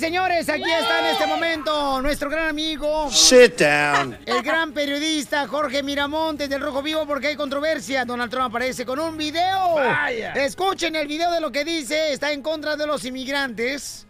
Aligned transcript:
Señores. 0.00 0.48
Aquí 0.48 0.62
está 0.70 1.00
en 1.00 1.06
este 1.14 1.26
momento 1.26 2.00
nuestro 2.02 2.28
gran 2.30 2.48
amigo. 2.48 3.10
Sit 3.10 3.60
down. 3.60 4.18
El 4.26 4.42
gran 4.42 4.72
periodista 4.72 5.46
Jorge 5.46 5.82
Miramontes 5.82 6.48
del 6.48 6.60
Rojo 6.60 6.82
Vivo 6.82 7.06
porque 7.06 7.28
hay 7.28 7.36
controversia. 7.36 8.04
Donald 8.04 8.30
Trump 8.30 8.46
aparece 8.46 8.84
con 8.86 8.98
un 8.98 9.16
video. 9.16 9.74
Vaya. 9.74 10.32
Escuchen 10.32 10.96
el 10.96 11.06
video 11.06 11.30
de 11.30 11.40
lo 11.40 11.52
que 11.52 11.64
dice. 11.64 12.12
Está 12.12 12.32
en 12.32 12.42
contra 12.42 12.76
de 12.76 12.86
los 12.86 13.04
inmigrantes. 13.04 14.06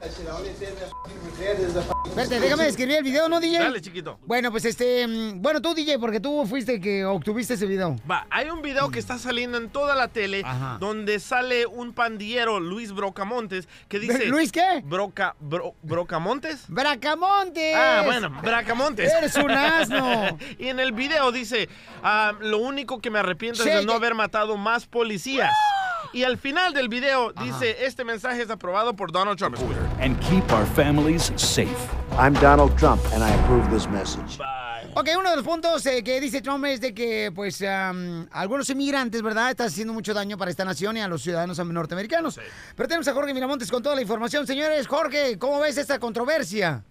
Espérate, 2.06 2.40
déjame 2.40 2.64
describir 2.64 2.96
el 2.96 3.04
video, 3.04 3.28
¿no, 3.28 3.40
DJ? 3.40 3.58
Dale, 3.58 3.80
chiquito. 3.80 4.18
Bueno, 4.26 4.50
pues 4.50 4.64
este... 4.64 5.06
mm, 5.06 5.40
Bueno, 5.42 5.60
tú, 5.60 5.74
DJ, 5.74 5.98
porque 5.98 6.20
tú 6.20 6.44
fuiste 6.46 6.74
el 6.74 6.80
que 6.80 7.04
obtuviste 7.04 7.54
ese 7.54 7.66
video. 7.66 7.96
Va, 8.10 8.26
hay 8.30 8.50
un 8.50 8.62
video 8.62 8.90
que 8.90 8.98
está 8.98 9.18
saliendo 9.18 9.58
en 9.58 9.70
toda 9.70 9.94
la 9.94 10.08
tele 10.08 10.42
Ajá. 10.44 10.76
donde 10.78 11.18
sale 11.18 11.66
un 11.66 11.92
pandillero, 11.92 12.60
Luis 12.60 12.92
Brocamontes, 12.92 13.68
que 13.88 13.98
dice... 13.98 14.26
¿Luis 14.30 14.52
qué? 14.52 14.82
Broca, 14.84 15.34
bro- 15.40 15.74
¿Brocamontes? 15.82 16.64
¡Bracamontes! 16.68 17.74
Ah, 17.76 18.02
bueno, 18.04 18.30
Bracamontes. 18.42 19.12
Eres 19.12 19.34
un 19.36 19.50
asno. 19.50 20.38
y 20.58 20.68
en 20.68 20.78
el 20.80 20.92
video 20.92 21.32
dice, 21.32 21.68
ah, 22.02 22.32
lo 22.40 22.58
único 22.58 23.00
que 23.00 23.10
me 23.10 23.18
arrepiento 23.18 23.62
es 23.62 23.68
Che, 23.68 23.76
de 23.76 23.86
no 23.86 23.92
haber 23.92 24.14
matado 24.14 24.56
más 24.56 24.86
policías. 24.86 25.50
Y 26.12 26.24
al 26.24 26.38
final 26.38 26.74
del 26.74 26.88
video 26.88 27.32
dice, 27.32 27.84
este 27.86 28.04
mensaje 28.04 28.42
es 28.42 28.50
aprobado 28.50 28.94
por 28.94 29.12
Donald 29.12 29.38
Trump. 29.38 29.56
and 30.00 30.18
keep 30.20 30.44
our 30.52 30.66
families 30.74 31.32
safe. 31.36 31.88
I'm 32.18 32.34
Donald 32.34 32.76
Trump, 32.76 33.00
and 33.12 33.22
I 33.22 33.30
approve 33.42 33.70
this 33.70 33.86
message. 33.88 34.38
Ok, 34.92 35.08
uno 35.16 35.30
de 35.30 35.36
los 35.36 35.44
puntos 35.44 35.86
eh, 35.86 36.02
que 36.02 36.20
dice 36.20 36.42
Trump 36.42 36.64
es 36.64 36.80
de 36.80 36.92
que, 36.92 37.30
pues, 37.32 37.62
am, 37.62 38.26
algunos 38.32 38.68
inmigrantes, 38.70 39.22
¿verdad?, 39.22 39.50
están 39.50 39.68
haciendo 39.68 39.92
mucho 39.92 40.12
daño 40.12 40.36
para 40.36 40.50
esta 40.50 40.64
nación 40.64 40.96
y 40.96 41.00
a 41.00 41.06
los 41.06 41.22
ciudadanos 41.22 41.64
norteamericanos. 41.64 42.40
Pero 42.74 42.88
tenemos 42.88 43.06
a 43.06 43.14
Jorge 43.14 43.32
Miramontes 43.32 43.70
con 43.70 43.84
toda 43.84 43.94
la 43.94 44.02
información. 44.02 44.48
Señores, 44.48 44.88
Jorge, 44.88 45.38
¿cómo 45.38 45.60
ves 45.60 45.78
esta 45.78 46.00
controversia? 46.00 46.84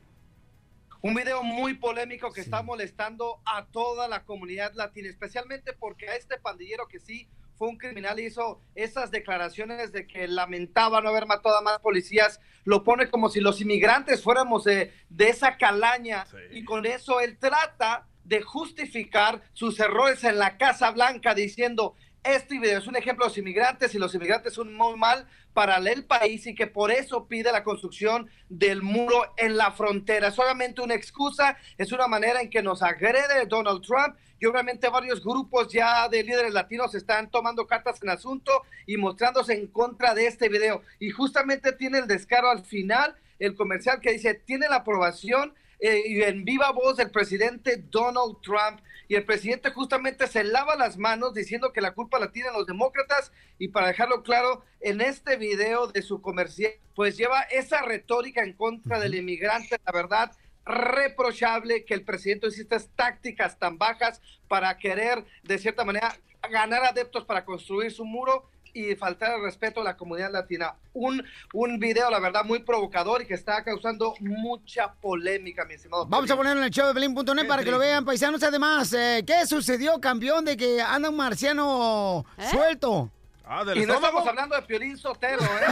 Un 1.01 1.13
video 1.13 1.43
muy 1.43 1.73
polémico 1.73 2.31
que 2.31 2.39
está 2.39 2.63
molestando 2.63 3.41
a 3.45 3.65
toda 3.65 4.07
la 4.07 4.23
comunidad 4.23 4.73
latina, 4.75 5.09
especialmente 5.09 5.73
porque 5.73 6.07
a 6.07 6.15
este 6.15 6.37
pandillero 6.37 6.87
que 6.87 7.01
sí 7.01 7.27
fue 7.59 7.67
un 7.67 7.77
criminal 7.77 8.17
hizo 8.21 8.61
esas 8.73 9.11
declaraciones 9.11 9.91
de 9.91 10.07
que 10.07 10.29
lamentaba 10.29 11.01
no 11.01 11.09
haber 11.09 11.25
matado 11.25 11.57
a 11.57 11.61
más 11.61 11.79
policías, 11.79 12.39
lo 12.63 12.85
pone 12.85 13.09
como 13.09 13.27
si 13.27 13.41
los 13.41 13.59
inmigrantes 13.59 14.23
fuéramos 14.23 14.63
de, 14.63 14.93
de 15.09 15.27
esa 15.27 15.57
calaña 15.57 16.25
y 16.51 16.63
con 16.63 16.85
eso 16.85 17.19
él 17.19 17.37
trata 17.37 18.07
de 18.23 18.41
justificar 18.41 19.41
sus 19.51 19.77
errores 19.81 20.23
en 20.23 20.39
la 20.39 20.57
Casa 20.57 20.91
Blanca 20.91 21.35
diciendo 21.35 21.95
este 22.23 22.59
video 22.59 22.79
es 22.79 22.87
un 22.87 22.95
ejemplo 22.95 23.25
de 23.25 23.29
los 23.29 23.37
inmigrantes 23.37 23.93
y 23.93 23.99
los 23.99 24.13
inmigrantes 24.15 24.53
son 24.53 24.73
muy 24.73 24.97
mal 24.97 25.27
para 25.53 25.77
el 25.77 26.05
país 26.05 26.47
y 26.47 26.55
que 26.55 26.67
por 26.67 26.91
eso 26.91 27.27
pide 27.27 27.51
la 27.51 27.63
construcción 27.63 28.29
del 28.49 28.81
muro 28.81 29.33
en 29.37 29.57
la 29.57 29.71
frontera. 29.71 30.27
Es 30.27 30.35
solamente 30.35 30.81
una 30.81 30.95
excusa, 30.95 31.57
es 31.77 31.91
una 31.91 32.07
manera 32.07 32.41
en 32.41 32.49
que 32.49 32.61
nos 32.61 32.83
agrede 32.83 33.45
Donald 33.47 33.81
Trump 33.81 34.15
y 34.39 34.45
obviamente 34.45 34.89
varios 34.89 35.23
grupos 35.23 35.71
ya 35.71 36.07
de 36.07 36.23
líderes 36.23 36.53
latinos 36.53 36.95
están 36.95 37.29
tomando 37.29 37.67
cartas 37.67 38.01
en 38.01 38.09
asunto 38.09 38.63
y 38.85 38.97
mostrándose 38.97 39.53
en 39.53 39.67
contra 39.67 40.13
de 40.13 40.27
este 40.27 40.49
video. 40.49 40.81
Y 40.99 41.09
justamente 41.09 41.73
tiene 41.73 41.99
el 41.99 42.07
descaro 42.07 42.49
al 42.49 42.63
final, 42.63 43.15
el 43.39 43.55
comercial 43.55 43.99
que 43.99 44.13
dice, 44.13 44.33
tiene 44.33 44.69
la 44.69 44.77
aprobación 44.77 45.53
eh, 45.79 46.01
y 46.05 46.21
en 46.23 46.43
viva 46.43 46.71
voz 46.71 46.97
del 46.97 47.11
presidente 47.11 47.83
Donald 47.89 48.37
Trump. 48.41 48.81
Y 49.07 49.15
el 49.15 49.25
presidente 49.25 49.71
justamente 49.71 50.27
se 50.27 50.43
lava 50.43 50.75
las 50.75 50.97
manos 50.97 51.33
diciendo 51.33 51.73
que 51.73 51.81
la 51.81 51.93
culpa 51.93 52.19
la 52.19 52.31
tienen 52.31 52.53
los 52.53 52.67
demócratas. 52.67 53.31
Y 53.57 53.69
para 53.69 53.87
dejarlo 53.87 54.23
claro, 54.23 54.63
en 54.81 55.01
este 55.01 55.35
video 55.35 55.87
de 55.87 56.01
su 56.01 56.21
comercial, 56.21 56.73
pues 56.95 57.17
lleva 57.17 57.41
esa 57.41 57.81
retórica 57.81 58.43
en 58.43 58.53
contra 58.53 58.99
del 58.99 59.15
inmigrante, 59.15 59.79
la 59.85 59.91
verdad 59.91 60.31
reprochable 60.65 61.85
que 61.85 61.93
el 61.93 62.03
presidente 62.03 62.47
use 62.47 62.61
estas 62.61 62.89
tácticas 62.95 63.57
tan 63.57 63.77
bajas 63.77 64.21
para 64.47 64.77
querer, 64.77 65.25
de 65.43 65.57
cierta 65.57 65.83
manera, 65.83 66.15
ganar 66.49 66.83
adeptos 66.83 67.25
para 67.25 67.43
construir 67.45 67.91
su 67.91 68.05
muro 68.05 68.49
y 68.73 68.95
faltar 68.95 69.35
el 69.35 69.43
respeto 69.43 69.81
a 69.81 69.83
la 69.83 69.97
comunidad 69.97 70.31
latina. 70.31 70.75
Un, 70.93 71.23
un 71.53 71.79
video, 71.79 72.09
la 72.09 72.19
verdad, 72.19 72.43
muy 72.45 72.59
provocador 72.59 73.21
y 73.21 73.25
que 73.25 73.33
está 73.33 73.63
causando 73.63 74.13
mucha 74.19 74.93
polémica, 74.93 75.65
mi 75.65 75.73
estimado. 75.73 76.05
Vamos 76.05 76.29
a 76.29 76.35
ponerlo 76.35 76.59
en 76.59 76.65
el 76.65 76.71
show 76.71 76.87
de 76.87 76.93
Pelín.net 76.93 77.47
para 77.47 77.63
que 77.63 77.71
lo 77.71 77.79
vean, 77.79 78.05
paisanos. 78.05 78.43
Además, 78.43 78.93
eh, 78.93 79.23
¿qué 79.25 79.45
sucedió, 79.45 79.99
campeón, 79.99 80.45
de 80.45 80.55
que 80.55 80.81
anda 80.81 81.09
un 81.09 81.17
marciano 81.17 82.25
suelto? 82.49 83.11
Ah, 83.51 83.63
Y 83.73 83.83
no 83.87 83.95
estamos 83.95 84.27
hablando 84.27 84.55
de 84.55 84.61
Piolín 84.61 84.95
Sotelo, 84.95 85.41
¿eh? 85.41 85.65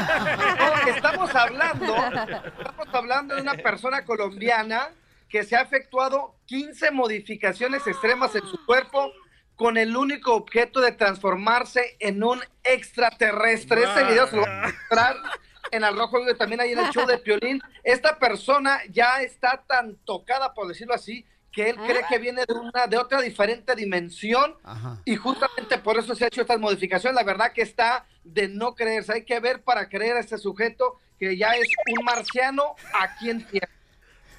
No, 0.57 0.91
estamos 0.91 1.35
hablando, 1.35 1.95
estamos 1.95 2.87
hablando 2.91 3.35
de 3.35 3.41
una 3.43 3.53
persona 3.53 4.03
colombiana 4.03 4.89
que 5.29 5.43
se 5.43 5.55
ha 5.55 5.61
efectuado 5.61 6.33
15 6.47 6.89
modificaciones 6.89 7.85
extremas 7.85 8.33
en 8.33 8.47
su 8.47 8.65
cuerpo 8.65 9.11
con 9.55 9.77
el 9.77 9.95
único 9.95 10.33
objeto 10.33 10.81
de 10.81 10.91
transformarse 10.91 11.97
en 11.99 12.23
un 12.23 12.41
extraterrestre. 12.63 13.83
Este 13.83 14.05
video 14.05 14.25
se 14.25 14.37
lo 14.37 14.41
voy 14.41 14.51
a 14.51 14.61
mostrar 14.63 15.15
en 15.69 15.83
el 15.83 15.95
rojo 15.95 16.17
Vivo 16.17 16.31
y 16.31 16.37
también 16.37 16.61
ahí 16.61 16.71
en 16.71 16.79
el 16.79 16.89
show 16.89 17.05
de 17.05 17.19
Piolín. 17.19 17.61
Esta 17.83 18.17
persona 18.17 18.79
ya 18.89 19.21
está 19.21 19.63
tan 19.67 19.97
tocada, 19.97 20.55
por 20.55 20.67
decirlo 20.67 20.95
así, 20.95 21.27
que 21.57 21.71
él 21.71 21.75
cree 21.75 22.05
que 22.07 22.19
viene 22.19 22.45
de 22.45 22.53
una 22.53 22.85
de 22.85 22.99
otra 22.99 23.19
diferente 23.19 23.73
dimensión 23.73 24.55
y 25.05 25.15
justamente 25.15 25.79
por 25.79 25.97
eso 25.97 26.13
se 26.13 26.23
ha 26.23 26.27
hecho 26.27 26.41
estas 26.41 26.59
modificaciones. 26.59 27.15
La 27.15 27.23
verdad 27.23 27.51
que 27.51 27.63
está 27.63 28.05
de 28.23 28.47
no 28.47 28.75
creerse. 28.75 29.13
Hay 29.13 29.25
que 29.25 29.39
ver 29.39 29.63
para 29.63 29.89
creer 29.89 30.17
a 30.17 30.19
este 30.19 30.37
sujeto 30.37 30.99
que 31.17 31.35
ya 31.35 31.53
es 31.53 31.67
un 31.97 32.05
marciano 32.05 32.75
aquí 32.93 33.31
en 33.31 33.43
tierra. 33.47 33.71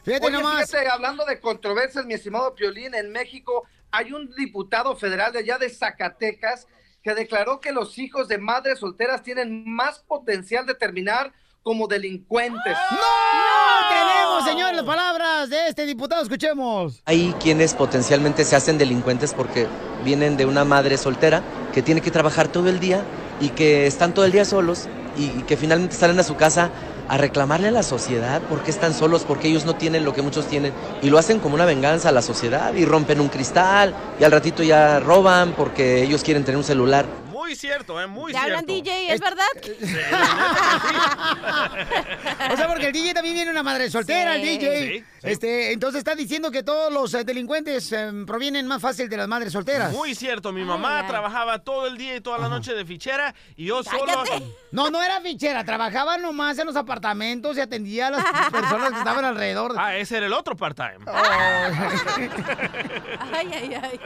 Fíjate 0.05 0.27
Oye, 0.27 0.37
nomás. 0.37 0.71
fíjate, 0.71 0.89
hablando 0.89 1.25
de 1.25 1.41
controversias, 1.41 2.07
mi 2.07 2.15
estimado 2.15 2.55
Piolín, 2.55 2.95
en 2.95 3.11
México 3.11 3.67
hay 3.91 4.13
un 4.13 4.33
diputado 4.37 4.95
federal 4.95 5.33
de 5.33 5.41
allá 5.41 5.59
de 5.59 5.71
Zacatecas 5.71 6.69
que 7.03 7.15
declaró 7.15 7.61
que 7.61 7.73
los 7.73 7.99
hijos 7.99 8.29
de 8.29 8.39
madres 8.39 8.79
solteras 8.79 9.25
tienen 9.25 9.65
más 9.67 9.99
potencial 9.99 10.67
de 10.67 10.77
terminar 10.77 11.33
como 11.65 11.89
delincuentes. 11.89 12.77
¡No! 12.93 13.28
Tenemos, 14.39 14.45
señores, 14.45 14.77
las 14.77 14.85
palabras 14.85 15.51
de 15.51 15.69
este 15.69 15.85
diputado. 15.85 16.23
Escuchemos. 16.23 17.03
Hay 17.05 17.35
quienes 17.41 17.75
potencialmente 17.75 18.45
se 18.45 18.55
hacen 18.55 18.79
delincuentes 18.79 19.35
porque 19.35 19.67
vienen 20.05 20.37
de 20.37 20.47
una 20.47 20.65
madre 20.65 20.97
soltera 20.97 21.43
que 21.73 21.83
tiene 21.83 22.01
que 22.01 22.11
trabajar 22.11 22.49
todo 22.49 22.69
el 22.69 22.79
día 22.79 23.03
y 23.41 23.51
que 23.51 23.87
están 23.87 24.15
todo 24.15 24.25
el 24.25 24.33
día 24.33 24.45
solos 24.45 24.89
y, 25.17 25.25
y 25.25 25.45
que 25.47 25.57
finalmente 25.57 25.97
salen 25.97 26.19
a 26.21 26.23
su 26.23 26.37
casa 26.37 26.71
a 27.09 27.17
reclamarle 27.17 27.69
a 27.69 27.71
la 27.73 27.83
sociedad 27.83 28.41
por 28.43 28.63
qué 28.63 28.71
están 28.71 28.95
solos, 28.95 29.25
porque 29.27 29.49
ellos 29.49 29.65
no 29.65 29.75
tienen 29.75 30.05
lo 30.05 30.13
que 30.13 30.23
muchos 30.23 30.47
tienen 30.47 30.73
y 31.03 31.11
lo 31.11 31.19
hacen 31.19 31.41
como 31.41 31.55
una 31.55 31.65
venganza 31.65 32.11
a 32.11 32.13
la 32.13 32.23
sociedad 32.23 32.75
y 32.75 32.85
rompen 32.85 33.21
un 33.21 33.29
cristal 33.29 33.95
y 34.21 34.25
al 34.25 34.31
ratito 34.31 34.63
ya 34.63 35.01
roban 35.01 35.55
porque 35.57 36.03
ellos 36.05 36.23
quieren 36.23 36.45
tener 36.45 36.59
un 36.59 36.65
celular. 36.65 37.07
Muy 37.49 37.57
cierto, 37.57 37.99
¿eh? 37.99 38.07
Muy 38.07 38.31
¿Ya 38.35 38.41
cierto. 38.43 38.59
hablan 38.59 38.67
DJ? 38.67 39.15
¿Es 39.15 39.21
verdad? 39.23 39.47
O 42.53 42.57
sea, 42.57 42.69
porque 42.69 42.87
el 42.89 42.93
DJ 42.93 43.15
también 43.15 43.35
viene 43.37 43.51
una 43.51 43.63
madre 43.63 43.91
soltera, 43.91 44.35
Sí. 44.35 44.41
el 44.41 44.47
DJ. 44.59 44.83
Sí, 44.83 44.89
sí. 44.99 45.05
Este, 45.23 45.73
entonces 45.73 45.99
está 46.01 46.15
diciendo 46.15 46.51
que 46.51 46.63
todos 46.63 46.93
los 46.93 47.15
eh, 47.15 47.25
delincuentes 47.25 47.91
eh, 47.93 48.13
provienen 48.27 48.67
más 48.67 48.83
fácil 48.83 49.09
de 49.09 49.17
las 49.17 49.29
madres 49.29 49.53
solteras. 49.55 49.93
Muy 49.93 50.15
cierto. 50.15 50.53
Mi 50.53 50.63
mamá 50.63 50.99
Ay, 50.99 51.03
ay. 51.05 51.09
trabajaba 51.11 51.59
todo 51.61 51.87
el 51.87 51.97
día 51.97 52.17
y 52.17 52.21
toda 52.21 52.37
la 52.39 52.49
noche 52.51 52.75
de 52.75 52.85
fichera 52.85 53.35
y 53.57 53.65
yo 53.67 53.83
solo... 53.83 54.25
No, 54.71 54.91
no 54.91 55.03
era 55.03 55.21
fichera, 55.23 55.65
trabajaba 55.65 56.19
nomás 56.19 56.59
en 56.59 56.67
los 56.67 56.77
apartamentos 56.77 57.57
y 57.57 57.61
atendía 57.61 58.09
a 58.09 58.11
las 58.11 58.25
personas 58.51 58.93
que 58.93 58.99
estaban 58.99 59.25
alrededor. 59.25 59.75
Ah, 59.79 59.97
ese 59.97 60.19
era 60.19 60.27
el 60.27 60.35
otro 60.35 60.55
part-time. 60.55 60.99
Ay, 63.33 63.51
ay, 63.55 63.75
ay. 63.83 64.01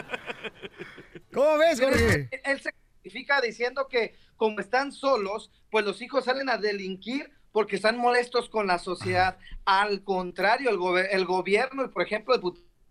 ¿Cómo 1.35 1.59
ves, 1.59 1.81
Jorge? 1.81 2.29
Él 2.45 2.61
se 2.61 2.73
justifica 3.03 3.41
diciendo 3.41 3.89
que 3.89 4.15
como 4.37 4.61
están 4.61 4.93
solos, 4.93 5.51
pues 5.71 5.85
los 5.85 6.01
hijos 6.03 6.25
salen 6.25 6.49
a 6.49 6.57
delinquir 6.57 7.31
porque 7.51 7.77
están 7.77 7.99
molestos 7.99 8.49
con 8.49 8.67
la 8.69 8.79
sociedad. 8.79 9.39
Al 9.65 10.05
contrario, 10.05 10.71
el, 10.71 10.79
gobe- 10.79 11.09
el 11.11 11.25
gobierno 11.25 11.85
y, 11.85 11.89
por 11.89 12.03
ejemplo, 12.03 12.41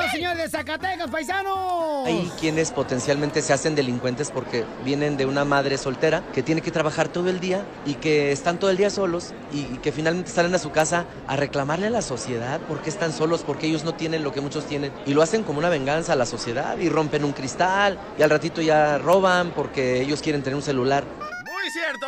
dice 0.04 0.16
este 0.16 0.18
diputado, 0.18 0.34
señor 0.34 0.36
de 0.36 0.48
Zacatecas, 0.48 1.10
paisanos. 1.10 2.06
Hay 2.06 2.30
quienes 2.38 2.70
potencialmente 2.70 3.42
se 3.42 3.52
hacen 3.52 3.74
delincuentes 3.74 4.30
porque 4.30 4.64
vienen 4.84 5.16
de 5.16 5.26
una 5.26 5.44
madre 5.44 5.78
soltera 5.78 6.22
que 6.32 6.42
tiene 6.42 6.60
que 6.60 6.70
trabajar 6.70 7.08
todo 7.08 7.30
el 7.30 7.40
día 7.40 7.64
y 7.86 7.94
que 7.94 8.32
están 8.32 8.58
todo 8.58 8.70
el 8.70 8.76
día 8.76 8.90
solos 8.90 9.32
y, 9.52 9.64
que 9.78 9.92
finalmente 9.92 10.30
salen 10.30 10.54
a 10.54 10.58
su 10.58 10.70
casa 10.70 11.04
a 11.26 11.36
reclamarle 11.36 11.86
a 11.88 11.90
la 11.90 12.02
sociedad 12.02 12.60
por 12.60 12.80
qué 12.82 12.90
están 12.90 13.12
solos, 13.12 13.42
porque 13.42 13.66
ellos 13.66 13.84
no 13.84 13.94
tienen 13.94 14.22
lo 14.22 14.32
que 14.32 14.40
muchos 14.40 14.66
tienen. 14.66 14.92
Y 15.06 15.14
lo 15.14 15.22
hacen 15.22 15.42
como 15.42 15.58
una 15.58 15.68
venganza 15.68 16.12
a 16.12 16.16
la 16.16 16.26
sociedad 16.26 16.78
y 16.78 16.88
rompen 16.88 17.24
un 17.24 17.32
cristal 17.32 17.98
y 18.18 18.22
al 18.22 18.30
ratito 18.30 18.60
ya 18.60 18.98
roban 18.98 19.50
porque 19.50 20.00
ellos 20.00 20.22
quieren 20.22 20.42
tener 20.42 20.56
un 20.56 20.62
celular. 20.62 21.04
Muy 21.64 21.70
cierto. 21.70 22.06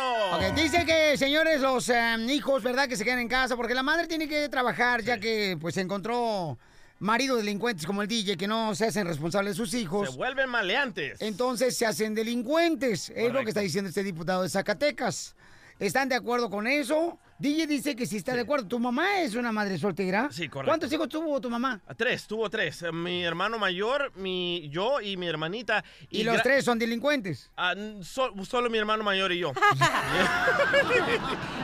Dice 0.55 0.85
que, 0.85 1.17
señores, 1.17 1.61
los 1.61 1.89
eh, 1.89 2.15
hijos, 2.29 2.61
¿verdad? 2.61 2.87
Que 2.87 2.95
se 2.95 3.03
queden 3.03 3.19
en 3.19 3.27
casa 3.27 3.55
porque 3.55 3.73
la 3.73 3.83
madre 3.83 4.07
tiene 4.07 4.27
que 4.27 4.49
trabajar 4.49 5.01
ya 5.01 5.19
que, 5.19 5.57
pues, 5.59 5.77
encontró 5.77 6.57
maridos 6.99 7.37
delincuentes 7.37 7.85
como 7.85 8.01
el 8.01 8.07
DJ 8.07 8.37
que 8.37 8.47
no 8.47 8.73
se 8.75 8.85
hacen 8.85 9.05
responsables 9.05 9.57
de 9.57 9.63
sus 9.63 9.73
hijos. 9.73 10.11
Se 10.11 10.17
vuelven 10.17 10.49
maleantes. 10.49 11.21
Entonces 11.21 11.77
se 11.77 11.85
hacen 11.85 12.15
delincuentes. 12.15 13.11
Es 13.15 13.31
lo 13.31 13.43
que 13.43 13.49
está 13.49 13.61
diciendo 13.61 13.89
este 13.89 14.03
diputado 14.03 14.43
de 14.43 14.49
Zacatecas. 14.49 15.35
¿Están 15.79 16.09
de 16.09 16.15
acuerdo 16.15 16.49
con 16.49 16.67
eso? 16.67 17.19
DJ 17.39 17.67
dice 17.67 17.95
que 17.95 18.05
sí 18.07 18.17
está 18.17 18.33
de 18.33 18.41
acuerdo. 18.41 18.67
¿Tu 18.67 18.79
mamá 18.79 19.21
es 19.21 19.35
una 19.35 19.51
madre 19.51 19.77
soltera? 19.77 20.27
Sí, 20.31 20.49
correcto. 20.49 20.71
¿Cuántos 20.71 20.91
hijos 20.91 21.07
tuvo 21.07 21.39
tu 21.39 21.49
mamá? 21.49 21.79
Tres, 21.95 22.25
tuvo 22.25 22.49
tres. 22.49 22.81
Eh, 22.81 22.91
Mi 22.91 23.23
hermano 23.23 23.59
mayor, 23.59 24.11
mi, 24.15 24.67
yo 24.69 24.99
y 25.01 25.17
mi 25.17 25.27
hermanita. 25.27 25.83
Y, 26.09 26.23
los 26.23 26.41
tres 26.41 26.65
son 26.65 26.79
delincuentes. 26.79 27.51
Ah, 27.55 27.75
so- 28.01 28.33
solo 28.43 28.69
mi 28.71 28.79
hermano 28.79 29.03
mayor 29.03 29.31
y 29.31 29.39
yo. 29.39 29.53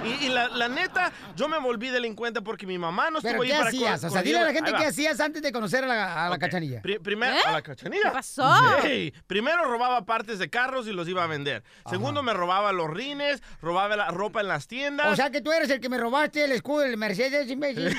y 0.06 0.26
y 0.26 0.30
la, 0.30 0.48
la 0.50 0.68
neta, 0.70 1.12
yo 1.36 1.48
me 1.48 1.58
volví 1.60 1.90
delincuente 1.90 2.42
porque 2.42 2.66
mi 2.68 2.78
mamá 2.78 3.10
no 3.10 3.18
estuvo 3.18 3.32
¿Pero 3.32 3.44
ahí 3.44 3.50
qué 3.50 3.56
para 3.56 3.68
hacías? 3.70 4.04
O 4.04 4.10
sea, 4.10 4.22
dile 4.22 4.40
a 4.40 4.44
la 4.46 4.54
gente 4.54 4.72
qué 4.78 4.86
hacías 4.86 5.20
antes 5.20 5.42
de 5.42 5.52
conocer 5.52 5.84
a 5.84 5.88
la, 5.88 6.26
a 6.26 6.30
la 6.30 6.36
Ok. 6.36 6.42
cachanilla. 6.42 6.82
Pri- 6.82 7.00
primer- 7.00 7.34
¿Eh? 7.34 7.40
a 7.48 7.52
la 7.52 7.62
cachanilla. 7.62 8.04
¿Qué 8.04 8.10
pasó? 8.12 8.44
Sí. 8.84 9.14
Primero 9.28 9.64
robaba 9.66 10.06
partes 10.06 10.40
de 10.40 10.50
carros 10.50 10.88
y 10.88 10.92
los 10.94 11.08
iba 11.08 11.24
a 11.24 11.28
vender. 11.28 11.64
Segundo, 11.90 12.24
me 12.24 12.34
robaba 12.34 12.72
los 12.72 12.90
rines, 12.90 13.42
robaba 13.62 13.96
la 13.96 14.12
ropa 14.12 14.42
en 14.42 14.48
las 14.48 14.68
tiendas. 14.68 15.12
O 15.12 15.16
sea 15.16 15.30
que 15.32 15.42
tú 15.42 15.52
eres 15.52 15.63
el 15.70 15.80
que 15.80 15.90
me 15.90 15.98
robaste 15.98 16.44
el 16.44 16.52
escudo 16.52 16.82
del 16.82 16.98
Mercedes, 16.98 17.50
imbécil. 17.50 17.92
sí, 17.92 17.98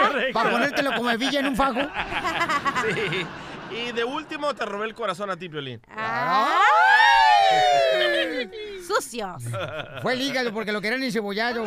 correcto. 0.00 0.32
Para 0.32 0.50
ponértelo 0.50 0.94
como 0.94 1.10
hebilla 1.10 1.40
en 1.40 1.46
un 1.46 1.56
fajo. 1.56 1.80
Sí. 2.94 3.26
Y 3.74 3.92
de 3.92 4.04
último, 4.04 4.54
te 4.54 4.66
robé 4.66 4.86
el 4.86 4.94
corazón 4.94 5.30
a 5.30 5.36
ti, 5.36 5.48
Piolín. 5.48 5.80
¡Ay! 5.96 6.60
Sucios. 8.96 9.42
Fue 10.02 10.14
el 10.14 10.22
hígado 10.22 10.52
porque 10.52 10.72
lo 10.72 10.80
querían 10.80 11.02
encebollado. 11.02 11.64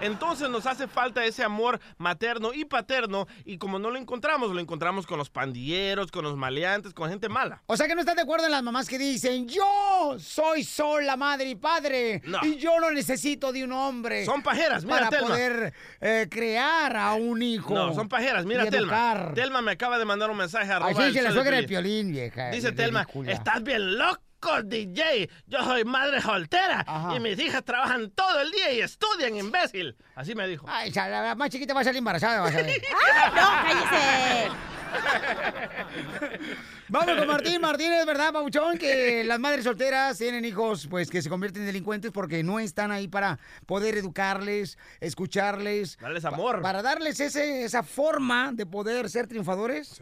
Entonces 0.00 0.48
nos 0.50 0.66
hace 0.66 0.86
falta 0.88 1.24
ese 1.24 1.42
amor 1.42 1.80
materno 1.98 2.52
y 2.52 2.64
paterno 2.66 3.26
y 3.44 3.56
como 3.58 3.78
no 3.78 3.90
lo 3.90 3.98
encontramos, 3.98 4.50
lo 4.52 4.60
encontramos 4.60 5.06
con 5.06 5.18
los 5.18 5.30
pandilleros, 5.30 6.10
con 6.10 6.22
los 6.24 6.36
maleantes, 6.36 6.92
con 6.92 7.08
gente 7.08 7.28
mala. 7.28 7.62
O 7.66 7.76
sea 7.76 7.86
que 7.86 7.94
no 7.94 8.00
estás 8.00 8.14
de 8.16 8.22
acuerdo 8.22 8.44
en 8.46 8.52
las 8.52 8.62
mamás 8.62 8.88
que 8.88 8.98
dicen, 8.98 9.48
yo 9.48 10.16
soy 10.18 10.64
sola 10.64 11.16
madre 11.16 11.48
y 11.48 11.54
padre 11.54 12.20
No. 12.26 12.38
y 12.44 12.56
yo 12.56 12.78
no 12.80 12.90
necesito 12.90 13.52
de 13.52 13.64
un 13.64 13.72
hombre. 13.72 14.24
Son 14.26 14.42
pajeras, 14.42 14.84
mira, 14.84 14.96
para 14.96 15.10
Telma. 15.10 15.26
poder 15.28 15.74
eh, 16.00 16.26
crear 16.30 16.96
a 16.96 17.14
un 17.14 17.42
hijo. 17.42 17.74
No, 17.74 17.94
son 17.94 18.08
pajeras. 18.08 18.44
Mira, 18.44 18.66
Telma. 18.70 19.32
Telma 19.34 19.62
me 19.62 19.72
acaba 19.72 19.98
de 19.98 20.04
mandar 20.04 20.30
un 20.30 20.36
mensaje 20.36 20.70
a 20.72 20.76
Así 20.76 21.02
dice 21.04 21.22
la 21.22 21.30
de 21.30 21.34
suegra 21.34 21.56
del 21.56 21.66
Piolín. 21.66 22.10
piolín, 22.10 22.12
vieja. 22.12 22.50
Dice 22.50 22.72
Telma, 22.72 23.02
ridícula. 23.04 23.32
estás 23.32 23.62
bien 23.62 23.96
loco, 23.98 24.20
DJ. 24.64 25.28
Yo 25.46 25.62
soy 25.62 25.84
madre 25.84 26.20
soltera 26.20 26.84
Ajá. 26.86 27.14
y 27.16 27.20
mis 27.20 27.38
hijas 27.38 27.64
trabajan 27.64 28.10
todo 28.10 28.40
el 28.40 28.50
día 28.50 28.72
y 28.72 28.80
estudian, 28.80 29.36
imbécil. 29.36 29.96
Así 30.14 30.34
me 30.34 30.46
dijo. 30.48 30.66
Ay, 30.68 30.90
la 30.92 31.34
más 31.34 31.50
chiquita 31.50 31.74
va 31.74 31.80
a 31.80 31.84
salir 31.84 31.98
embarazada, 31.98 32.40
vas 32.40 32.54
a 32.54 32.56
ver. 32.62 32.66
¡No, 33.34 33.42
cállese! 33.62 34.50
Vamos 36.88 37.16
con 37.18 37.26
Martín. 37.26 37.60
Martín, 37.60 37.92
es 37.92 38.06
verdad, 38.06 38.32
Pauchón, 38.32 38.78
que 38.78 39.24
las 39.24 39.38
madres 39.40 39.64
solteras 39.64 40.16
tienen 40.18 40.44
hijos 40.44 40.86
pues 40.88 41.10
que 41.10 41.20
se 41.20 41.28
convierten 41.28 41.62
en 41.62 41.66
delincuentes 41.66 42.12
porque 42.12 42.42
no 42.44 42.58
están 42.60 42.92
ahí 42.92 43.08
para 43.08 43.38
poder 43.66 43.96
educarles, 43.96 44.78
escucharles. 45.00 45.98
Darles 45.98 46.22
pa- 46.22 46.28
amor. 46.28 46.62
para 46.62 46.82
darles 46.82 47.18
ese, 47.20 47.64
esa 47.64 47.82
forma 47.82 48.52
de 48.52 48.64
poder 48.66 49.10
ser 49.10 49.26
triunfadores. 49.26 50.00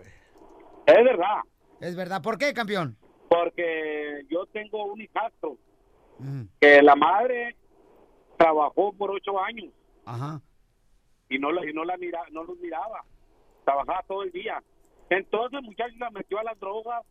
Es 0.87 0.95
verdad, 1.05 1.39
Es 1.81 1.97
verdad. 1.97 2.21
¿Por 2.21 2.37
qué, 2.37 2.53
campeón? 2.53 2.97
Porque 3.29 4.23
yo 4.29 4.47
tengo 4.47 4.85
un 4.85 5.01
hijastro 5.01 5.57
Mm, 6.17 6.43
que 6.61 6.81
la 6.81 6.95
madre 6.95 7.57
trabajó 8.39 8.93
por 8.93 9.11
ocho 9.11 9.41
años 9.43 9.73
Ajá. 10.05 10.41
y 11.29 11.41
no, 11.41 11.51
la- 11.51 11.69
y 11.69 11.73
no, 11.73 11.85
la 11.85 11.97
mira, 11.97 12.23
no 12.31 12.45
los 12.45 12.57
miraba, 12.61 13.03
trabajaba 13.65 14.05
todo 14.07 14.23
el 14.23 14.31
día. 14.31 14.63
Entonces 15.11 15.59
el 15.59 15.65
muchacho 15.67 15.93
la 15.99 16.11
metió 16.11 16.39
a 16.39 16.45
las 16.45 16.59
drogas, 16.61 17.05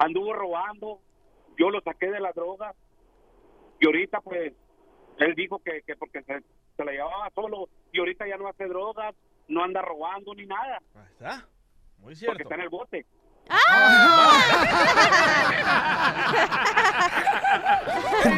anduvo 0.00 0.32
robando, 0.32 1.00
yo 1.56 1.70
lo 1.70 1.80
saqué 1.82 2.10
de 2.10 2.18
las 2.18 2.34
drogas 2.34 2.74
y 3.80 3.86
ahorita 3.86 4.20
pues 4.20 4.52
él 5.18 5.34
dijo 5.36 5.60
que, 5.60 5.82
que 5.82 5.94
porque 5.94 6.20
se, 6.24 6.40
se 6.76 6.84
la 6.84 6.90
llevaba 6.90 7.30
solo 7.36 7.68
y 7.92 8.00
ahorita 8.00 8.26
ya 8.26 8.36
no 8.36 8.48
hace 8.48 8.66
drogas, 8.66 9.14
no 9.46 9.62
anda 9.62 9.80
robando 9.80 10.34
ni 10.34 10.44
nada, 10.44 10.82
Ahí 10.96 11.02
está. 11.12 11.36
Muy 11.98 12.02
porque 12.06 12.16
cierto. 12.16 12.42
está 12.42 12.54
en 12.56 12.60
el 12.62 12.68
bote. 12.68 13.06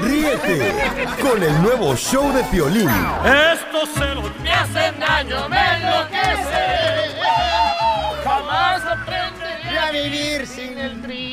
Ríete 0.02 0.74
con 1.20 1.42
el 1.42 1.62
nuevo 1.62 1.96
show 1.96 2.32
de 2.32 2.44
Piolín. 2.44 2.88
Estos 3.24 3.88
celos 3.90 4.30
me 4.42 4.52
hacen 4.52 5.00
daño, 5.00 5.48
me 5.48 5.76
enloquece. 5.76 7.16
Jamás 8.24 8.84
aprenderé 8.84 9.78
a 9.78 9.90
vivir 9.90 10.46
sin 10.46 10.78
el 10.78 11.00
pa, 11.00 11.29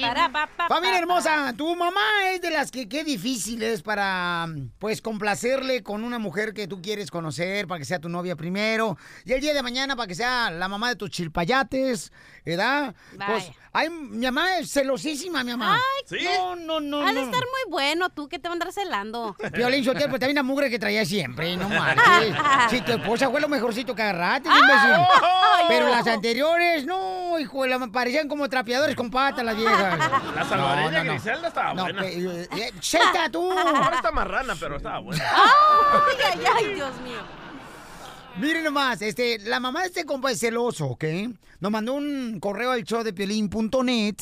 Familia 0.68 0.94
pa, 0.94 1.00
hermosa, 1.00 1.54
tu 1.58 1.76
mamá 1.76 2.02
es 2.34 2.42
de 2.42 2.52
las 2.52 2.72
que 2.72 2.88
qué 2.88 3.04
difícil 3.04 3.64
es 3.64 3.82
para, 3.82 4.48
pues, 4.80 5.02
complacerle 5.02 5.84
con 5.84 6.04
una 6.04 6.20
mujer 6.20 6.54
que 6.54 6.68
tú 6.68 6.82
quieres 6.82 7.12
conocer, 7.12 7.68
para 7.68 7.80
que 7.80 7.86
sea 7.86 8.00
tu 8.00 8.10
novia 8.10 8.36
primero, 8.36 8.98
y 9.26 9.34
el 9.34 9.42
día 9.42 9.54
de 9.54 9.64
mañana 9.64 9.96
para 9.96 10.08
que 10.08 10.16
sea 10.16 10.50
la 10.52 10.68
mamá 10.68 10.90
de 10.90 10.96
tus 10.96 11.10
chilpayates, 11.10 12.12
¿verdad? 12.46 12.96
Vaya. 13.16 13.32
Pues, 13.32 13.52
ay, 13.74 13.90
mi 13.90 14.26
mamá 14.26 14.58
es 14.58 14.72
celosísima, 14.72 15.44
mi 15.44 15.52
mamá. 15.52 15.80
¿Sí? 16.06 16.18
No, 16.24 16.56
no, 16.56 16.80
no, 16.80 17.02
Ha 17.02 17.08
de 17.08 17.14
no. 17.14 17.22
estar 17.22 17.42
muy 17.42 17.72
bueno, 17.72 18.10
tú 18.10 18.28
que 18.28 18.40
te 18.40 18.48
van 18.48 18.54
a 18.54 18.64
andar 18.64 18.74
celando. 18.74 19.36
Violín 19.54 19.84
Sotelo, 19.84 20.06
pero 20.08 20.20
también 20.20 20.36
la 20.36 20.44
mugre 20.44 20.70
que 20.70 20.80
traía 20.80 21.06
siempre, 21.06 21.56
no 21.58 21.70
marches. 21.70 22.36
Si 22.70 22.82
tu 22.82 22.92
esposa 22.92 23.30
fue 23.30 23.40
lo 23.40 23.48
mejorcito 23.48 23.96
que 23.96 24.02
agarraste, 24.02 24.50
imbécil. 24.50 25.06
Pero 25.68 25.90
las 25.90 26.06
anteriores, 26.08 26.86
no, 26.86 27.40
hijo, 27.40 27.64
parecían 27.92 28.28
como 28.28 28.50
trapeadores 28.50 28.96
con 28.96 29.10
patas 29.10 29.46
las 29.46 29.56
viejas. 29.56 29.97
La 30.36 30.46
salvadoreña 30.46 30.92
No, 30.92 30.98
no, 30.98 31.04
no. 31.04 31.12
Griselda 31.14 31.48
estaba 31.48 31.74
No, 31.74 31.84
buena. 31.84 32.06
eh, 32.06 32.48
eh, 32.58 32.72
¡Senta 32.82 33.30
tú! 33.32 33.52
Ahora 33.52 33.96
está 33.98 34.12
marrana, 34.12 34.56
pero 34.60 34.78
estaba 34.78 35.00
buena. 35.00 35.24
¡Ay, 35.34 36.18
ay, 36.34 36.46
ay, 36.58 36.74
Dios 36.76 36.96
mío! 37.02 37.20
Miren 38.38 38.64
nomás, 38.64 39.02
este, 39.02 39.40
la 39.40 39.60
mamá 39.60 39.82
de 39.82 39.88
este 39.88 40.06
compa 40.06 40.32
es 40.32 40.40
celoso, 40.40 40.86
¿ok? 40.88 41.04
Nos 41.60 41.72
mandó 41.72 41.94
un 41.94 42.40
correo 42.40 42.72
al 42.72 42.84
show 42.84 43.04
de 43.04 43.12
piolín.net 43.14 44.16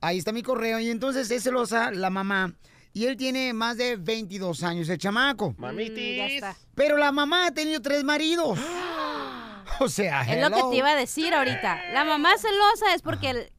Ahí 0.00 0.18
está 0.18 0.32
mi 0.32 0.42
correo. 0.42 0.78
Y 0.80 0.90
entonces 0.90 1.30
es 1.30 1.42
celosa 1.42 1.90
la 1.90 2.08
mamá. 2.08 2.54
Y 2.94 3.04
él 3.06 3.16
tiene 3.16 3.52
más 3.52 3.76
de 3.76 3.96
22 3.96 4.62
años, 4.62 4.88
el 4.88 4.96
chamaco. 4.98 5.54
Mamitis. 5.58 6.16
ya 6.16 6.26
está. 6.26 6.56
Pero 6.74 6.96
la 6.96 7.12
mamá 7.12 7.46
ha 7.46 7.50
tenido 7.50 7.80
tres 7.82 8.04
maridos. 8.04 8.58
O 9.80 9.88
sea, 9.88 10.22
Es 10.22 10.40
lo 10.40 10.48
que 10.50 10.56
hello. 10.58 10.70
te 10.70 10.76
iba 10.76 10.90
a 10.90 10.96
decir 10.96 11.34
ahorita. 11.34 11.92
La 11.92 12.04
mamá 12.04 12.30
celosa 12.38 12.94
es 12.94 13.02
porque 13.02 13.30
él 13.30 13.52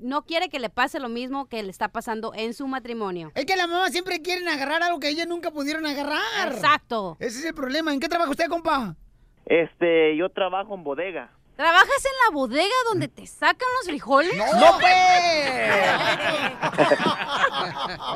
no 0.00 0.22
quiere 0.22 0.48
que 0.48 0.58
le 0.58 0.70
pase 0.70 0.98
lo 1.00 1.08
mismo 1.08 1.46
que 1.46 1.62
le 1.62 1.70
está 1.70 1.88
pasando 1.88 2.32
en 2.34 2.54
su 2.54 2.66
matrimonio. 2.66 3.32
Es 3.34 3.46
que 3.46 3.56
la 3.56 3.66
mamá 3.66 3.90
siempre 3.90 4.20
quieren 4.20 4.48
agarrar 4.48 4.82
algo 4.82 5.00
que 5.00 5.08
ellas 5.08 5.26
nunca 5.26 5.50
pudieron 5.50 5.86
agarrar. 5.86 6.52
Exacto. 6.52 7.16
Ese 7.20 7.40
es 7.40 7.44
el 7.44 7.54
problema. 7.54 7.92
¿En 7.92 8.00
qué 8.00 8.08
trabaja 8.08 8.30
usted, 8.30 8.48
compa? 8.48 8.96
Este, 9.46 10.16
yo 10.16 10.28
trabajo 10.30 10.74
en 10.74 10.84
bodega. 10.84 11.30
¿Trabajas 11.56 12.04
en 12.04 12.12
la 12.24 12.34
bodega 12.34 12.74
donde 12.88 13.06
te 13.06 13.26
sacan 13.26 13.68
los 13.78 13.86
frijoles? 13.86 14.36
¡No, 14.36 14.78
pues! 14.80 14.90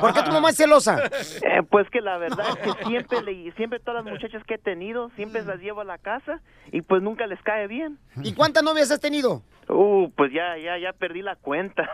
¿Por 0.01 0.13
qué 0.13 0.23
tu 0.23 0.33
mamá 0.33 0.51
es 0.51 0.57
celosa? 0.57 0.99
Eh, 1.05 1.63
pues 1.71 1.89
que 1.91 2.01
la 2.01 2.19
verdad 2.19 2.47
es 2.51 2.57
que 2.57 2.85
siempre, 2.85 3.23
le, 3.23 3.53
siempre 3.53 3.79
todas 3.79 4.05
las 4.05 4.13
muchachas 4.13 4.43
que 4.45 4.55
he 4.55 4.59
tenido, 4.59 5.11
siempre 5.15 5.45
las 5.45 5.61
llevo 5.61 5.83
a 5.83 5.85
la 5.85 5.99
casa 5.99 6.41
y 6.73 6.83
pues 6.83 7.01
nunca 7.01 7.29
les 7.29 7.41
cae 7.43 7.69
bien. 7.69 7.99
¿Y 8.23 8.35
cuántas 8.35 8.65
novias 8.65 8.91
has 8.91 9.01
tenido? 9.01 9.43
Uh, 9.69 10.11
pues 10.17 10.33
ya, 10.33 10.57
ya, 10.57 10.79
ya 10.79 10.93
perdí 10.95 11.21
la 11.21 11.37
cuenta. 11.37 11.89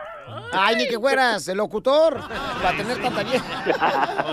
Ay, 0.53 0.77
ni 0.77 0.87
que 0.87 0.97
fueras 0.97 1.45
el 1.49 1.57
locutor 1.57 2.21
para 2.61 2.77
tener 2.77 3.01
tanta 3.01 3.21
vieja. 3.23 4.25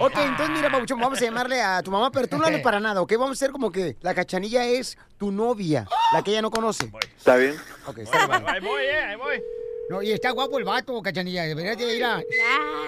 ok, 0.00 0.12
entonces 0.16 0.50
mira, 0.56 0.70
Pabuchón, 0.70 0.98
vamos 0.98 1.20
a 1.20 1.24
llamarle 1.24 1.60
a 1.60 1.82
tu 1.82 1.90
mamá, 1.90 2.10
pero 2.10 2.26
tú 2.26 2.38
no 2.38 2.46
hables 2.46 2.60
para 2.64 2.80
nada, 2.80 3.02
¿ok? 3.02 3.12
Vamos 3.12 3.30
a 3.30 3.32
hacer 3.32 3.50
como 3.50 3.70
que 3.70 3.96
la 4.00 4.14
cachanilla 4.14 4.64
es 4.64 4.95
tu 5.18 5.30
novia, 5.30 5.86
la 6.12 6.22
que 6.22 6.32
ella 6.32 6.42
no 6.42 6.50
conoce. 6.50 6.90
¿Está 7.16 7.36
bien? 7.36 7.56
Ok, 7.86 7.98
está 7.98 8.26
bien. 8.26 8.48
Ahí 8.48 8.60
voy, 8.60 8.82
eh, 8.82 8.98
ahí 9.00 9.16
voy. 9.16 9.42
No, 9.88 10.02
y 10.02 10.10
está 10.10 10.30
guapo 10.30 10.58
el 10.58 10.64
vato, 10.64 11.00
cachanilla. 11.00 11.44
Deberías 11.44 11.78
de 11.78 11.96
ir 11.96 12.04
a 12.04 12.22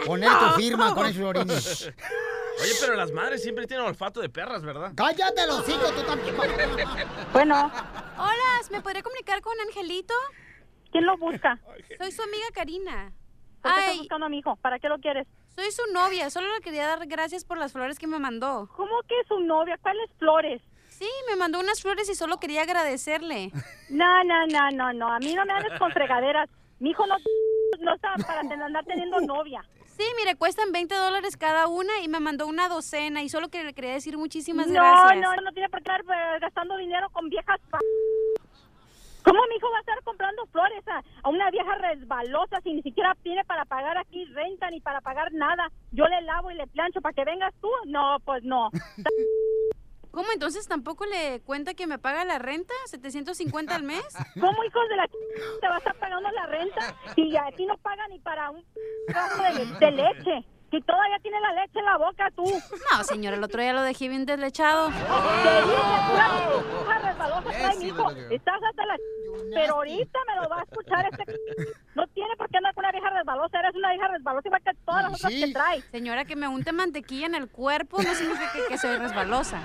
poner 0.05 0.29
tu 0.29 0.61
firma 0.61 0.95
con 0.95 1.07
esos 1.07 1.23
orines. 1.23 1.87
Oye, 2.61 2.73
pero 2.81 2.97
las 2.97 3.13
madres 3.13 3.43
siempre 3.43 3.67
tienen 3.67 3.87
olfato 3.87 4.21
de 4.21 4.29
perras, 4.29 4.63
¿verdad? 4.63 4.93
Cállate 4.97 5.47
los 5.47 5.69
hijos, 5.69 5.95
tú 5.95 6.03
también. 6.03 6.35
Bueno. 7.33 7.71
Hola, 8.19 8.61
¿me 8.73 8.81
podría 8.81 9.03
comunicar 9.03 9.41
con 9.43 9.59
Angelito? 9.61 10.15
¿Quién 10.91 11.07
lo 11.07 11.17
busca? 11.19 11.61
Soy 11.99 12.11
su 12.11 12.23
amiga 12.23 12.47
Karina. 12.53 13.13
¿Por 13.63 13.75
qué 13.75 13.81
estás 13.81 13.99
buscando 13.99 14.27
a 14.27 14.29
mi 14.29 14.39
hijo? 14.39 14.57
¿Para 14.57 14.81
qué 14.81 14.89
lo 14.89 14.99
quieres? 14.99 15.27
Soy 15.55 15.71
su 15.71 15.83
novia, 15.93 16.31
solo 16.31 16.53
le 16.53 16.61
quería 16.61 16.87
dar 16.87 17.07
gracias 17.07 17.45
por 17.45 17.59
las 17.59 17.73
flores 17.73 17.99
que 17.99 18.07
me 18.07 18.19
mandó. 18.19 18.69
¿Cómo 18.77 19.03
que 19.09 19.15
su 19.29 19.41
novia? 19.41 19.79
¿Cuáles 19.81 20.11
flores? 20.19 20.63
Sí, 20.99 21.09
me 21.31 21.37
mandó 21.37 21.61
unas 21.61 21.81
flores 21.81 22.11
y 22.11 22.17
solo 22.17 22.39
quería 22.39 22.63
agradecerle. 22.63 23.53
No, 23.89 24.25
no, 24.25 24.47
no, 24.49 24.71
no, 24.73 24.93
no. 24.93 25.13
A 25.13 25.21
mí 25.21 25.33
no 25.33 25.45
me 25.45 25.53
hables 25.53 25.79
con 25.79 25.93
fregaderas. 25.93 26.51
Mi 26.81 26.91
hijo 26.91 27.07
no, 27.07 27.15
no 27.79 27.95
está 27.95 28.15
para 28.27 28.41
andar 28.41 28.85
teniendo 28.85 29.21
novia. 29.21 29.65
Sí, 29.87 30.03
mire, 30.17 30.35
cuestan 30.35 30.73
20 30.73 30.93
dólares 30.97 31.37
cada 31.37 31.69
una 31.69 32.01
y 32.03 32.09
me 32.09 32.19
mandó 32.19 32.49
una 32.49 32.69
docena 32.69 33.23
y 33.23 33.29
solo 33.29 33.49
que 33.49 33.63
le 33.63 33.75
quería 33.75 33.93
decir 33.93 34.19
muchísimas 34.19 34.67
no, 34.67 34.75
gracias. 34.75 35.21
No, 35.21 35.37
no, 35.43 35.53
tiene 35.53 35.69
por 35.69 35.83
qué 35.83 35.91
estar 35.93 36.01
eh, 36.01 36.39
gastando 36.41 36.77
dinero 36.77 37.09
con 37.11 37.29
viejas. 37.29 37.61
pa- 37.71 37.79
¿Cómo 39.25 39.41
mi 39.49 39.55
hijo 39.57 39.71
va 39.71 39.77
a 39.77 39.81
estar 39.81 40.03
comprando 40.03 40.47
flores 40.47 40.83
a, 40.89 41.03
a 41.23 41.29
una 41.29 41.49
vieja 41.53 41.75
resbalosa 41.77 42.61
si 42.63 42.73
ni 42.73 42.83
siquiera 42.83 43.15
tiene 43.23 43.45
para 43.45 43.65
pagar 43.67 43.99
aquí 43.99 44.25
renta 44.27 44.69
ni 44.71 44.81
para 44.81 45.01
pagar 45.01 45.33
nada? 45.33 45.71
Yo 45.93 46.07
le 46.07 46.23
lavo 46.23 46.51
y 46.51 46.55
le 46.55 46.67
plancho 46.67 47.01
para 47.01 47.13
que 47.13 47.25
vengas 47.25 47.55
tú. 47.61 47.69
No, 47.87 48.19
pues 48.25 48.43
no. 48.43 48.71
¿Cómo 50.11 50.33
entonces 50.33 50.67
tampoco 50.67 51.05
le 51.07 51.41
cuenta 51.43 51.75
que 51.75 51.87
me 51.87 51.99
paga 51.99 52.25
la 52.25 52.39
renta? 52.39 52.75
¿750 52.91 53.71
al 53.75 53.83
mes? 53.83 54.03
¿Cómo 54.41 54.65
hijos 54.65 54.89
de 54.89 54.97
la 54.97 55.05
ch- 55.05 55.61
te 55.61 55.69
va 55.69 55.77
a 55.77 55.79
pagando 55.97 56.29
la 56.31 56.47
renta 56.47 56.97
y 57.17 57.37
a 57.37 57.51
ti 57.57 57.67
no 57.67 57.77
paga 57.79 58.09
ni 58.09 58.19
para 58.19 58.51
un 58.51 58.65
vaso 59.15 59.43
de 59.79 59.91
leche? 59.93 60.45
Si 60.71 60.81
todavía 60.83 61.19
tiene 61.23 61.41
la 61.41 61.53
leche 61.53 61.79
en 61.79 61.85
la 61.85 61.97
boca 61.97 62.31
tú. 62.37 62.45
No, 62.45 63.05
señora, 63.05 63.37
el 63.37 63.45
otro 63.45 63.61
día 63.63 63.73
lo 63.73 63.83
dejé 63.83 64.09
bien 64.09 64.27
deslechado. 64.27 64.89
Te 64.89 64.95
dije, 64.95 65.83
pura 66.11 66.29
vieja 66.29 66.99
resbalosa 66.99 67.51
trae 67.51 67.77
mi 67.79 67.85
hijo. 67.87 68.11
Estás 68.11 68.61
hasta 68.63 68.87
la 68.87 68.97
pero 69.55 69.75
ahorita 69.75 70.19
me 70.27 70.43
lo 70.43 70.49
va 70.49 70.61
a 70.61 70.63
escuchar 70.63 71.07
este 71.11 71.25
no 71.95 72.07
tiene 72.09 72.37
por 72.37 72.49
qué 72.49 72.59
andar 72.59 72.75
con 72.75 72.85
una 72.85 72.93
vieja 72.93 73.11
resbalosa, 73.11 73.59
eres 73.59 73.75
una 73.75 73.91
vieja 73.91 74.09
resbalosa 74.09 74.49
igual 74.49 74.63
que 74.63 74.75
todas 74.85 75.03
las 75.05 75.15
otras 75.15 75.33
que 75.33 75.53
trae. 75.53 75.83
Señora, 75.91 76.25
que 76.25 76.37
me 76.37 76.49
unte 76.49 76.73
mantequilla 76.73 77.27
en 77.27 77.35
el 77.35 77.49
cuerpo 77.49 78.03
no 78.03 78.15
significa 78.15 78.53
que, 78.53 78.61
que 78.69 78.79
soy 78.79 78.97
resbalosa. 78.97 79.61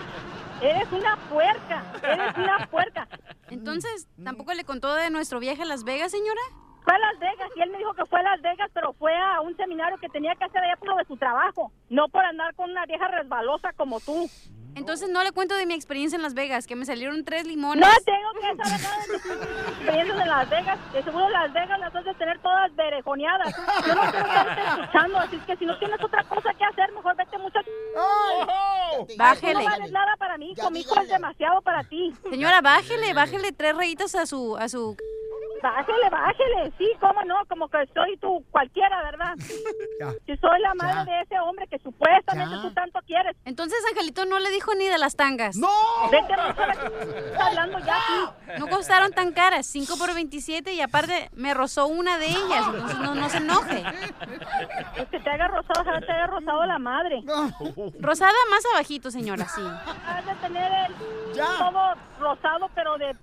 Eres 0.62 0.91
una 0.91 1.17
puerca, 1.29 1.83
eres 2.01 2.38
una 2.38 2.67
puerca. 2.67 3.07
Entonces, 3.50 4.07
¿tampoco 4.24 4.53
le 4.53 4.63
contó 4.63 4.93
de 4.95 5.10
nuestro 5.10 5.39
viaje 5.39 5.62
a 5.63 5.65
Las 5.65 5.83
Vegas, 5.83 6.12
señora? 6.12 6.41
Fue 6.83 6.93
a 6.93 6.99
Las 6.99 7.19
Vegas 7.19 7.49
y 7.55 7.61
él 7.61 7.69
me 7.69 7.77
dijo 7.77 7.93
que 7.93 8.05
fue 8.05 8.19
a 8.19 8.23
Las 8.23 8.41
Vegas, 8.41 8.69
pero 8.73 8.93
fue 8.93 9.15
a 9.15 9.41
un 9.41 9.55
seminario 9.55 9.97
que 9.97 10.09
tenía 10.09 10.35
que 10.35 10.43
hacer 10.43 10.63
allá 10.63 10.75
por 10.77 10.89
lo 10.89 10.97
de 10.97 11.05
su 11.05 11.17
trabajo, 11.17 11.71
no 11.89 12.09
por 12.09 12.25
andar 12.25 12.53
con 12.55 12.69
una 12.71 12.85
vieja 12.85 13.07
resbalosa 13.07 13.73
como 13.73 13.99
tú. 13.99 14.29
Entonces 14.75 15.07
no 15.07 15.23
le 15.23 15.31
cuento 15.31 15.55
de 15.55 15.67
mi 15.67 15.75
experiencia 15.75 16.15
en 16.15 16.23
Las 16.23 16.33
Vegas, 16.33 16.65
que 16.65 16.75
me 16.75 16.83
salieron 16.85 17.23
tres 17.23 17.45
limones. 17.45 17.87
No 17.87 17.93
tengo 18.03 18.33
que 18.33 18.63
saber 18.63 18.81
nada 18.81 18.97
de 18.97 19.05
tus 19.05 19.31
experiencias 19.71 20.19
en 20.19 20.27
Las 20.27 20.49
Vegas. 20.49 20.93
De 20.93 21.03
seguro 21.03 21.29
Las 21.29 21.53
Vegas 21.53 21.79
las 21.79 21.95
has 21.95 22.05
de 22.05 22.13
tener 22.15 22.39
todas 22.41 22.75
berejoneadas. 22.75 23.55
Yo 23.85 23.93
no 23.93 24.01
quiero 24.01 24.25
estarte 24.25 24.61
escuchando, 24.81 25.19
así 25.19 25.37
que 25.45 25.57
si 25.57 25.65
no 25.67 25.77
tienes 25.77 26.03
otra 26.03 26.23
cosa 26.23 26.53
que 26.55 26.65
hacer, 26.65 26.91
mejor 26.91 27.15
vete 27.15 27.37
mucho. 27.37 27.59
Bájele. 29.15 29.63
No 29.63 29.69
vales 29.69 29.91
nada 29.91 30.15
para 30.17 30.37
mí, 30.39 30.53
hijo. 30.57 30.71
Mi 30.71 30.79
hijo 30.79 30.99
es 30.99 31.07
demasiado 31.07 31.61
para 31.61 31.83
ti. 31.83 32.11
Señora, 32.29 32.61
bájele, 32.61 33.13
bájele 33.13 33.51
tres 33.51 33.77
rayitas 33.77 34.15
a 34.15 34.25
su, 34.25 34.57
a 34.57 34.67
su... 34.69 34.97
Bájele, 35.63 36.10
bájele. 36.10 36.74
Sí, 36.77 36.91
cómo 37.00 37.24
no, 37.24 37.36
como 37.48 37.70
que 37.70 37.77
soy 37.93 38.17
tú 38.17 38.43
cualquiera, 38.51 39.01
¿verdad? 39.03 39.34
Que 40.25 40.36
soy 40.36 40.60
la 40.60 40.74
madre 40.74 41.10
de 41.10 41.22
ese 41.22 41.39
hombre 41.39 41.65
que 41.67 41.79
supuestamente 41.79 42.55
tú 42.62 42.74
tanto 42.74 43.00
quieres. 43.05 43.38
Entonces 43.46 43.79
Angelito 43.89 44.25
no 44.25 44.39
le 44.39 44.50
dijo 44.50 44.75
ni 44.75 44.88
de 44.88 44.98
las 44.98 45.15
tangas. 45.15 45.55
¡No! 45.55 45.70
Vete 46.12 46.34
hablando 47.39 47.79
ya 47.79 47.96
aquí. 47.96 48.60
No 48.60 48.67
costaron 48.67 49.13
tan 49.13 49.32
caras, 49.32 49.65
5 49.67 49.98
por 49.98 50.13
27 50.13 50.74
y 50.74 50.82
aparte 50.82 51.29
me 51.34 51.53
rozó 51.53 51.88
una 51.88 52.17
de 52.17 52.27
ellas, 52.27 52.65
entonces 52.67 53.00
no, 53.00 53.15
no 53.15 53.29
se 53.29 53.38
enoje. 53.38 53.84
Es 54.98 55.08
que 55.08 55.20
te 55.20 55.29
haga 55.29 55.48
rosado, 55.48 55.82
ojalá 55.82 56.01
te 56.01 56.12
haya 56.12 56.27
rosado 56.27 56.65
la 56.65 56.79
madre. 56.79 57.22
Rosada 58.00 58.34
más 58.50 58.65
abajito, 58.74 59.12
señora, 59.12 59.48
sí. 59.48 59.62
Has 60.05 60.25
de 60.25 60.36
tener 60.36 60.72
el 60.88 60.93
todo 61.34 61.93
rosado, 62.20 62.70
pero 62.75 62.98
de 62.98 63.15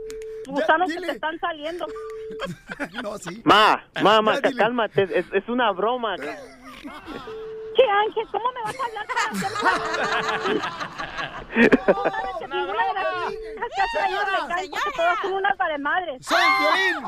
gusanos 0.47 0.91
que 0.93 1.01
te 1.01 1.13
están 1.13 1.39
saliendo. 1.39 1.87
No, 3.03 3.19
sí. 3.19 3.43
Ma, 3.45 3.83
ma, 4.03 4.23
ma, 4.23 4.41
cálmate, 4.57 5.03
es, 5.03 5.27
es 5.33 5.49
una 5.49 5.71
broma. 5.73 6.17
Che, 6.17 7.83
Ángel, 7.89 8.27
¿cómo 8.33 8.45
me 8.53 8.63
vas 8.63 8.77
a 8.81 8.85
hablar 8.87 9.07
para 9.07 9.31
No 11.61 12.03
sabes 12.03 12.35
que 12.39 12.47
ninguna 12.49 12.85
de 12.87 12.93
las 12.95 13.33
hijas 13.33 13.69
que 13.75 13.81
has 13.83 13.93
traído 13.93 14.21
me 14.21 14.49
cae 14.55 14.69
porque 14.71 14.91
todas 14.97 15.19
son 15.23 15.33
unas 15.35 15.57
valemadres. 15.59 16.27
¡Soy 16.27 16.39
Piolín! 16.59 17.05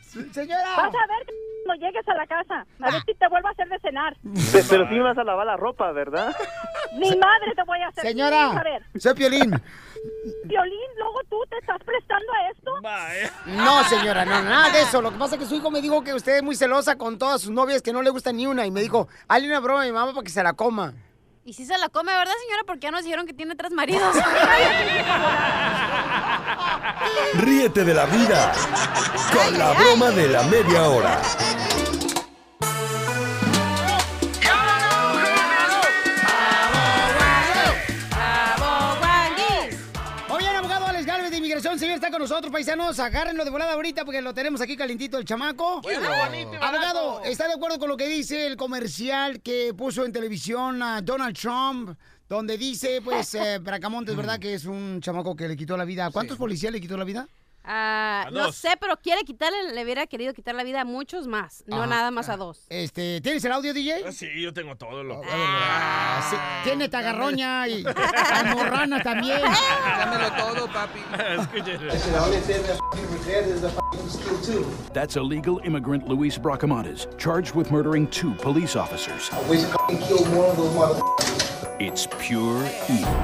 Señora. 0.32 0.76
Vas 0.76 0.94
a 0.94 1.06
ver 1.06 1.24
que 1.26 1.32
cuando 1.64 1.86
llegues 1.86 2.08
a 2.08 2.14
la 2.14 2.26
casa, 2.26 2.66
a 2.82 2.90
ver 2.90 3.02
si 3.06 3.14
te 3.14 3.28
vuelvo 3.28 3.48
a 3.48 3.50
hacer 3.52 3.68
de 3.68 3.78
cenar. 3.78 4.16
Pe- 4.52 4.64
Pero 4.68 4.88
sí 4.88 4.94
me 4.94 5.02
vas 5.02 5.18
a 5.18 5.24
lavar 5.24 5.46
la 5.46 5.56
ropa, 5.56 5.92
¿verdad? 5.92 6.34
Mi 6.92 7.16
madre 7.16 7.54
te 7.54 7.62
voy 7.64 7.80
a 7.80 7.88
hacer. 7.88 8.04
Señora, 8.04 8.62
soy 8.98 9.14
Piolín. 9.14 9.60
Violín, 10.44 10.88
luego 10.98 11.20
tú 11.28 11.36
te 11.48 11.58
estás 11.58 11.78
prestando 11.84 12.32
a 12.32 12.50
esto. 12.50 12.70
No, 13.46 13.84
señora, 13.84 14.24
no, 14.24 14.42
nada 14.42 14.70
de 14.70 14.82
eso. 14.82 15.00
Lo 15.02 15.12
que 15.12 15.18
pasa 15.18 15.34
es 15.36 15.42
que 15.42 15.46
su 15.46 15.54
hijo 15.54 15.70
me 15.70 15.80
dijo 15.80 16.02
que 16.02 16.14
usted 16.14 16.36
es 16.36 16.42
muy 16.42 16.56
celosa 16.56 16.96
con 16.96 17.18
todas 17.18 17.42
sus 17.42 17.50
novias, 17.50 17.82
que 17.82 17.92
no 17.92 18.02
le 18.02 18.10
gusta 18.10 18.32
ni 18.32 18.46
una. 18.46 18.66
Y 18.66 18.70
me 18.70 18.80
dijo, 18.80 19.08
hazle 19.28 19.48
una 19.48 19.60
broma 19.60 19.82
a 19.82 19.84
mi 19.86 19.92
mamá 19.92 20.12
para 20.12 20.24
que 20.24 20.30
se 20.30 20.42
la 20.42 20.54
coma. 20.54 20.94
Y 21.44 21.52
si 21.52 21.64
se 21.64 21.76
la 21.78 21.88
come, 21.88 22.12
¿verdad, 22.12 22.34
señora? 22.44 22.62
Porque 22.66 22.80
ya 22.86 22.90
nos 22.90 23.02
dijeron 23.02 23.26
que 23.26 23.32
tiene 23.34 23.54
tres 23.56 23.72
maridos. 23.72 24.14
Ríete 27.34 27.84
de 27.84 27.94
la 27.94 28.06
vida 28.06 28.52
con 29.32 29.58
la 29.58 29.72
broma 29.72 30.10
de 30.10 30.28
la 30.28 30.42
media 30.44 30.88
hora. 30.88 31.20
Señor, 41.80 41.94
está 41.94 42.10
con 42.10 42.20
nosotros, 42.20 42.52
paisanos. 42.52 42.98
Agárrenlo 42.98 43.42
de 43.42 43.50
volada 43.50 43.72
ahorita 43.72 44.04
porque 44.04 44.20
lo 44.20 44.34
tenemos 44.34 44.60
aquí 44.60 44.76
calentito 44.76 45.16
el 45.16 45.24
chamaco. 45.24 45.80
Bueno. 45.80 46.10
Abogado, 46.60 47.24
¿está 47.24 47.48
de 47.48 47.54
acuerdo 47.54 47.78
con 47.78 47.88
lo 47.88 47.96
que 47.96 48.06
dice 48.06 48.46
el 48.46 48.58
comercial 48.58 49.40
que 49.40 49.72
puso 49.74 50.04
en 50.04 50.12
televisión 50.12 50.82
a 50.82 51.00
Donald 51.00 51.34
Trump? 51.34 51.98
Donde 52.28 52.58
dice, 52.58 53.00
pues, 53.02 53.34
eh, 53.34 53.58
Bracamontes, 53.60 54.14
¿verdad? 54.14 54.38
Que 54.38 54.54
es 54.54 54.66
un 54.66 55.00
chamaco 55.00 55.34
que 55.34 55.48
le 55.48 55.56
quitó 55.56 55.74
la 55.76 55.86
vida. 55.86 56.04
¿A 56.04 56.10
cuántos 56.10 56.36
policías 56.36 56.70
le 56.70 56.82
quitó 56.82 56.98
la 56.98 57.04
vida? 57.04 57.26
Ah, 57.72 58.24
A 58.26 58.30
no 58.32 58.46
dos. 58.46 58.56
sé, 58.56 58.70
pero 58.80 58.96
quiere 58.96 59.22
quitarle, 59.22 59.72
le 59.72 59.84
hubiera 59.84 60.04
querido 60.08 60.34
quitar 60.34 60.56
la 60.56 60.64
vida 60.64 60.80
a 60.80 60.84
muchos 60.84 61.28
más, 61.28 61.62
no 61.68 61.76
Ajá. 61.76 61.86
nada 61.86 62.10
más 62.10 62.28
a 62.28 62.36
dos. 62.36 62.66
Este, 62.68 63.20
¿tienes 63.20 63.44
el 63.44 63.52
audio, 63.52 63.72
DJ? 63.72 64.10
Sí, 64.10 64.26
yo 64.42 64.52
tengo 64.52 64.74
todo 64.76 65.04
lo. 65.04 65.20
Ah, 65.30 66.20
sí, 66.28 66.36
Tiene 66.64 66.88
tagarroña 66.88 67.68
y 67.68 67.84
almorrana 68.34 69.00
también. 69.04 69.40
Dámelo 69.40 70.32
todo, 70.32 70.66
papi. 70.72 70.98
That's 74.92 75.16
illegal 75.16 75.60
immigrant 75.64 76.08
Luis 76.08 76.36
Bracamontes, 76.38 77.06
charged 77.18 77.54
with 77.54 77.70
murdering 77.70 78.08
two 78.08 78.34
police 78.34 78.74
officers. 78.74 79.30
It's 81.78 82.08
pure 82.18 82.64
evil. 82.88 83.14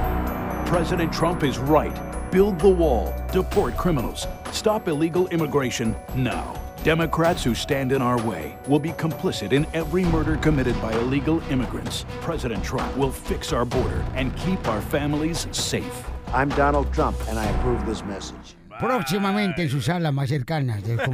President 0.66 1.12
Trump 1.12 1.42
is 1.42 1.58
right. 1.58 1.96
Build 2.36 2.58
the 2.58 2.68
wall. 2.68 3.14
Deport 3.32 3.78
criminals. 3.78 4.26
Stop 4.52 4.88
illegal 4.88 5.26
immigration 5.28 5.96
now. 6.14 6.52
Democrats 6.84 7.42
who 7.42 7.54
stand 7.54 7.92
in 7.92 8.02
our 8.02 8.20
way 8.26 8.58
will 8.68 8.78
be 8.78 8.90
complicit 8.90 9.54
in 9.54 9.66
every 9.72 10.04
murder 10.04 10.36
committed 10.36 10.78
by 10.82 10.92
illegal 10.92 11.42
immigrants. 11.50 12.04
President 12.20 12.62
Trump 12.62 12.94
will 12.94 13.10
fix 13.10 13.54
our 13.54 13.64
border 13.64 14.04
and 14.16 14.36
keep 14.36 14.68
our 14.68 14.82
families 14.82 15.46
safe. 15.50 16.04
I'm 16.34 16.50
Donald 16.50 16.92
Trump, 16.92 17.16
and 17.26 17.38
I 17.38 17.46
approve 17.46 17.86
this 17.86 18.04
message. 18.04 18.55
Próximamente 18.80 19.62
en 19.62 19.70
sus 19.70 19.84
salas 19.86 20.12
más 20.12 20.28
cercanas 20.28 20.82
de. 20.84 20.96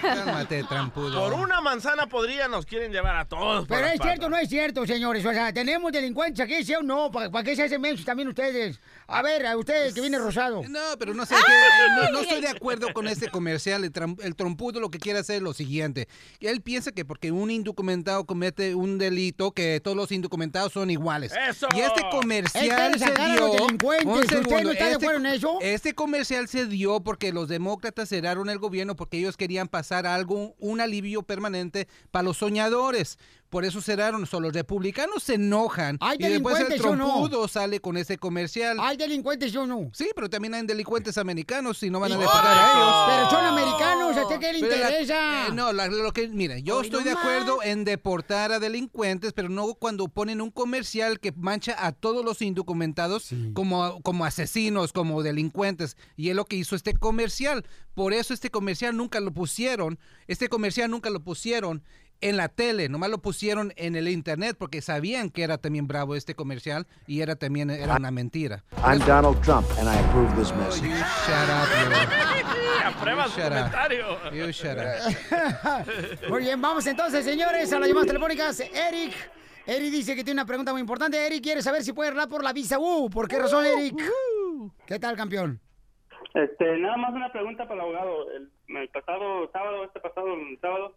Cálmate, 0.00 0.64
trampudo. 0.64 1.20
Por 1.30 1.34
una 1.34 1.60
manzana 1.60 2.06
podría 2.06 2.48
nos 2.48 2.66
quieren 2.66 2.92
llevar 2.92 3.16
a 3.16 3.24
todos. 3.26 3.66
Pero 3.68 3.86
es 3.86 4.00
cierto, 4.00 4.28
no 4.28 4.36
es 4.36 4.48
cierto, 4.48 4.86
señores. 4.86 5.24
O 5.24 5.32
sea, 5.32 5.52
tenemos 5.52 5.92
delincuentes 5.92 6.40
aquí, 6.44 6.64
¿sí 6.64 6.74
o 6.74 6.82
no? 6.82 7.10
¿Para, 7.10 7.30
para 7.30 7.44
qué 7.44 7.56
se 7.56 7.62
hacen 7.62 7.80
mensos 7.80 8.04
también 8.04 8.28
ustedes? 8.28 8.80
A 9.06 9.22
ver, 9.22 9.46
a 9.46 9.56
ustedes 9.56 9.94
que 9.94 10.00
viene 10.00 10.18
rosado. 10.18 10.62
No, 10.68 10.80
pero 10.98 11.14
no 11.14 11.24
sé, 11.24 11.34
que- 11.34 12.02
no, 12.02 12.10
no 12.12 12.20
estoy 12.20 12.40
de 12.40 12.48
acuerdo 12.48 12.92
con 12.92 13.06
este 13.08 13.30
comercial. 13.30 13.84
El, 13.84 13.92
tram- 13.92 14.18
el 14.22 14.34
trompudo 14.36 14.80
lo 14.80 14.90
que 14.90 14.98
quiere 14.98 15.20
hacer 15.20 15.36
es 15.36 15.42
lo 15.42 15.54
siguiente. 15.54 16.08
Él 16.40 16.60
piensa 16.60 16.92
que 16.92 17.04
porque 17.04 17.30
un 17.32 17.50
indocumentado 17.50 18.24
comete 18.26 18.74
un 18.74 18.98
delito, 18.98 19.52
que 19.52 19.80
todos 19.82 19.96
los 19.96 20.12
indocumentados 20.12 20.72
son 20.72 20.90
iguales. 20.90 21.32
¡Eso! 21.48 21.66
Y 21.74 21.80
este 21.80 22.02
comercial 22.10 22.98
se 22.98 23.04
a 23.04 23.26
dio... 23.26 23.40
los 23.40 23.52
delincuentes. 23.56 24.06
Un 24.06 24.18
¿Usted 24.18 24.42
no 24.42 24.48
segundo, 24.48 24.72
está 24.72 24.84
de 24.86 24.92
este- 24.92 25.06
acuerdo 25.06 25.20
en 25.28 25.34
eso? 25.34 25.58
Este 25.60 25.73
comercial 25.94 26.48
se 26.48 26.66
dio 26.66 27.00
porque 27.00 27.32
los 27.32 27.48
demócratas 27.48 28.08
cerraron 28.08 28.48
el 28.48 28.58
gobierno 28.58 28.96
porque 28.96 29.18
ellos 29.18 29.36
querían 29.36 29.68
pasar 29.68 30.06
algo, 30.06 30.54
un 30.58 30.80
alivio 30.80 31.22
permanente 31.22 31.88
para 32.10 32.22
los 32.22 32.38
soñadores. 32.38 33.18
Por 33.54 33.64
eso 33.64 33.80
cerraron. 33.80 34.26
So, 34.26 34.40
los 34.40 34.52
republicanos 34.52 35.22
se 35.22 35.34
enojan. 35.34 35.96
¿Hay 36.00 36.16
y 36.18 36.24
después 36.26 36.58
el 36.58 36.64
delincuentes 36.70 36.80
o 36.92 36.96
no? 36.96 37.06
trompudo 37.06 37.46
sale 37.46 37.78
con 37.78 37.96
ese 37.96 38.18
comercial. 38.18 38.78
¿Hay 38.80 38.96
delincuentes 38.96 39.52
sí 39.52 39.56
o 39.58 39.64
no? 39.64 39.90
Sí, 39.92 40.10
pero 40.12 40.28
también 40.28 40.54
hay 40.54 40.66
delincuentes 40.66 41.16
americanos 41.18 41.80
y 41.84 41.88
no 41.88 42.00
van 42.00 42.10
a 42.14 42.18
pagar 42.18 42.46
a 42.48 42.72
ellos. 42.72 42.94
Pero 43.06 43.30
son 43.30 43.44
americanos, 43.46 44.16
¿a 44.16 44.22
usted 44.24 44.40
qué 44.40 44.52
le 44.54 44.58
Pero 44.60 44.76
la- 44.76 44.90
interesa? 44.90 45.46
eh, 45.46 45.52
no, 45.52 45.72
la- 45.72 45.86
lo 45.86 46.12
que, 46.12 46.26
mira, 46.26 46.58
yo 46.58 46.78
Hoy 46.78 46.86
estoy 46.86 47.04
de 47.04 47.12
acuerdo 47.12 47.62
en 47.62 47.84
deportar 47.84 48.50
a 48.50 48.58
delincuentes, 48.58 49.32
pero 49.32 49.48
no 49.48 49.72
cuando 49.74 50.08
ponen 50.08 50.40
un 50.40 50.50
comercial 50.50 51.20
que 51.20 51.30
mancha 51.30 51.76
a 51.78 51.92
todos 51.92 52.24
los 52.24 52.42
indocumentados 52.42 53.28
como, 53.54 54.02
como 54.02 54.24
asesinos, 54.24 54.92
como 54.92 55.22
delincuentes. 55.22 55.96
Y 56.16 56.30
es 56.30 56.34
lo 56.34 56.44
que 56.44 56.56
hizo 56.56 56.74
este 56.74 56.94
comercial. 56.94 57.64
Por 57.94 58.12
eso 58.12 58.34
este 58.34 58.50
comercial 58.50 58.96
nunca 58.96 59.20
lo 59.20 59.30
pusieron, 59.32 60.00
este 60.26 60.48
comercial 60.48 60.90
nunca 60.90 61.10
lo 61.10 61.20
pusieron 61.20 61.84
en 62.20 62.36
la 62.36 62.48
tele, 62.48 62.88
nomás 62.88 63.10
lo 63.10 63.18
pusieron 63.18 63.72
en 63.76 63.96
el 63.96 64.08
internet 64.08 64.56
porque 64.58 64.80
sabían 64.80 65.30
que 65.30 65.42
era 65.42 65.58
también 65.58 65.86
bravo 65.86 66.14
este 66.14 66.34
comercial 66.34 66.86
y 67.06 67.20
era 67.20 67.36
también 67.36 67.70
era 67.70 67.96
una 67.96 68.10
mentira. 68.10 68.64
I'm 68.84 68.98
Donald 69.06 69.40
Trump, 69.42 69.66
and 69.78 69.88
I 69.88 69.98
approve 70.06 70.34
this 70.36 70.52
message. 70.54 70.88
Shut 70.88 71.48
up, 71.50 72.86
Aprueba 72.86 73.24
su 73.28 73.40
Shut 73.40 73.46
up. 73.46 73.56
comentario. 73.56 74.32
You 74.32 74.50
shut 74.52 74.78
up. 74.78 75.86
Muy 76.28 76.42
bien, 76.42 76.60
vamos 76.60 76.86
entonces, 76.86 77.24
señores, 77.24 77.72
a 77.72 77.78
las 77.78 77.88
llamadas 77.88 78.06
telefónicas. 78.08 78.60
Eric. 78.60 79.12
Eric 79.66 79.90
dice 79.92 80.14
que 80.14 80.22
tiene 80.24 80.40
una 80.42 80.46
pregunta 80.46 80.72
muy 80.72 80.82
importante. 80.82 81.26
Eric 81.26 81.42
quiere 81.42 81.62
saber 81.62 81.82
si 81.82 81.94
puede 81.94 82.10
hablar 82.10 82.28
por 82.28 82.44
la 82.44 82.52
visa 82.52 82.78
U. 82.78 83.08
¿Por 83.08 83.26
qué 83.26 83.38
razón, 83.38 83.64
Eric? 83.64 83.96
¿Qué 84.86 84.98
tal, 84.98 85.16
campeón? 85.16 85.58
Este, 86.34 86.76
nada 86.78 86.98
más 86.98 87.14
una 87.14 87.32
pregunta 87.32 87.62
para 87.66 87.76
el 87.76 87.80
abogado. 87.80 88.30
El, 88.32 88.50
el 88.76 88.88
pasado 88.90 89.50
sábado, 89.52 89.84
este 89.84 90.00
pasado 90.00 90.26
sábado, 90.60 90.94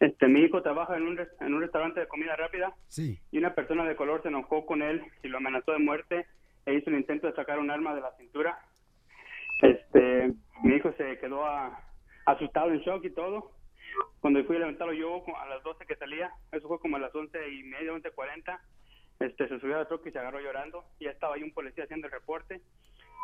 este, 0.00 0.28
mi 0.28 0.40
hijo 0.40 0.62
trabaja 0.62 0.96
en 0.96 1.06
un, 1.06 1.18
en 1.40 1.54
un 1.54 1.60
restaurante 1.60 2.00
de 2.00 2.08
comida 2.08 2.36
rápida 2.36 2.74
Sí. 2.88 3.18
y 3.32 3.38
una 3.38 3.54
persona 3.54 3.84
de 3.84 3.96
color 3.96 4.22
se 4.22 4.28
enojó 4.28 4.64
con 4.66 4.82
él 4.82 5.02
y 5.22 5.28
lo 5.28 5.38
amenazó 5.38 5.72
de 5.72 5.78
muerte 5.78 6.26
e 6.66 6.74
hizo 6.74 6.90
un 6.90 6.96
intento 6.96 7.26
de 7.26 7.32
sacar 7.34 7.58
un 7.58 7.70
arma 7.70 7.94
de 7.94 8.00
la 8.02 8.12
cintura. 8.16 8.58
Este, 9.60 10.32
mi 10.62 10.74
hijo 10.76 10.92
se 10.96 11.18
quedó 11.18 11.44
a- 11.46 11.80
asustado, 12.26 12.70
en 12.70 12.78
shock 12.80 13.04
y 13.04 13.10
todo. 13.10 13.52
Cuando 14.20 14.44
fui 14.44 14.56
a 14.56 14.60
levantarlo 14.60 14.92
yo 14.92 15.24
a 15.36 15.46
las 15.48 15.62
12 15.62 15.84
que 15.86 15.96
salía, 15.96 16.30
eso 16.52 16.68
fue 16.68 16.78
como 16.78 16.96
a 16.96 17.00
las 17.00 17.14
11 17.14 17.36
y 17.50 17.64
media, 17.64 17.92
11.40, 17.92 18.60
este, 19.20 19.48
se 19.48 19.58
subió 19.58 19.76
a 19.76 19.78
la 19.80 19.88
troca 19.88 20.08
y 20.08 20.12
se 20.12 20.18
agarró 20.18 20.40
llorando. 20.40 20.84
Y 21.00 21.04
ya 21.06 21.10
estaba 21.10 21.34
ahí 21.34 21.42
un 21.42 21.52
policía 21.52 21.84
haciendo 21.84 22.06
el 22.06 22.12
reporte, 22.12 22.60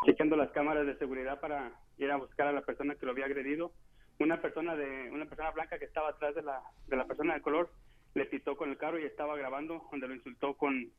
chequeando 0.07 0.37
las 0.37 0.51
cámaras 0.51 0.87
de 0.87 0.97
seguridad 0.97 1.41
para 1.41 1.71
ir 1.99 2.11
a 2.11 2.17
buscar 2.17 2.49
a 2.49 2.53
la 2.53 2.63
persona 2.63 2.95
que 2.97 3.07
lo 3.07 3.13
había 3.13 3.27
agredido. 3.27 3.73
Una 4.19 4.41
persona 4.41 4.77
de 4.77 5.11
una 5.11 5.27
persona 5.27 5.51
blanca 5.51 5.79
que 5.79 5.85
estaba 5.85 6.11
atrás 6.11 6.35
de 6.35 6.43
la, 6.43 6.63
de 6.87 6.97
la 6.97 7.07
persona 7.07 7.35
de 7.35 7.43
color 7.43 7.71
le 8.15 8.27
pitó 8.27 8.57
con 8.57 8.71
el 8.71 8.79
carro 8.79 8.99
y 8.99 9.05
estaba 9.05 9.37
grabando 9.37 9.87
donde 9.91 10.09
lo 10.09 10.15
insultó 10.15 10.55
con 10.57 10.93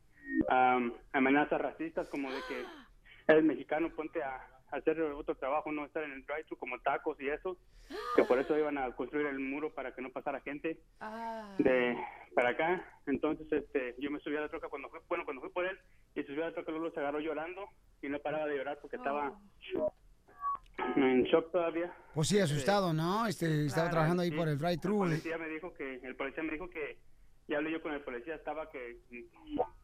am, 0.48 0.92
amenazas 1.12 1.60
racistas 1.60 2.08
como 2.08 2.30
de 2.30 2.40
que 2.48 2.64
eres 3.28 3.44
mexicano, 3.44 3.90
ponte 3.90 4.22
a, 4.22 4.36
a 4.70 4.76
hacer 4.76 5.00
otro 5.00 5.34
trabajo, 5.34 5.72
no 5.72 5.84
estar 5.84 6.02
en 6.04 6.12
el 6.12 6.24
drive-thru 6.26 6.56
como 6.56 6.78
tacos 6.80 7.20
y 7.20 7.28
eso, 7.28 7.56
que 8.14 8.24
por 8.24 8.38
eso 8.38 8.56
iban 8.58 8.78
a 8.78 8.94
construir 8.94 9.26
el 9.26 9.38
muro 9.38 9.72
para 9.72 9.94
que 9.94 10.02
no 10.02 10.10
pasara 10.10 10.40
gente 10.40 10.78
de 11.58 11.96
para 12.34 12.50
acá. 12.50 12.84
Entonces, 13.06 13.50
este, 13.50 13.94
yo 13.98 14.10
me 14.10 14.20
subí 14.20 14.36
a 14.36 14.42
la 14.42 14.48
troca 14.48 14.68
cuando 14.68 14.90
fui, 14.90 15.00
bueno, 15.08 15.24
cuando 15.24 15.40
fui 15.40 15.50
por 15.50 15.64
él 15.64 15.78
y 16.14 16.22
subí 16.24 16.40
a 16.42 16.46
la 16.46 16.52
troca 16.52 16.70
luego 16.70 16.90
se 16.90 17.00
agarró 17.00 17.20
llorando 17.20 17.68
y 18.02 18.08
no 18.08 18.18
paraba 18.18 18.46
de 18.46 18.56
llorar 18.56 18.78
porque 18.80 18.96
estaba 18.96 19.38
en 20.94 21.24
shock 21.24 21.50
todavía. 21.50 21.92
Pues 22.14 22.28
sí, 22.28 22.38
asustado, 22.38 22.92
¿no? 22.92 23.26
Este, 23.26 23.66
estaba 23.66 23.90
trabajando 23.90 24.22
ahí 24.22 24.30
sí. 24.30 24.36
por 24.36 24.48
el 24.48 24.54
El 24.54 24.58
drive-thru. 24.58 24.98
policía 24.98 25.38
me 25.38 25.48
dijo 25.48 25.72
que 25.74 26.00
el 26.02 26.16
policía 26.16 26.42
me 26.42 26.52
dijo 26.52 26.68
que 26.70 26.98
ya 27.48 27.58
hablé 27.58 27.72
yo 27.72 27.82
con 27.82 27.92
el 27.92 28.00
policía, 28.00 28.34
estaba 28.34 28.68
que 28.70 28.98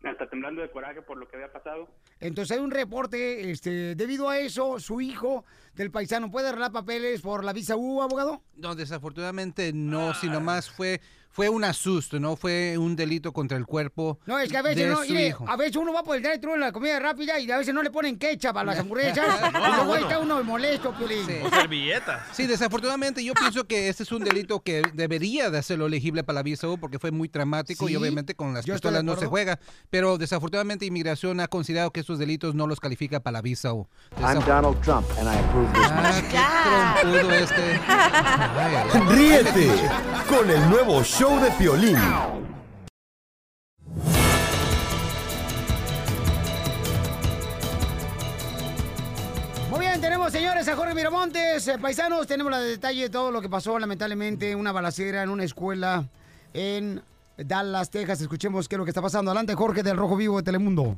hasta 0.05 0.29
temblando 0.29 0.63
de 0.63 0.71
coraje 0.71 1.03
por 1.03 1.17
lo 1.17 1.29
que 1.29 1.37
había 1.37 1.53
pasado. 1.53 1.89
Entonces 2.19 2.57
hay 2.57 2.63
un 2.65 2.71
reporte, 2.73 3.51
este, 3.51 3.95
debido 3.95 4.29
a 4.29 4.39
eso, 4.39 4.81
su 4.81 5.01
hijo 5.01 5.45
del 5.75 5.91
paisano 5.91 6.31
puede 6.31 6.49
arreglar 6.49 6.73
papeles 6.73 7.21
por 7.21 7.45
la 7.45 7.53
visa 7.53 7.77
U, 7.77 8.03
abogado. 8.03 8.43
No, 8.57 8.75
desafortunadamente 8.75 9.73
no, 9.73 10.13
sino 10.15 10.41
más 10.41 10.71
fue 10.71 11.01
fue 11.33 11.49
un 11.49 11.65
asusto, 11.65 12.21
no 12.21 12.37
fue 12.37 12.77
un 12.79 12.95
delito 12.95 13.33
contra 13.33 13.57
el 13.57 13.65
cuerpo. 13.67 14.19
No, 14.27 14.39
es 14.39 14.51
que 14.51 14.57
a 14.59 14.63
veces, 14.63 14.85
de 14.85 14.91
no, 14.91 15.03
su 15.03 15.13
mire, 15.13 15.29
hijo. 15.29 15.45
a 15.49 15.57
veces 15.57 15.77
uno 15.77 15.93
va 15.93 16.03
por 16.03 16.17
el 16.17 16.23
drive-thru 16.23 16.55
en 16.55 16.61
la 16.61 16.73
comida 16.73 16.99
rápida 17.01 17.41
y 17.41 17.51
a 17.51 17.57
veces 17.57 17.73
no 17.75 17.83
le 17.83 17.91
ponen 17.91 18.19
ketchup 18.19 18.57
a 18.59 18.65
las 18.65 18.79
hamburguesas. 18.81 19.53
No, 19.53 19.59
y 19.59 19.63
luego 19.63 19.85
bueno. 19.87 20.07
está 20.07 20.19
uno 20.19 20.45
molesto, 20.45 20.93
Piolín. 20.93 21.27
Sí. 21.27 21.37
O 21.43 21.49
servilletas. 21.51 22.23
Sí, 22.33 22.47
desafortunadamente 22.47 23.25
yo 23.25 23.33
pienso 23.35 23.65
que 23.67 23.89
este 23.89 24.03
es 24.03 24.13
un 24.13 24.23
delito 24.25 24.61
que 24.61 24.83
debería 24.93 25.49
de 25.51 25.59
hacerlo 25.59 25.87
elegible 25.87 26.23
para 26.23 26.35
la 26.35 26.43
visa 26.43 26.69
U 26.69 26.77
porque 26.79 26.99
fue 26.99 27.11
muy 27.11 27.29
traumático 27.31 27.87
Sí, 27.87 27.95
y 27.95 27.97
obviamente 27.97 28.35
con 28.35 28.53
las 28.53 28.67
pistolas 28.67 29.03
no 29.03 29.17
se 29.17 29.27
juega. 29.27 29.59
Pero 29.89 30.19
desafortunadamente 30.19 30.85
inmigración 30.85 31.41
ha 31.41 31.49
considerado 31.49 31.91
que 31.93 32.01
estos 32.01 32.19
delitos 32.19 32.55
no 32.55 32.67
los 32.67 32.79
califica 32.79 33.21
para 33.21 33.33
la 33.33 33.43
visa 33.43 33.73
U. 33.73 33.89
I'm 34.21 34.39
Donald 34.45 34.79
Trump, 34.83 35.07
and 35.19 35.29
I 35.29 35.39
approve 35.39 35.73
this 35.73 35.83
Ah, 35.91 36.95
qué 37.01 37.09
trompudo 37.09 37.33
este. 37.33 37.81
Ay, 37.89 38.75
ay, 38.75 38.89
ay. 38.93 39.01
Ríete 39.17 39.69
con 40.29 40.51
el 40.51 40.69
nuevo 40.69 41.03
show 41.03 41.22
de 41.23 41.53
Piolín. 41.53 41.97
Muy 49.71 49.79
bien, 49.79 50.01
tenemos, 50.01 50.33
señores, 50.33 50.67
a 50.67 50.75
Jorge 50.75 50.95
Miramontes. 50.95 51.69
Eh, 51.69 51.79
paisanos, 51.79 52.27
tenemos 52.27 52.51
la 52.51 52.59
detalle 52.59 53.03
de 53.03 53.09
todo 53.09 53.31
lo 53.31 53.41
que 53.41 53.49
pasó, 53.49 53.79
lamentablemente, 53.79 54.57
una 54.57 54.73
balacera 54.73 55.23
en 55.23 55.31
una 55.31 55.45
escuela 55.45 56.09
en 56.55 57.01
Dallas, 57.37 57.91
Texas. 57.91 58.21
Escuchemos 58.21 58.69
qué 58.69 58.75
es 58.75 58.79
lo 58.79 58.85
que 58.85 58.91
está 58.91 59.01
pasando. 59.01 59.31
Adelante, 59.31 59.55
Jorge, 59.55 59.85
del 59.85 59.97
Rojo 59.97 60.17
Vivo 60.17 60.39
de 60.39 60.43
Telemundo. 60.43 60.97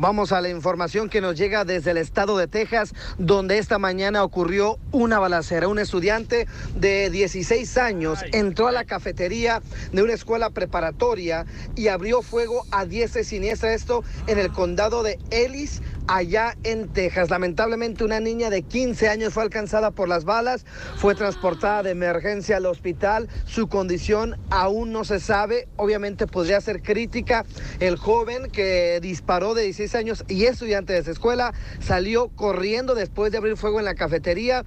Vamos 0.00 0.30
a 0.30 0.40
la 0.40 0.48
información 0.48 1.08
que 1.08 1.20
nos 1.20 1.36
llega 1.36 1.64
desde 1.64 1.90
el 1.90 1.96
estado 1.96 2.38
de 2.38 2.46
Texas, 2.46 2.94
donde 3.18 3.58
esta 3.58 3.80
mañana 3.80 4.22
ocurrió 4.22 4.78
una 4.92 5.18
balacera. 5.18 5.66
Un 5.66 5.80
estudiante 5.80 6.46
de 6.76 7.10
16 7.10 7.76
años 7.78 8.20
entró 8.30 8.68
a 8.68 8.72
la 8.72 8.84
cafetería 8.84 9.60
de 9.90 10.04
una 10.04 10.12
escuela 10.12 10.50
preparatoria 10.50 11.46
y 11.74 11.88
abrió 11.88 12.22
fuego 12.22 12.64
a 12.70 12.84
diestra 12.84 13.22
y 13.22 13.24
siniestra. 13.24 13.74
Esto 13.74 14.04
en 14.28 14.38
el 14.38 14.52
condado 14.52 15.02
de 15.02 15.18
Ellis, 15.32 15.82
allá 16.08 16.56
en 16.64 16.88
Texas. 16.88 17.30
Lamentablemente 17.30 18.02
una 18.02 18.18
niña 18.18 18.50
de 18.50 18.62
15 18.62 19.08
años 19.08 19.34
fue 19.34 19.42
alcanzada 19.42 19.90
por 19.90 20.08
las 20.08 20.24
balas, 20.24 20.64
fue 20.96 21.14
transportada 21.14 21.82
de 21.82 21.90
emergencia 21.90 22.56
al 22.56 22.66
hospital, 22.66 23.28
su 23.44 23.68
condición 23.68 24.36
aún 24.50 24.90
no 24.90 25.04
se 25.04 25.20
sabe, 25.20 25.68
obviamente 25.76 26.26
podría 26.26 26.60
ser 26.60 26.82
crítica. 26.82 27.44
El 27.78 27.96
joven 27.96 28.50
que 28.50 28.98
disparó 29.00 29.54
de 29.54 29.62
16 29.64 29.94
años 29.94 30.24
y 30.28 30.46
estudiante 30.46 30.94
de 30.94 31.00
esa 31.00 31.10
escuela 31.10 31.52
salió 31.80 32.28
corriendo 32.28 32.94
después 32.94 33.30
de 33.30 33.38
abrir 33.38 33.56
fuego 33.56 33.78
en 33.78 33.84
la 33.84 33.94
cafetería, 33.94 34.64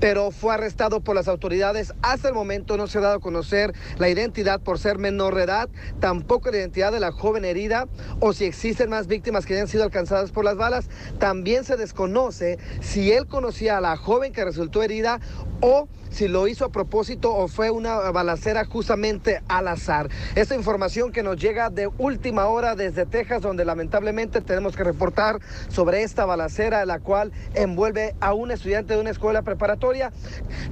pero 0.00 0.30
fue 0.30 0.54
arrestado 0.54 1.00
por 1.00 1.16
las 1.16 1.28
autoridades. 1.28 1.92
Hasta 2.02 2.28
el 2.28 2.34
momento 2.34 2.76
no 2.76 2.86
se 2.86 2.98
ha 2.98 3.00
dado 3.00 3.16
a 3.16 3.20
conocer 3.20 3.74
la 3.98 4.08
identidad 4.08 4.60
por 4.60 4.78
ser 4.78 4.98
menor 4.98 5.34
de 5.34 5.42
edad, 5.42 5.68
tampoco 6.00 6.50
la 6.50 6.58
identidad 6.58 6.92
de 6.92 7.00
la 7.00 7.10
joven 7.10 7.44
herida 7.44 7.88
o 8.20 8.32
si 8.32 8.44
existen 8.44 8.90
más 8.90 9.08
víctimas 9.08 9.44
que 9.44 9.54
hayan 9.54 9.68
sido 9.68 9.82
alcanzadas 9.82 10.30
por 10.30 10.44
las 10.44 10.56
balas. 10.56 10.83
También 11.18 11.64
se 11.64 11.76
desconoce 11.76 12.58
si 12.80 13.12
él 13.12 13.26
conocía 13.26 13.78
a 13.78 13.80
la 13.80 13.96
joven 13.96 14.32
que 14.32 14.44
resultó 14.44 14.82
herida 14.82 15.20
o 15.60 15.88
si 16.14 16.28
lo 16.28 16.46
hizo 16.46 16.64
a 16.64 16.68
propósito 16.68 17.34
o 17.34 17.48
fue 17.48 17.70
una 17.70 17.98
balacera 18.12 18.64
justamente 18.64 19.42
al 19.48 19.66
azar. 19.66 20.08
Esta 20.36 20.54
información 20.54 21.10
que 21.10 21.24
nos 21.24 21.36
llega 21.36 21.70
de 21.70 21.88
última 21.98 22.46
hora 22.46 22.76
desde 22.76 23.04
Texas, 23.04 23.42
donde 23.42 23.64
lamentablemente 23.64 24.40
tenemos 24.40 24.76
que 24.76 24.84
reportar 24.84 25.40
sobre 25.68 26.02
esta 26.02 26.24
balacera, 26.24 26.86
la 26.86 27.00
cual 27.00 27.32
envuelve 27.54 28.14
a 28.20 28.32
un 28.32 28.52
estudiante 28.52 28.94
de 28.94 29.00
una 29.00 29.10
escuela 29.10 29.42
preparatoria. 29.42 30.12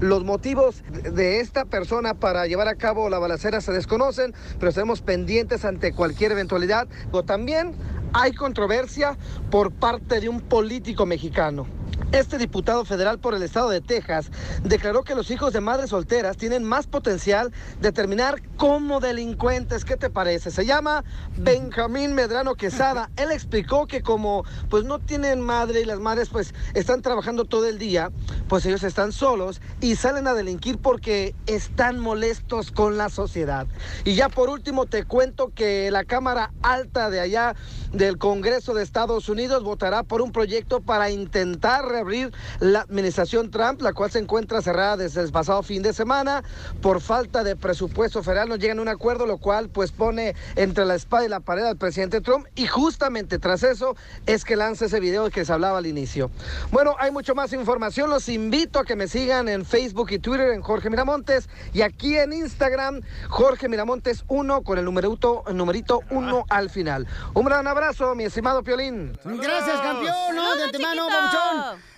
Los 0.00 0.22
motivos 0.22 0.84
de 0.92 1.40
esta 1.40 1.64
persona 1.64 2.14
para 2.14 2.46
llevar 2.46 2.68
a 2.68 2.76
cabo 2.76 3.08
la 3.08 3.18
balacera 3.18 3.60
se 3.60 3.72
desconocen, 3.72 4.34
pero 4.60 4.68
estamos 4.68 5.02
pendientes 5.02 5.64
ante 5.64 5.92
cualquier 5.92 6.32
eventualidad. 6.32 6.86
O 7.10 7.24
también 7.24 7.72
hay 8.12 8.32
controversia 8.32 9.16
por 9.50 9.72
parte 9.72 10.20
de 10.20 10.28
un 10.28 10.40
político 10.40 11.06
mexicano. 11.06 11.81
Este 12.12 12.36
diputado 12.36 12.84
federal 12.84 13.18
por 13.18 13.34
el 13.34 13.42
estado 13.42 13.70
de 13.70 13.80
Texas 13.80 14.30
declaró 14.62 15.02
que 15.02 15.14
los 15.14 15.30
hijos 15.30 15.54
de 15.54 15.62
madres 15.62 15.90
solteras 15.90 16.36
tienen 16.36 16.62
más 16.62 16.86
potencial 16.86 17.52
de 17.80 17.90
terminar 17.90 18.42
como 18.56 19.00
delincuentes. 19.00 19.86
¿Qué 19.86 19.96
te 19.96 20.10
parece? 20.10 20.50
Se 20.50 20.66
llama 20.66 21.04
Benjamín 21.38 22.14
Medrano 22.14 22.54
Quesada. 22.54 23.10
Él 23.16 23.30
explicó 23.30 23.86
que 23.86 24.02
como 24.02 24.44
pues 24.68 24.84
no 24.84 24.98
tienen 24.98 25.40
madre 25.40 25.80
y 25.80 25.84
las 25.86 26.00
madres 26.00 26.28
pues 26.28 26.54
están 26.74 27.00
trabajando 27.00 27.46
todo 27.46 27.66
el 27.66 27.78
día, 27.78 28.10
pues 28.46 28.66
ellos 28.66 28.82
están 28.82 29.12
solos 29.12 29.62
y 29.80 29.96
salen 29.96 30.26
a 30.26 30.34
delinquir 30.34 30.76
porque 30.76 31.34
están 31.46 31.98
molestos 31.98 32.72
con 32.72 32.98
la 32.98 33.08
sociedad. 33.08 33.66
Y 34.04 34.14
ya 34.16 34.28
por 34.28 34.50
último 34.50 34.84
te 34.84 35.04
cuento 35.04 35.50
que 35.54 35.90
la 35.90 36.04
Cámara 36.04 36.52
Alta 36.62 37.08
de 37.08 37.20
allá 37.20 37.54
del 37.92 38.18
Congreso 38.18 38.74
de 38.74 38.82
Estados 38.82 39.30
Unidos 39.30 39.62
votará 39.62 40.02
por 40.02 40.20
un 40.20 40.32
proyecto 40.32 40.80
para 40.80 41.10
intentar 41.10 41.81
reabrir 41.82 42.32
la 42.60 42.80
administración 42.80 43.50
Trump, 43.50 43.80
la 43.82 43.92
cual 43.92 44.10
se 44.10 44.18
encuentra 44.18 44.62
cerrada 44.62 44.96
desde 44.96 45.22
el 45.22 45.32
pasado 45.32 45.62
fin 45.62 45.82
de 45.82 45.92
semana 45.92 46.42
por 46.80 47.00
falta 47.00 47.44
de 47.44 47.56
presupuesto 47.56 48.22
federal. 48.22 48.48
No 48.48 48.56
llegan 48.56 48.78
a 48.78 48.82
un 48.82 48.88
acuerdo, 48.88 49.26
lo 49.26 49.38
cual 49.38 49.68
pues 49.68 49.92
pone 49.92 50.34
entre 50.56 50.84
la 50.84 50.94
espada 50.94 51.24
y 51.24 51.28
la 51.28 51.40
pared 51.40 51.64
al 51.64 51.76
presidente 51.76 52.20
Trump 52.20 52.46
y 52.54 52.66
justamente 52.66 53.38
tras 53.38 53.62
eso 53.62 53.96
es 54.26 54.44
que 54.44 54.56
lanza 54.56 54.86
ese 54.86 55.00
video 55.00 55.30
que 55.30 55.44
se 55.44 55.52
hablaba 55.52 55.78
al 55.78 55.86
inicio. 55.86 56.30
Bueno, 56.70 56.94
hay 56.98 57.10
mucho 57.10 57.34
más 57.34 57.52
información. 57.52 58.10
Los 58.10 58.28
invito 58.28 58.78
a 58.78 58.84
que 58.84 58.96
me 58.96 59.08
sigan 59.08 59.48
en 59.48 59.64
Facebook 59.64 60.10
y 60.10 60.18
Twitter 60.18 60.52
en 60.52 60.62
Jorge 60.62 60.90
Miramontes 60.90 61.48
y 61.72 61.82
aquí 61.82 62.16
en 62.16 62.32
Instagram 62.32 63.00
Jorge 63.28 63.68
Miramontes 63.68 64.24
1 64.28 64.62
con 64.62 64.78
el 64.78 64.84
numerito, 64.84 65.44
el 65.46 65.56
numerito 65.56 66.00
1 66.10 66.46
al 66.48 66.70
final. 66.70 67.06
Un 67.34 67.44
gran 67.44 67.66
abrazo, 67.66 68.14
mi 68.14 68.24
estimado 68.24 68.62
Piolín. 68.62 69.18
Gracias, 69.24 69.80
campeón, 69.80 70.34
¿no? 70.34 70.56
De 70.56 70.64
antemano. 70.64 71.02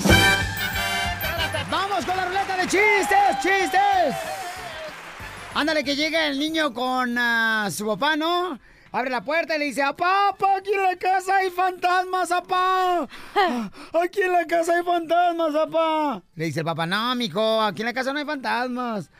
¡Vamos 1.69 2.03
con 2.05 2.17
la 2.17 2.25
ruleta 2.25 2.57
de 2.57 2.63
chistes! 2.63 3.37
¡Chistes! 3.41 4.15
Ándale, 5.53 5.83
que 5.83 5.95
llega 5.95 6.25
el 6.27 6.39
niño 6.39 6.73
con 6.73 7.15
ah, 7.17 7.69
su 7.71 7.85
papá, 7.85 8.15
¿no? 8.15 8.59
Abre 8.91 9.11
la 9.11 9.23
puerta 9.23 9.55
y 9.55 9.59
le 9.59 9.65
dice, 9.65 9.83
¡Apá, 9.83 10.29
apá, 10.29 10.57
aquí 10.57 10.73
en 10.73 10.81
la 10.81 10.95
casa 10.95 11.37
hay 11.37 11.51
fantasmas, 11.51 12.31
apá! 12.31 13.07
¡Aquí 14.03 14.21
en 14.21 14.31
la 14.31 14.45
casa 14.45 14.75
hay 14.75 14.83
fantasmas, 14.83 15.53
apá! 15.55 16.23
Le 16.35 16.45
dice 16.45 16.61
el 16.61 16.65
papá, 16.65 16.87
no, 16.87 17.13
mijo, 17.15 17.61
aquí 17.61 17.83
en 17.83 17.87
la 17.87 17.93
casa 17.93 18.11
no 18.11 18.19
hay 18.19 18.25
fantasmas. 18.25 19.11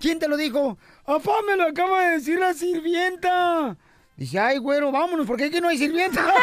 ¿Quién 0.00 0.18
te 0.18 0.26
lo 0.26 0.36
dijo? 0.36 0.76
¡Apá, 1.04 1.32
me 1.46 1.56
lo 1.56 1.64
acaba 1.64 2.00
de 2.02 2.10
decir 2.12 2.40
la 2.40 2.54
sirvienta! 2.54 3.76
Dice, 4.16 4.38
ay, 4.40 4.58
güero, 4.58 4.90
vámonos, 4.90 5.26
porque 5.26 5.44
aquí 5.44 5.60
no 5.60 5.68
hay 5.68 5.78
sirvienta. 5.78 6.24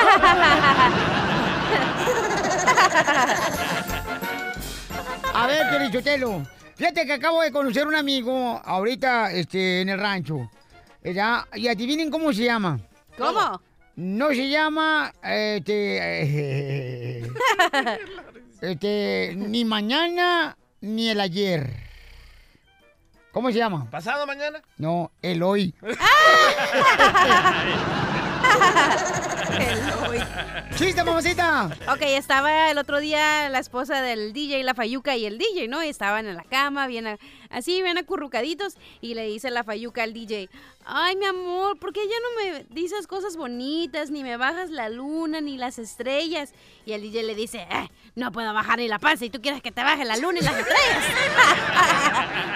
A 5.34 5.48
ver, 5.48 5.70
Pelichotelo. 5.70 6.44
Fíjate 6.76 7.06
que 7.06 7.14
acabo 7.14 7.42
de 7.42 7.52
conocer 7.52 7.88
un 7.88 7.96
amigo 7.96 8.62
ahorita 8.64 9.32
este, 9.32 9.82
en 9.82 9.90
el 9.90 10.00
rancho. 10.00 10.50
Ya, 11.04 11.48
y 11.56 11.68
adivinen 11.68 12.10
cómo 12.12 12.32
se 12.34 12.44
llama. 12.46 12.80
¿Cómo? 13.18 13.60
No 13.96 14.30
se 14.30 14.50
llama. 14.50 15.12
Este. 15.24 15.98
eh, 17.24 17.28
Este, 18.62 19.34
ni 19.36 19.66
mañana 19.66 20.56
ni 20.82 21.10
el 21.10 21.20
ayer. 21.20 21.68
¿Cómo 23.32 23.50
se 23.52 23.58
llama? 23.58 23.90
¿Pasado 23.90 24.28
mañana? 24.28 24.62
No, 24.78 25.12
el 25.24 25.42
hoy. 25.42 25.74
¡Chiste, 30.76 31.04
mamacita! 31.04 31.70
Ok, 31.92 32.02
estaba 32.02 32.72
el 32.72 32.78
otro 32.78 33.00
día 33.00 33.50
la 33.50 33.60
esposa 33.60 34.02
del 34.02 34.34
DJ, 34.34 34.64
la 34.64 34.74
Fayuca 34.74 35.16
y 35.16 35.26
el 35.26 35.38
DJ, 35.38 35.68
¿no? 35.68 35.84
Y 35.84 35.90
estaban 35.90 36.26
en 36.28 36.36
la 36.36 36.44
cama, 36.44 36.88
bien 36.88 37.08
a- 37.08 37.18
así, 37.52 37.82
bien 37.82 37.98
acurrucaditos, 37.98 38.76
y 39.02 39.14
le 39.14 39.26
dice 39.26 39.50
la 39.52 39.64
Fayuca 39.64 40.04
al 40.04 40.14
DJ, 40.14 40.50
ay, 40.86 41.16
mi 41.16 41.26
amor, 41.26 41.78
¿por 41.80 41.94
qué 41.94 42.02
ya 42.02 42.16
no 42.20 42.52
me 42.54 42.66
dices 42.70 43.08
cosas 43.08 43.38
bonitas, 43.38 44.10
ni 44.10 44.24
me 44.24 44.38
bajas 44.38 44.70
la 44.70 44.90
luna, 44.90 45.42
ni 45.42 45.58
las 45.58 45.80
estrellas? 45.80 46.54
Y 46.86 46.94
el 46.94 47.02
DJ 47.02 47.24
le 47.24 47.36
dice, 47.36 47.68
"Eh, 47.70 47.90
no 48.16 48.32
puedo 48.32 48.54
bajar 48.54 48.80
ni 48.80 48.88
la 48.88 49.00
panza, 49.00 49.26
y 49.26 49.30
tú 49.30 49.42
quieres 49.42 49.62
que 49.62 49.72
te 49.72 49.84
baje 49.84 50.04
la 50.06 50.18
luna 50.18 50.40
y 50.40 50.44
las 50.44 50.56
estrellas. 50.58 51.06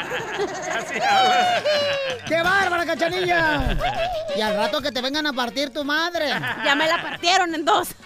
¡Qué 2.28 2.42
bárbara, 2.42 2.86
cachanilla! 2.86 3.78
Y 4.36 4.42
al 4.42 4.56
rato 4.56 4.82
que 4.82 4.92
te 4.92 5.02
vengan 5.02 5.26
a 5.28 5.34
partir 5.34 5.70
tu 5.72 5.84
madre. 5.84 6.28
Ya 6.64 6.76
me 6.76 6.88
la 6.88 7.02
partieron 7.02 7.54
en 7.56 7.66
dos. 7.66 7.90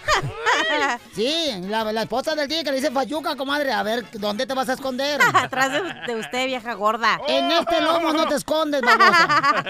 Sí, 1.14 1.52
la, 1.68 1.92
la 1.92 2.02
esposa 2.02 2.34
del 2.34 2.48
día 2.48 2.62
que 2.62 2.70
le 2.70 2.76
dice 2.76 2.90
Fayuca, 2.90 3.34
comadre. 3.36 3.72
A 3.72 3.82
ver, 3.82 4.04
¿dónde 4.12 4.46
te 4.46 4.54
vas 4.54 4.68
a 4.68 4.74
esconder? 4.74 5.20
Atrás 5.34 5.72
de, 5.72 5.82
de 6.12 6.20
usted, 6.20 6.46
vieja 6.46 6.74
gorda. 6.80 7.20
En 7.28 7.50
este 7.52 7.80
lomo 7.80 8.12
no 8.12 8.26
te 8.26 8.34
escondes, 8.34 8.80
babosa. 8.82 9.64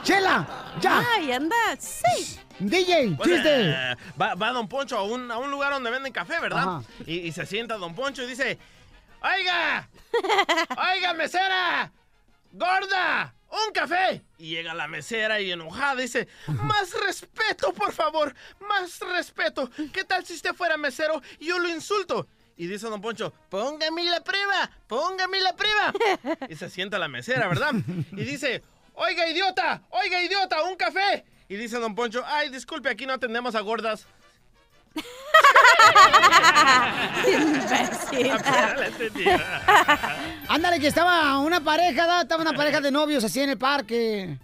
¡Chela! 0.02 0.46
¡Ya! 0.80 1.04
Ay, 1.14 1.30
anda, 1.32 1.56
sí. 1.78 2.38
DJ, 2.58 3.14
Pues, 3.16 3.28
chiste. 3.30 3.70
eh, 3.70 3.96
va, 4.20 4.34
va 4.34 4.50
Don 4.50 4.66
Poncho 4.68 4.96
a 4.98 5.02
un, 5.04 5.30
a 5.30 5.38
un 5.38 5.50
lugar 5.50 5.72
donde 5.72 5.90
venden 5.90 6.12
café, 6.12 6.40
¿verdad? 6.40 6.80
Y, 7.06 7.18
y 7.20 7.32
se 7.32 7.46
sienta 7.46 7.76
Don 7.76 7.94
Poncho 7.94 8.22
y 8.22 8.26
dice, 8.26 8.58
¡Oiga! 9.22 9.88
¡Oiga, 10.94 11.14
mesera! 11.14 11.90
¡Gorda! 12.52 13.34
¡Un 13.50 13.72
café! 13.72 14.22
Y 14.38 14.50
llega 14.50 14.74
la 14.74 14.88
mesera 14.88 15.40
y 15.40 15.50
enojada 15.52 15.96
dice, 15.96 16.28
más 16.46 16.92
respeto, 17.04 17.72
por 17.72 17.92
favor, 17.92 18.34
más 18.68 18.98
respeto. 19.00 19.70
¿Qué 19.92 20.04
tal 20.04 20.24
si 20.24 20.34
usted 20.34 20.54
fuera 20.54 20.76
mesero 20.76 21.20
y 21.38 21.46
yo 21.46 21.58
lo 21.58 21.68
insulto? 21.68 22.26
Y 22.60 22.66
dice 22.66 22.88
Don 22.88 23.00
Poncho, 23.00 23.32
póngame 23.48 24.04
la 24.04 24.20
prueba, 24.20 24.70
póngame 24.86 25.40
la 25.40 25.56
prueba. 25.56 25.94
Y 26.50 26.56
se 26.56 26.68
sienta 26.68 26.98
la 26.98 27.08
mesera, 27.08 27.48
¿verdad? 27.48 27.72
Y 28.12 28.22
dice, 28.22 28.62
oiga, 28.92 29.26
idiota, 29.26 29.80
oiga, 29.88 30.22
idiota, 30.22 30.62
un 30.64 30.76
café. 30.76 31.24
Y 31.48 31.56
dice 31.56 31.78
Don 31.78 31.94
Poncho, 31.94 32.22
ay, 32.26 32.50
disculpe, 32.50 32.90
aquí 32.90 33.06
no 33.06 33.14
atendemos 33.14 33.54
a 33.54 33.60
gordas. 33.60 34.06
Ándale, 40.48 40.80
que 40.80 40.88
estaba 40.88 41.38
una 41.38 41.64
pareja, 41.64 42.20
estaba 42.20 42.42
una 42.42 42.52
pareja 42.52 42.82
de 42.82 42.90
novios 42.90 43.24
así 43.24 43.40
en 43.40 43.48
el 43.48 43.56
parque, 43.56 44.36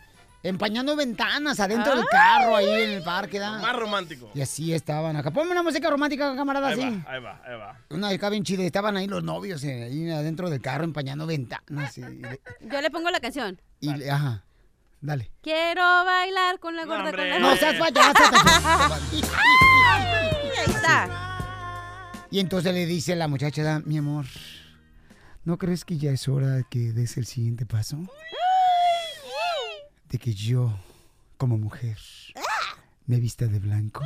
empañando 0.48 0.96
ventanas 0.96 1.59
adentro 1.61 1.96
del 1.96 2.06
carro 2.06 2.56
ahí 2.56 2.68
en 2.82 2.90
el 2.90 3.02
parque, 3.02 3.38
¿da? 3.38 3.59
Más 3.59 3.76
romántico. 3.76 4.30
Y 4.35 4.40
así 4.40 4.72
estaban 4.72 5.16
acá. 5.16 5.30
Ponme 5.30 5.52
una 5.52 5.62
música 5.62 5.88
romántica, 5.90 6.35
camarada, 6.37 6.68
Ahí 6.68 6.74
así. 6.74 6.82
va, 7.04 7.12
ahí 7.12 7.20
va, 7.22 7.42
ahí 7.46 7.56
va. 7.59 7.80
Una 7.90 8.09
de 8.09 8.14
acá 8.16 8.28
bien 8.30 8.42
chida. 8.44 8.62
Estaban 8.64 8.96
ahí 8.96 9.06
los 9.06 9.22
novios, 9.22 9.62
eh, 9.64 9.85
ahí 9.85 10.11
adentro 10.11 10.48
del 10.50 10.61
carro 10.61 10.85
empañando 10.85 11.26
ventanas. 11.26 11.96
Y, 11.98 12.02
le- 12.02 12.40
Yo 12.61 12.80
le 12.80 12.90
pongo 12.90 13.11
la 13.11 13.20
canción. 13.20 13.61
y 13.80 13.94
le- 13.94 14.11
ajá, 14.11 14.44
dale. 15.00 15.30
Quiero 15.42 15.82
bailar 16.04 16.59
con 16.61 16.76
la 16.76 16.85
gorda 16.85 17.11
con 17.12 17.28
la 17.28 17.38
No 17.38 17.56
seas 17.56 17.76
payasa. 17.76 18.12
Ay, 19.12 19.22
Ahí 20.59 20.64
está. 20.74 21.09
Y 22.30 22.40
entonces 22.40 22.72
le 22.74 22.87
dice 22.87 23.14
la 23.16 23.28
muchacha, 23.28 23.62
"Da, 23.62 23.78
mi 23.80 23.98
amor, 23.98 24.26
¿no 25.44 25.59
crees 25.59 25.85
que 25.85 25.96
ya 25.96 26.11
es 26.11 26.26
hora 26.28 26.48
de 26.48 26.64
que 26.68 26.92
des 26.92 27.16
el 27.16 27.26
siguiente 27.26 27.66
paso? 27.66 27.98
De 30.08 30.18
que 30.18 30.34
yo, 30.34 30.72
como 31.36 31.58
mujer, 31.58 31.98
me 33.06 33.20
vista 33.20 33.46
de 33.46 33.58
blanco. 33.58 34.02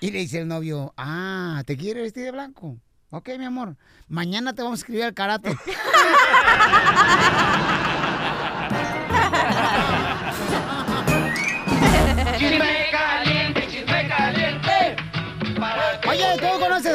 Y 0.00 0.10
le 0.10 0.18
dice 0.18 0.40
el 0.40 0.48
novio, 0.48 0.92
ah, 0.96 1.62
¿te 1.66 1.76
quieres 1.76 2.04
vestir 2.04 2.24
de 2.24 2.32
blanco? 2.32 2.78
Ok, 3.10 3.28
mi 3.38 3.44
amor, 3.44 3.76
mañana 4.08 4.54
te 4.54 4.62
vamos 4.62 4.78
a 4.78 4.80
escribir 4.80 5.04
al 5.04 5.14
karate. 5.14 5.54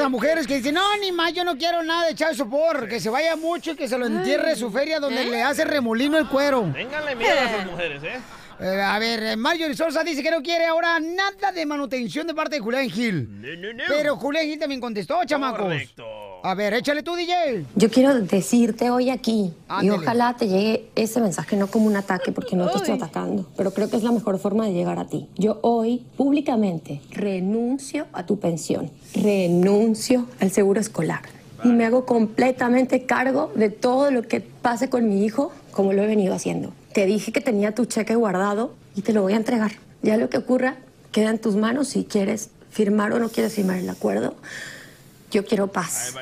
¿tú 0.07 0.11
conoces 0.11 0.41
a 0.41 0.43
mujeres 0.43 0.47
que 0.47 0.55
dicen, 0.57 0.75
no, 0.75 0.97
ni 0.97 1.11
más, 1.11 1.33
yo 1.33 1.43
no 1.43 1.57
quiero 1.57 1.83
nada 1.83 2.05
de 2.05 2.11
echar 2.11 2.35
sopor, 2.35 2.87
que 2.87 2.99
se 2.99 3.09
vaya 3.09 3.35
mucho 3.35 3.71
y 3.71 3.75
que 3.75 3.87
se 3.87 3.97
lo 3.97 4.05
entierre 4.05 4.55
su 4.55 4.71
feria 4.71 4.99
donde 4.99 5.25
le 5.25 5.43
hace 5.43 5.65
remolino 5.65 6.17
el 6.17 6.27
cuero? 6.27 6.69
Ténganle 6.73 7.15
miedo 7.15 7.31
a 7.31 7.43
esas 7.43 7.65
mujeres, 7.65 8.03
¿eh? 8.03 8.19
Eh, 8.59 8.81
a 8.81 8.97
ver, 8.97 9.21
eh, 9.23 9.35
Marjorie 9.35 9.75
Sosa 9.75 10.03
dice 10.03 10.23
que 10.23 10.31
no 10.31 10.41
quiere 10.41 10.65
ahora 10.65 10.99
nada 10.99 11.51
de 11.51 11.63
manutención 11.65 12.25
de 12.25 12.33
parte 12.33 12.55
de 12.55 12.61
Julián 12.61 12.89
Gil. 12.89 13.27
No, 13.39 13.55
no, 13.55 13.73
no. 13.73 13.83
Pero 13.87 14.15
Julián 14.15 14.45
Gil 14.45 14.59
también 14.59 14.81
contestó, 14.81 15.23
chamacos. 15.25 15.61
Correcto. 15.61 16.26
A 16.43 16.53
ver, 16.55 16.73
échale 16.73 17.03
tú, 17.03 17.15
DJ. 17.15 17.65
Yo 17.75 17.89
quiero 17.89 18.21
decirte 18.21 18.89
hoy 18.89 19.09
aquí, 19.09 19.51
y 19.51 19.53
Ándele. 19.67 19.93
ojalá 19.95 20.35
te 20.37 20.47
llegue 20.47 20.87
ese 20.95 21.19
mensaje 21.19 21.57
no 21.57 21.67
como 21.67 21.87
un 21.87 21.95
ataque, 21.95 22.31
porque 22.31 22.55
no 22.55 22.69
te 22.69 22.77
estoy 22.77 22.93
atacando, 22.95 23.45
pero 23.57 23.71
creo 23.71 23.89
que 23.89 23.97
es 23.97 24.03
la 24.03 24.11
mejor 24.11 24.39
forma 24.39 24.65
de 24.65 24.73
llegar 24.73 24.99
a 24.99 25.07
ti. 25.07 25.27
Yo 25.35 25.59
hoy 25.61 26.05
públicamente 26.15 27.01
renuncio 27.11 28.05
a 28.13 28.25
tu 28.25 28.39
pensión, 28.39 28.91
renuncio 29.13 30.27
al 30.39 30.51
seguro 30.51 30.79
escolar 30.79 31.21
y 31.63 31.69
me 31.69 31.85
hago 31.85 32.05
completamente 32.05 33.05
cargo 33.05 33.51
de 33.55 33.69
todo 33.69 34.11
lo 34.11 34.21
que 34.21 34.41
pase 34.41 34.89
con 34.89 35.07
mi 35.09 35.25
hijo, 35.25 35.51
como 35.71 35.93
lo 35.93 36.03
he 36.03 36.07
venido 36.07 36.33
haciendo. 36.33 36.71
Te 36.93 37.05
dije 37.05 37.31
que 37.31 37.41
tenía 37.41 37.73
tu 37.73 37.85
cheque 37.85 38.15
guardado 38.15 38.73
y 38.95 39.01
te 39.01 39.11
lo 39.11 39.21
voy 39.21 39.33
a 39.33 39.37
entregar. 39.37 39.71
Ya 40.01 40.17
lo 40.17 40.29
que 40.29 40.37
ocurra 40.37 40.75
queda 41.11 41.29
en 41.31 41.39
tus 41.39 41.55
manos 41.55 41.87
si 41.89 42.05
quieres 42.05 42.49
firmar 42.69 43.11
o 43.13 43.19
no 43.19 43.29
quieres 43.29 43.53
firmar 43.53 43.77
el 43.77 43.89
acuerdo. 43.89 44.35
Yo 45.31 45.45
quiero 45.45 45.67
paz. 45.67 46.13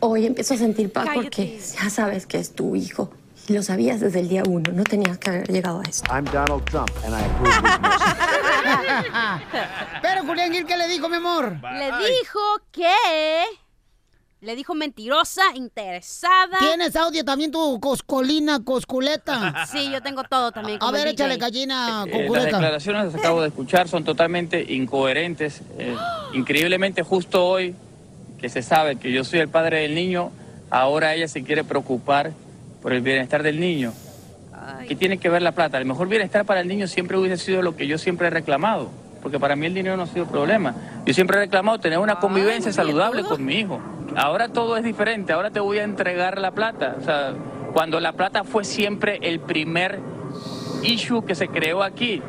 Hoy 0.00 0.26
empiezo 0.26 0.54
a 0.54 0.56
sentir 0.56 0.90
paz 0.92 1.08
porque 1.14 1.58
ya 1.58 1.90
sabes 1.90 2.26
que 2.26 2.38
es 2.38 2.54
tu 2.54 2.74
hijo. 2.76 3.12
Y 3.48 3.54
lo 3.54 3.62
sabías 3.62 4.00
desde 4.00 4.20
el 4.20 4.28
día 4.28 4.42
uno. 4.46 4.70
No 4.72 4.84
tenías 4.84 5.18
que 5.18 5.30
haber 5.30 5.50
llegado 5.50 5.80
a 5.80 5.82
esto. 5.82 6.08
I'm 6.12 6.24
Donald 6.26 6.64
Trump, 6.64 6.90
and 7.04 7.14
I 7.14 7.24
approve. 7.24 7.52
Pero 10.02 10.22
Julián 10.24 10.52
Gil, 10.52 10.64
¿qué 10.64 10.76
le 10.76 10.86
dijo, 10.88 11.08
mi 11.08 11.16
amor? 11.16 11.56
Le 11.72 11.86
dijo 11.86 12.40
que... 12.70 12.92
Le 14.42 14.56
dijo 14.56 14.74
mentirosa, 14.74 15.42
interesada. 15.54 16.58
¿Tienes 16.58 16.96
audio 16.96 17.24
también 17.24 17.52
tu 17.52 17.78
coscolina, 17.80 18.62
cosculeta? 18.64 19.66
Sí, 19.70 19.88
yo 19.90 20.02
tengo 20.02 20.24
todo 20.24 20.50
también. 20.50 20.78
A 20.80 20.90
ver, 20.90 21.06
échale 21.08 21.36
gallina, 21.36 22.04
Eh, 22.06 22.10
las 22.10 22.22
cucureca. 22.22 22.46
declaraciones 22.46 23.02
que 23.02 23.06
las 23.12 23.20
acabo 23.20 23.40
de 23.42 23.48
escuchar 23.48 23.88
son 23.88 24.02
totalmente 24.04 24.60
incoherentes. 24.72 25.60
Eh, 25.78 25.94
increíblemente 26.34 27.02
justo 27.04 27.44
hoy, 27.46 27.76
que 28.42 28.48
se 28.48 28.60
sabe 28.60 28.96
que 28.96 29.12
yo 29.12 29.22
soy 29.22 29.38
el 29.38 29.48
padre 29.48 29.82
del 29.82 29.94
niño, 29.94 30.32
ahora 30.68 31.14
ella 31.14 31.28
se 31.28 31.44
quiere 31.44 31.62
preocupar 31.62 32.32
por 32.82 32.92
el 32.92 33.00
bienestar 33.00 33.44
del 33.44 33.60
niño. 33.60 33.92
¿Qué 34.88 34.96
tiene 34.96 35.18
que 35.18 35.28
ver 35.28 35.42
la 35.42 35.52
plata? 35.52 35.78
El 35.78 35.84
mejor 35.84 36.08
bienestar 36.08 36.44
para 36.44 36.60
el 36.60 36.66
niño 36.66 36.88
siempre 36.88 37.16
hubiese 37.16 37.36
sido 37.36 37.62
lo 37.62 37.76
que 37.76 37.86
yo 37.86 37.98
siempre 37.98 38.26
he 38.26 38.30
reclamado, 38.30 38.90
porque 39.22 39.38
para 39.38 39.54
mí 39.54 39.66
el 39.66 39.74
dinero 39.74 39.96
no 39.96 40.02
ha 40.02 40.06
sido 40.08 40.26
problema. 40.26 40.74
Yo 41.06 41.14
siempre 41.14 41.36
he 41.36 41.40
reclamado 41.40 41.78
tener 41.78 42.00
una 42.00 42.16
convivencia 42.16 42.72
saludable 42.72 43.22
con 43.22 43.44
mi 43.44 43.60
hijo. 43.60 43.80
Ahora 44.16 44.48
todo 44.48 44.76
es 44.76 44.82
diferente, 44.82 45.32
ahora 45.32 45.50
te 45.50 45.60
voy 45.60 45.78
a 45.78 45.84
entregar 45.84 46.40
la 46.40 46.50
plata. 46.50 46.96
O 46.98 47.04
sea, 47.04 47.34
cuando 47.72 48.00
la 48.00 48.12
plata 48.14 48.42
fue 48.42 48.64
siempre 48.64 49.20
el 49.22 49.38
primer 49.38 50.00
issue 50.82 51.24
que 51.24 51.36
se 51.36 51.46
creó 51.46 51.84
aquí. 51.84 52.20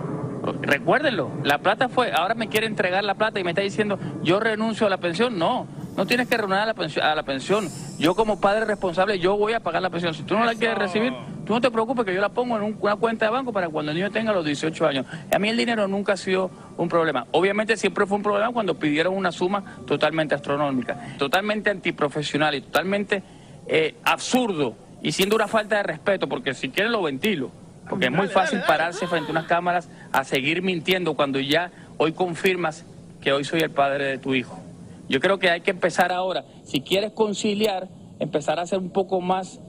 Recuérdenlo, 0.62 1.32
la 1.44 1.58
plata 1.58 1.90
fue, 1.90 2.12
ahora 2.12 2.36
me 2.36 2.50
quiere 2.50 2.68
entregar 2.68 3.04
la 3.04 3.16
plata 3.16 3.40
y 3.40 3.44
me 3.44 3.52
está 3.52 3.62
diciendo, 3.62 3.98
yo 4.22 4.40
renuncio 4.40 4.86
a 4.86 4.90
la 4.92 4.98
pensión. 4.98 5.40
No, 5.40 5.68
no 5.96 6.06
tienes 6.06 6.28
que 6.28 6.38
renunciar 6.38 6.64
a 6.64 6.66
la 6.68 6.74
pensión. 6.74 7.06
A 7.06 7.16
la 7.16 7.24
pensión. 7.24 7.70
Yo 8.00 8.16
como 8.16 8.40
padre 8.42 8.66
responsable, 8.66 9.20
yo 9.20 9.38
voy 9.38 9.54
a 9.54 9.60
pagar 9.60 9.82
la 9.82 9.90
pensión. 9.90 10.14
Si 10.14 10.24
tú 10.24 10.36
no 10.36 10.44
la 10.46 10.56
quieres 10.56 10.78
recibir, 10.78 11.14
tú 11.46 11.54
no 11.54 11.62
te 11.62 11.70
preocupes 11.70 12.06
que 12.06 12.14
yo 12.14 12.22
la 12.22 12.30
pongo 12.30 12.58
en 12.58 12.64
un- 12.64 12.78
una 12.82 12.96
cuenta 12.96 13.26
de 13.26 13.32
banco 13.32 13.54
para 13.54 13.70
cuando 13.70 13.92
el 13.92 13.98
niño 13.98 14.12
tenga 14.12 14.32
los 14.34 14.44
18 14.46 14.88
años. 14.88 15.06
A 15.32 15.40
mí 15.40 15.50
el 15.50 15.58
dinero 15.58 15.88
nunca 15.88 16.14
ha 16.14 16.18
sido 16.18 16.50
un 16.78 16.90
problema. 16.90 17.28
Obviamente 17.32 17.78
siempre 17.78 18.06
fue 18.06 18.18
un 18.18 18.24
problema 18.24 18.52
cuando 18.52 18.74
pidieron 18.80 19.16
una 19.16 19.32
suma 19.32 19.64
totalmente 19.86 20.34
astronómica, 20.36 21.16
totalmente 21.18 21.70
antiprofesional 21.70 22.56
y 22.56 22.62
totalmente 22.62 23.22
eh, 23.68 23.96
absurdo 24.04 24.76
y 25.02 25.12
siendo 25.14 25.36
una 25.36 25.48
falta 25.48 25.78
de 25.78 25.84
respeto, 25.84 26.28
porque 26.28 26.54
si 26.54 26.70
quieren 26.70 26.92
lo 26.92 27.02
ventilo. 27.04 27.52
Porque 27.90 28.06
es 28.06 28.12
muy 28.12 28.28
fácil 28.30 28.62
pararse 28.66 29.08
frente 29.08 29.28
a 29.30 29.32
unas 29.32 29.46
cámaras 29.46 29.90
a 30.14 30.24
seguir 30.24 30.62
mintiendo 30.62 31.16
cuando 31.16 31.40
ya 31.42 31.70
hoy 31.98 32.14
confirmas 32.14 32.86
que 33.22 33.34
hoy 33.34 33.44
soy 33.44 33.60
el 33.60 33.72
padre 33.72 34.06
de 34.06 34.18
tu 34.18 34.34
hijo. 34.34 34.63
Yo 35.10 35.20
creo 35.20 35.40
que 35.40 35.50
hay 35.50 35.62
que 35.62 35.72
empezar 35.72 36.12
ahora, 36.12 36.46
si 36.64 36.82
quieres 36.82 37.12
conciliar, 37.12 37.90
empezar 38.20 38.60
a 38.60 38.66
ser 38.66 38.80
un 38.80 38.90
poco 38.90 39.22
más 39.22 39.60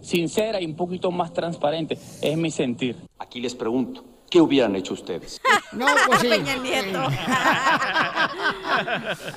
sincera 0.00 0.60
y 0.60 0.66
un 0.66 0.76
poquito 0.76 1.10
más 1.10 1.32
transparente. 1.32 1.98
Es 2.20 2.36
mi 2.36 2.50
sentir. 2.50 2.96
Aquí 3.18 3.40
les 3.40 3.54
pregunto, 3.54 4.04
¿qué 4.32 4.40
hubieran 4.40 4.74
hecho 4.74 4.94
ustedes? 4.94 5.40
No, 5.72 5.86
pues 6.06 6.20
sí. 6.20 6.28
Peña 6.28 6.56
Nieto. 6.56 7.00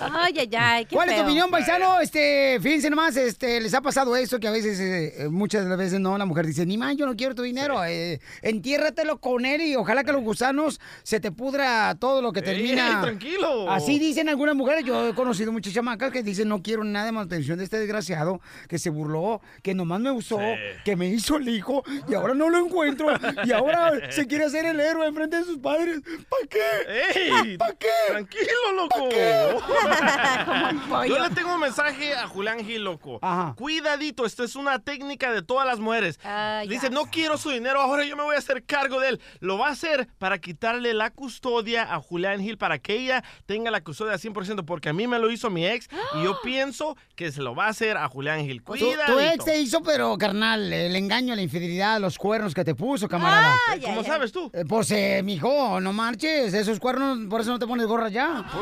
Ay, 0.02 0.34
ay, 0.38 0.50
ay. 0.58 0.86
qué 0.86 0.94
¿Cuál 0.96 1.10
es 1.10 1.16
tu 1.16 1.22
opinión, 1.22 1.50
paisano? 1.50 2.02
Este, 2.02 2.60
fíjense 2.62 2.90
nomás, 2.90 3.16
este, 3.16 3.62
les 3.62 3.74
ha 3.74 3.80
pasado 3.80 4.18
eso 4.18 4.38
que 4.38 4.50
a 4.50 4.52
veces, 4.52 4.78
eh, 4.82 5.30
muchas 5.30 5.64
de 5.64 5.70
las 5.70 5.78
veces 5.78 6.02
no, 6.02 6.18
la 6.18 6.26
mujer 6.26 6.46
dice, 6.46 6.66
ni 6.66 6.78
man, 6.78 6.98
yo 6.98 7.06
no 7.06 7.16
quiero 7.16 7.36
tu 7.36 7.44
dinero, 7.44 7.86
eh, 7.86 8.20
entiérratelo 8.42 9.22
con 9.22 9.46
él 9.46 9.62
y 9.62 9.78
ojalá 9.78 10.04
que 10.04 10.12
los 10.12 10.22
gusanos 10.24 10.82
se 11.04 11.22
te 11.22 11.32
pudra 11.32 11.96
todo 11.96 12.22
lo 12.22 12.34
que 12.34 12.42
termina. 12.42 13.02
tranquilo. 13.02 13.72
Así 13.72 13.98
dicen 13.98 14.28
algunas 14.28 14.56
mujeres, 14.56 14.84
yo 14.84 15.08
he 15.08 15.16
conocido 15.16 15.54
muchas 15.54 15.74
chamacas 15.74 16.12
que 16.12 16.22
dicen, 16.22 16.50
no 16.50 16.62
quiero 16.62 16.84
nada 16.84 17.06
de 17.06 17.12
manutención 17.14 17.58
de 17.58 17.64
este 17.64 17.80
desgraciado, 17.80 18.42
que 18.68 18.78
se 18.78 18.90
burló, 18.90 19.40
que 19.64 19.74
nomás 19.74 20.02
me 20.02 20.12
usó, 20.12 20.40
que 20.84 20.98
me 20.98 21.08
hizo 21.08 21.38
el 21.38 21.48
hijo 21.48 21.82
y 22.10 22.14
ahora 22.14 22.34
no 22.34 22.50
lo 22.50 22.58
encuentro 22.58 23.08
y 23.46 23.54
ahora 23.54 24.12
se 24.12 24.28
quiere 24.28 24.44
hacer 24.44 24.66
el 24.66 24.82
enfrente 24.90 25.38
de 25.38 25.44
sus 25.44 25.58
padres. 25.58 26.00
¿Para 26.30 26.48
qué? 26.50 27.20
¡Ey! 27.20 27.58
¿Para 27.58 27.74
qué? 27.74 27.88
Tranquilo, 28.10 28.72
loco. 28.76 29.10
Yo 31.08 31.20
le 31.20 31.30
tengo 31.36 31.54
un 31.54 31.60
mensaje 31.60 32.14
a 32.14 32.28
Julián 32.28 32.64
Gil, 32.64 32.84
loco. 32.84 33.20
Cuidadito, 33.56 34.26
esta 34.26 34.44
es 34.44 34.56
una 34.56 34.80
técnica 34.80 35.32
de 35.32 35.42
todas 35.42 35.66
las 35.66 35.80
mujeres. 35.80 36.20
Dice, 36.68 36.90
no 36.90 37.06
quiero 37.06 37.38
su 37.38 37.50
dinero, 37.50 37.82
ahora 37.82 38.06
yo 38.06 38.16
me 38.16 38.24
voy 38.24 38.36
a 38.36 38.40
hacer 38.40 38.64
cargo 38.64 39.00
de 39.00 39.10
él. 39.10 39.22
Lo 39.40 39.58
va 39.58 39.70
a 39.70 39.72
hacer 39.72 40.08
para 40.18 40.40
quitarle 40.40 40.94
la 40.94 41.10
custodia 41.12 41.94
a 41.94 42.00
Julián 42.00 42.42
Gil, 42.42 42.58
para 42.58 42.80
que 42.80 42.96
ella 42.96 43.24
tenga 43.46 43.72
la 43.72 43.82
custodia 43.82 44.14
al 44.14 44.20
100%, 44.20 44.66
porque 44.66 44.90
a 44.90 44.94
mí 44.94 45.08
me 45.08 45.20
lo 45.20 45.32
hizo 45.32 45.50
mi 45.50 45.66
ex 45.66 45.88
y 46.16 46.24
yo 46.24 46.40
pienso 46.44 46.96
que 47.16 47.32
se 47.32 47.42
lo 47.42 47.56
va 47.56 47.66
a 47.68 47.70
hacer 47.70 47.98
a 47.98 48.08
Julián 48.08 48.46
Gil. 48.46 48.60
Tu, 48.60 48.64
Cuidadito. 48.66 49.14
tu 49.14 49.20
ex 49.20 49.46
te 49.46 49.60
hizo, 49.60 49.82
pero 49.82 50.18
carnal, 50.18 50.72
el 50.72 50.96
engaño, 50.96 51.36
la 51.36 51.42
infidelidad, 51.42 52.00
los 52.00 52.18
cuernos 52.18 52.54
que 52.54 52.64
te 52.64 52.76
puso, 52.76 53.08
camarada. 53.08 53.56
Ay, 53.70 53.82
¿Cómo 53.82 54.02
ay, 54.02 54.06
sabes 54.06 54.32
tú? 54.32 54.50
Eh, 54.54 54.64
Pues, 54.76 54.92
eh, 54.92 55.22
mijo, 55.24 55.80
no 55.80 55.94
marches, 55.94 56.54
esos 56.54 56.82
cuernos, 56.82 57.18
por 57.30 57.40
eso 57.40 57.50
no 57.50 57.60
te 57.60 57.66
pones 57.66 57.88
gorra 57.88 58.10
ya. 58.10 58.44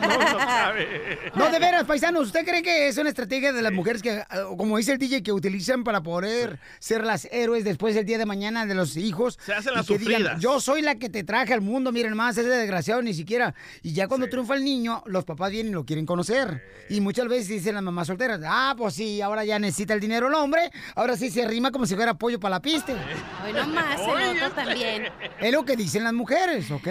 No, 0.00 0.08
no 0.18 0.38
sabe. 0.38 1.18
No, 1.34 1.50
de 1.50 1.58
veras, 1.58 1.84
paisanos, 1.84 2.26
¿usted 2.26 2.44
cree 2.44 2.62
que 2.62 2.88
es 2.88 2.96
una 2.96 3.10
estrategia 3.10 3.52
de 3.52 3.60
las 3.60 3.72
mujeres 3.72 4.00
que, 4.02 4.10
eh, 4.18 4.24
como 4.56 4.78
dice 4.78 4.92
el 4.92 4.98
DJ, 4.98 5.22
que 5.22 5.30
utilizan 5.32 5.84
para 5.84 6.02
poder 6.02 6.58
ser 6.78 7.04
las 7.04 7.26
héroes 7.30 7.64
después 7.64 7.94
del 7.94 8.06
día 8.06 8.16
de 8.18 8.24
mañana 8.24 8.64
de 8.64 8.74
los 8.74 8.96
hijos? 8.96 9.38
Se 9.44 9.52
hacen 9.52 9.74
Y 9.74 9.76
las 9.76 9.86
que 9.86 9.98
digan, 9.98 10.12
sufridas. 10.22 10.40
yo 10.40 10.58
soy 10.60 10.80
la 10.82 10.94
que 10.96 11.10
te 11.10 11.22
traje 11.22 11.52
al 11.52 11.60
mundo, 11.60 11.92
miren 11.92 12.14
más, 12.16 12.36
ese 12.38 12.48
desgraciado 12.48 13.02
ni 13.02 13.12
siquiera. 13.12 13.54
Y 13.82 13.92
ya 13.92 14.08
cuando 14.08 14.28
triunfa 14.28 14.54
el 14.54 14.64
niño, 14.64 15.02
los 15.06 15.24
papás 15.24 15.50
vienen 15.50 15.72
y 15.72 15.74
lo 15.74 15.84
quieren 15.84 16.06
conocer. 16.06 16.62
Y 16.88 17.00
muchas 17.02 17.28
veces 17.28 17.48
dicen 17.48 17.74
las 17.74 17.82
mamás 17.84 18.06
solteras, 18.06 18.40
ah, 18.44 18.74
pues 18.76 18.94
sí, 18.94 19.20
ahora 19.20 19.44
ya 19.44 19.58
necesita 19.58 19.92
el 19.94 20.00
dinero 20.00 20.28
el 20.28 20.34
hombre, 20.34 20.70
ahora 20.96 21.16
sí 21.16 21.30
se 21.30 21.46
rima 21.46 21.70
como 21.70 21.84
si 21.86 21.94
fuera 21.94 22.14
pollo 22.14 22.40
para 22.40 22.56
la 22.56 22.62
pista. 22.62 22.94
Hoy 23.44 23.52
no 23.52 23.66
más, 23.68 24.00
el 24.00 24.36
otro 24.42 24.50
también. 24.52 25.08
Es 25.42 25.52
lo 25.52 25.64
que 25.64 25.76
dicen 25.76 26.04
las 26.04 26.12
mujeres, 26.12 26.70
¿ok? 26.70 26.86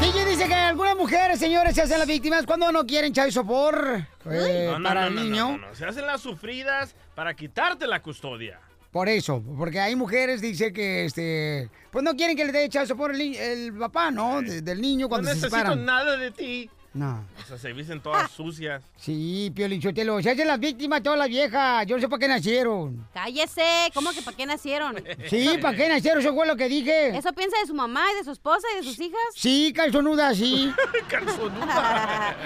DJ 0.00 0.24
dice 0.24 0.46
que 0.48 0.54
algunas 0.54 0.96
mujeres, 0.96 1.38
señores, 1.38 1.74
se 1.74 1.82
hacen 1.82 1.98
las 1.98 2.08
víctimas 2.08 2.46
cuando 2.46 2.72
no 2.72 2.86
quieren 2.86 3.12
de 3.12 3.30
sopor 3.32 4.06
eh, 4.30 4.68
No, 4.70 4.78
no, 4.78 4.88
para 4.88 5.02
no, 5.02 5.06
el 5.08 5.14
no, 5.16 5.20
niño. 5.22 5.58
no, 5.58 5.68
no, 5.68 5.74
Se 5.74 5.84
hacen 5.84 6.06
las 6.06 6.20
sufridas 6.22 6.94
para 7.14 7.34
quitarte 7.34 7.86
la 7.86 8.00
custodia. 8.00 8.60
Por 8.90 9.08
eso, 9.08 9.42
porque 9.58 9.80
hay 9.80 9.94
mujeres, 9.96 10.40
dice 10.40 10.72
que, 10.72 11.04
este, 11.04 11.68
pues 11.90 12.02
no 12.02 12.14
quieren 12.16 12.36
que 12.36 12.44
le 12.46 12.52
dé 12.52 12.68
chavo 12.70 12.84
de 12.84 12.88
sopor 12.88 13.14
el, 13.14 13.34
el 13.36 13.72
papá, 13.74 14.10
¿no? 14.10 14.40
De- 14.40 14.62
del 14.62 14.80
niño 14.80 15.02
No 15.04 15.08
cuando 15.10 15.28
se 15.28 15.34
necesito 15.34 15.56
separan. 15.56 15.84
nada 15.84 16.16
de 16.16 16.30
ti. 16.30 16.70
No. 16.94 17.24
O 17.42 17.46
sea, 17.46 17.58
se 17.58 17.72
visten 17.72 18.00
todas 18.00 18.30
sucias. 18.30 18.82
Sí, 18.96 19.52
Piolín 19.54 19.80
Sotelo, 19.80 20.20
se 20.22 20.30
hacen 20.30 20.46
las 20.46 20.58
víctimas 20.58 21.02
todas 21.02 21.18
las 21.18 21.28
viejas. 21.28 21.86
Yo 21.86 21.96
no 21.96 22.00
sé 22.00 22.08
para 22.08 22.20
qué 22.20 22.28
nacieron. 22.28 23.06
Cállese, 23.12 23.90
¿cómo 23.94 24.10
que 24.12 24.22
para 24.22 24.36
qué 24.36 24.46
nacieron? 24.46 24.96
Sí, 25.28 25.58
¿para 25.60 25.76
qué 25.76 25.88
nacieron? 25.88 26.20
Eso 26.20 26.34
fue 26.34 26.46
lo 26.46 26.56
que 26.56 26.68
dije. 26.68 27.16
¿Eso 27.16 27.32
piensa 27.34 27.58
de 27.60 27.66
su 27.66 27.74
mamá 27.74 28.04
y 28.12 28.16
de 28.16 28.24
su 28.24 28.32
esposa 28.32 28.66
y 28.72 28.76
de 28.78 28.82
sus 28.82 28.98
hijas? 29.00 29.20
Sí, 29.34 29.72
calzonuda, 29.74 30.34
sí. 30.34 30.72
Calzonuda. 31.08 32.36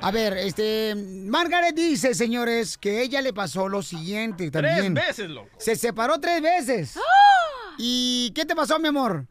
A 0.00 0.10
ver, 0.10 0.36
este, 0.38 0.94
Margaret 0.96 1.74
dice, 1.74 2.14
señores, 2.14 2.76
que 2.76 3.02
ella 3.02 3.20
le 3.20 3.32
pasó 3.32 3.68
lo 3.68 3.82
siguiente 3.82 4.50
también. 4.50 4.94
Tres 4.94 5.06
veces, 5.08 5.30
loco. 5.30 5.48
Se 5.58 5.76
separó 5.76 6.18
tres 6.20 6.42
veces. 6.42 6.98
¿Y 7.78 8.32
qué 8.34 8.44
te 8.44 8.56
pasó, 8.56 8.78
mi 8.78 8.88
amor? 8.88 9.26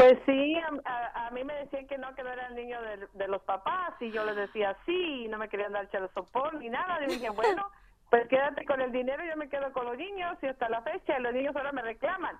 Pues 0.00 0.18
sí, 0.24 0.56
a, 0.56 1.30
mí 1.30 1.44
me 1.44 1.52
decían 1.56 1.86
que 1.86 1.98
no, 1.98 2.14
que 2.14 2.22
no 2.22 2.32
era 2.32 2.46
el 2.46 2.54
niño 2.54 2.78
de, 3.12 3.28
los 3.28 3.42
papás 3.42 3.92
y 4.00 4.10
yo 4.10 4.24
les 4.24 4.34
decía 4.34 4.74
sí 4.86 5.24
y 5.24 5.28
no 5.28 5.36
me 5.36 5.50
querían 5.50 5.74
dar 5.74 5.90
chelo 5.90 6.08
sopor 6.14 6.54
ni 6.54 6.70
nada. 6.70 7.04
Y 7.04 7.08
dije, 7.08 7.28
bueno, 7.28 7.70
pues 8.08 8.26
quédate 8.28 8.64
con 8.64 8.80
el 8.80 8.92
dinero, 8.92 9.22
yo 9.28 9.36
me 9.36 9.50
quedo 9.50 9.70
con 9.74 9.84
los 9.84 9.98
niños 9.98 10.38
y 10.40 10.46
hasta 10.46 10.70
la 10.70 10.80
fecha 10.80 11.18
los 11.18 11.34
niños 11.34 11.54
ahora 11.54 11.72
me 11.72 11.82
reclaman. 11.82 12.34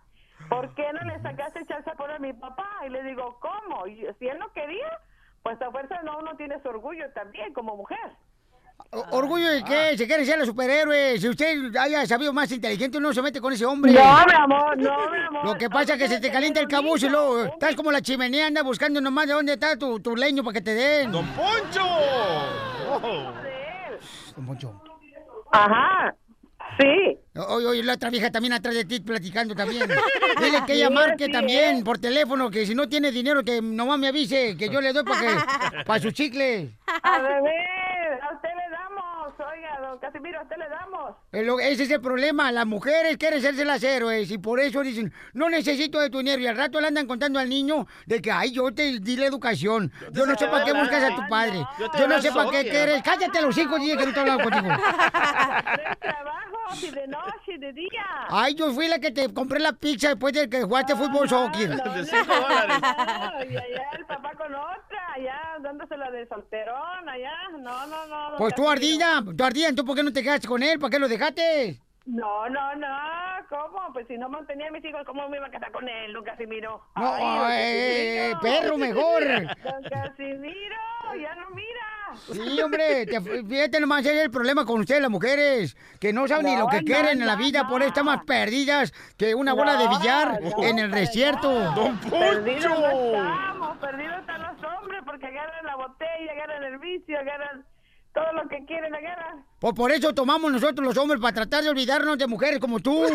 ¿Por 0.48 0.74
qué 0.74 0.90
no 0.90 1.00
le 1.02 1.20
sacaste 1.20 1.66
sopor 1.84 2.10
a 2.10 2.18
mi 2.18 2.32
papá? 2.32 2.66
Y 2.86 2.88
le 2.88 3.02
digo, 3.02 3.38
¿cómo? 3.40 3.86
Y 3.86 4.06
si 4.18 4.26
él 4.26 4.38
no 4.38 4.50
quería, 4.54 4.98
pues 5.42 5.60
a 5.60 5.70
fuerza 5.70 6.00
no, 6.02 6.16
uno 6.16 6.36
tiene 6.36 6.62
su 6.62 6.68
orgullo 6.70 7.12
también 7.12 7.52
como 7.52 7.76
mujer. 7.76 8.16
O- 8.90 9.16
¿Orgullo 9.18 9.48
de 9.50 9.62
qué? 9.64 9.96
Se 9.96 10.06
quiere 10.06 10.24
ser 10.24 10.38
los 10.38 10.48
superhéroes. 10.48 11.20
Si 11.20 11.28
usted 11.28 11.74
haya 11.76 12.06
sabido 12.06 12.32
más 12.32 12.50
inteligente, 12.52 12.98
no 13.00 13.12
se 13.12 13.22
mete 13.22 13.40
con 13.40 13.52
ese 13.52 13.64
hombre. 13.66 13.92
No, 13.92 14.00
mi 14.00 14.32
amor, 14.34 14.76
no, 14.78 15.10
mi 15.10 15.18
amor. 15.28 15.44
Lo 15.44 15.54
que 15.58 15.68
pasa 15.70 15.94
es 15.94 15.98
que 16.00 16.08
se 16.08 16.20
te 16.20 16.30
calienta 16.30 16.60
el 16.60 16.68
cabucho 16.68 17.06
y 17.06 17.10
luego 17.10 17.44
estás 17.44 17.74
como 17.76 17.92
la 17.92 18.00
chimenea, 18.02 18.46
anda 18.46 18.62
buscando 18.62 19.00
nomás 19.00 19.26
de 19.26 19.32
dónde 19.34 19.52
está 19.54 19.76
tu, 19.76 20.00
tu 20.00 20.16
leño 20.16 20.42
para 20.42 20.54
que 20.54 20.60
te 20.62 20.74
den. 20.74 21.12
¡Don 21.12 21.26
Poncho! 21.28 21.80
Don 24.36 24.46
Poncho. 24.46 24.82
Ajá. 25.52 26.14
Sí. 26.78 27.18
Oye, 27.48 27.66
oye, 27.66 27.82
la 27.82 27.94
otra 27.94 28.10
vieja 28.10 28.30
también 28.30 28.52
atrás 28.54 28.74
de 28.74 28.84
ti 28.84 29.00
platicando 29.00 29.54
también. 29.54 29.86
Dile 30.40 30.64
que 30.66 30.74
ella 30.74 30.88
marque 30.88 31.26
sí, 31.26 31.32
también 31.32 31.76
es. 31.78 31.84
por 31.84 31.98
teléfono, 31.98 32.50
que 32.50 32.64
si 32.64 32.74
no 32.74 32.88
tiene 32.88 33.10
dinero, 33.10 33.42
que 33.44 33.60
nomás 33.60 33.98
me 33.98 34.08
avise, 34.08 34.56
que 34.56 34.68
yo 34.70 34.80
le 34.80 34.92
doy 34.92 35.04
para 35.04 35.20
que, 35.20 35.84
para 35.86 36.00
su 36.00 36.10
chicle. 36.12 36.70
A 37.02 37.18
ver, 37.20 38.20
a 38.22 38.34
usted 38.34 38.48
le 38.48 38.69
oiga, 39.60 39.88
don 39.88 39.98
Casimiro, 39.98 40.38
a 40.38 40.42
usted 40.42 40.56
le 40.56 40.68
damos. 40.68 41.60
Ese 41.62 41.82
es 41.84 41.90
el 41.90 42.00
problema, 42.00 42.50
las 42.52 42.66
mujeres 42.66 43.16
quieren 43.16 43.40
serse 43.40 43.64
las 43.64 43.82
héroes 43.82 44.30
y 44.30 44.38
por 44.38 44.60
eso 44.60 44.82
dicen, 44.82 45.12
no 45.34 45.48
necesito 45.48 46.00
de 46.00 46.10
tu 46.10 46.18
dinero 46.18 46.40
y 46.40 46.46
al 46.46 46.56
rato 46.56 46.80
le 46.80 46.88
andan 46.88 47.06
contando 47.06 47.38
al 47.38 47.48
niño 47.48 47.86
de 48.06 48.20
que, 48.20 48.30
ay, 48.30 48.52
yo 48.52 48.72
te 48.72 49.00
di 49.00 49.16
la 49.16 49.26
educación, 49.26 49.92
yo 50.12 50.26
no 50.26 50.36
sé 50.36 50.46
para 50.46 50.64
qué 50.64 50.72
buscas 50.72 51.04
a 51.04 51.14
tu 51.14 51.28
padre, 51.28 51.64
Yo 51.78 51.90
te 51.90 51.98
yo 51.98 52.08
no 52.08 52.20
sé 52.20 52.32
para 52.32 52.50
qué 52.50 52.68
quieres, 52.68 53.02
cállate 53.02 53.42
los 53.42 53.56
hijos, 53.56 53.80
dije 53.80 53.96
que 53.96 54.02
no 54.02 54.08
estoy 54.08 54.20
hablando 54.28 54.44
contigo. 54.44 54.68
De 54.70 55.96
trabajo, 55.96 56.74
si 56.74 56.90
de 56.90 57.06
noche, 57.06 57.58
de 57.58 57.72
día. 57.72 58.06
Ay, 58.28 58.54
yo 58.54 58.72
fui 58.72 58.88
la 58.88 58.98
que 58.98 59.10
te 59.10 59.32
compré 59.32 59.60
la 59.60 59.72
pizza 59.72 60.08
después 60.08 60.32
de 60.32 60.48
que 60.48 60.62
jugaste 60.62 60.96
fútbol 60.96 61.28
soccer. 61.28 61.70
De 61.70 62.04
cinco 62.04 62.34
dólares. 62.34 62.76
y 63.50 63.56
allá 63.56 63.90
el 63.98 64.06
papá 64.06 64.32
con 64.36 64.54
allá 65.14 65.38
dándosela 65.60 66.10
de 66.10 66.26
solterón, 66.28 67.08
allá. 67.08 67.32
No, 67.58 67.86
no, 67.86 68.06
no. 68.06 68.30
don 68.30 68.38
Pues 68.38 68.54
tú 68.54 68.68
ardilla, 68.68 69.22
tú 69.36 69.44
ardilla, 69.44 69.74
¿tú 69.74 69.84
por 69.84 69.96
qué 69.96 70.02
no 70.02 70.12
te 70.12 70.22
quedaste 70.22 70.48
con 70.48 70.62
él? 70.62 70.78
¿Para 70.78 70.90
qué 70.90 70.98
lo 70.98 71.08
dejaste? 71.08 71.80
No, 72.06 72.48
no, 72.48 72.74
no. 72.76 72.86
¿Cómo? 73.48 73.92
Pues 73.92 74.06
si 74.08 74.16
no 74.16 74.28
mantenía 74.28 74.68
a 74.68 74.70
mis 74.70 74.84
hijos, 74.84 75.02
¿cómo 75.06 75.28
me 75.28 75.36
iba 75.36 75.46
a 75.46 75.50
casar 75.50 75.70
con 75.72 75.88
él, 75.88 76.12
don 76.12 76.24
Casimiro? 76.24 76.82
No, 76.96 77.14
Ay, 77.14 77.24
don 77.24 77.48
eh, 77.52 78.30
Casimiro. 78.32 78.60
perro 78.62 78.78
mejor. 78.78 79.22
Don 79.62 79.82
Casimiro, 79.90 80.76
ya 81.20 81.34
no 81.34 81.50
mira. 81.50 81.80
Sí, 82.32 82.60
hombre, 82.60 83.06
te- 83.06 83.20
fíjate 83.20 83.78
nomás, 83.80 84.00
ese 84.00 84.16
es 84.18 84.24
el 84.24 84.30
problema 84.32 84.64
con 84.64 84.80
ustedes, 84.80 85.00
las 85.00 85.10
mujeres, 85.10 85.76
que 86.00 86.12
no 86.12 86.26
saben 86.26 86.46
ni 86.46 86.52
lo 86.56 86.64
No, 86.64 86.68
que 86.68 86.78
no, 86.80 86.84
quieren 86.84 87.20
en 87.20 87.26
la 87.26 87.34
no, 87.36 87.38
vida, 87.38 87.68
por 87.68 87.82
eso 87.82 87.88
están 87.88 88.06
más 88.06 88.24
perdidas 88.24 88.92
que 89.16 89.34
una 89.34 89.52
bola 89.52 89.76
de 89.76 89.84
No, 89.84 89.98
billar 89.98 90.40
no, 90.42 90.64
en 90.64 90.78
el 90.80 90.90
desierto. 90.90 91.48
Perdidos 92.10 92.64
no 92.80 92.86
estamos, 92.88 93.76
perdidos 93.78 94.16
los 94.16 94.24
hombres 94.26 94.39
porque 95.20 95.36
agarran 95.36 95.66
la 95.66 95.76
botella, 95.76 96.32
agarran 96.32 96.64
el 96.64 96.78
vicio, 96.78 97.18
agarran 97.18 97.64
todo 98.14 98.32
lo 98.32 98.48
que 98.48 98.64
quieren, 98.64 98.94
agarran. 98.94 99.44
Pues 99.58 99.74
por 99.74 99.92
eso 99.92 100.14
tomamos 100.14 100.50
nosotros 100.50 100.86
los 100.86 100.96
hombres, 100.96 101.20
para 101.20 101.34
tratar 101.34 101.62
de 101.62 101.68
olvidarnos 101.70 102.16
de 102.18 102.26
mujeres 102.26 102.58
como 102.58 102.80
tú. 102.80 103.04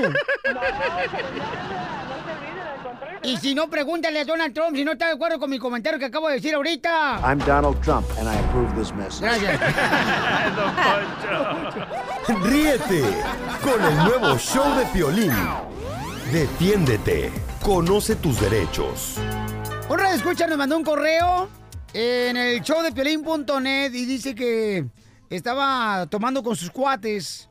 No, 0.46 0.54
nada, 0.54 0.70
no 0.78 1.10
se 2.26 2.32
olviden, 2.32 2.60
al 2.60 2.84
contrario, 2.84 3.20
Y 3.24 3.38
si 3.38 3.56
no, 3.56 3.68
pregúntale 3.70 4.20
a 4.20 4.26
Donald 4.26 4.54
Trump 4.54 4.76
si 4.76 4.86
no 4.86 4.92
está 4.92 5.08
de 5.08 5.14
acuerdo 5.14 5.40
con 5.40 5.50
mi 5.50 5.58
comentario 5.58 5.98
que 5.98 6.06
acabo 6.06 6.28
de 6.28 6.36
decir 6.36 6.54
ahorita. 6.54 7.20
I'm 7.24 7.40
Donald 7.40 7.82
Trump, 7.82 8.06
and 8.20 8.30
I 8.30 8.38
approve 8.46 8.72
this 8.76 8.94
message. 8.94 9.22
Gracias. 9.22 9.60
Ríete 12.44 13.02
con 13.64 13.84
el 13.84 13.96
nuevo 13.98 14.38
show 14.38 14.76
de 14.78 14.86
Piolín. 14.88 15.32
Defiéndete. 16.32 17.32
Conoce 17.64 18.16
tus 18.16 18.40
derechos. 18.40 19.18
Un 19.90 19.98
radio 20.00 20.16
escucha 20.16 20.48
nos 20.48 20.58
mandó 20.58 20.78
un 20.78 20.84
correo 20.84 21.48
en 21.98 22.36
el 22.36 22.62
show 22.62 22.84
de 22.84 22.92
piolín.net 22.92 23.94
y 23.94 24.06
dice 24.06 24.36
que 24.36 24.86
estaba 25.30 26.06
tomando 26.08 26.44
con 26.44 26.58
sus 26.58 26.70
cuates 26.70 27.48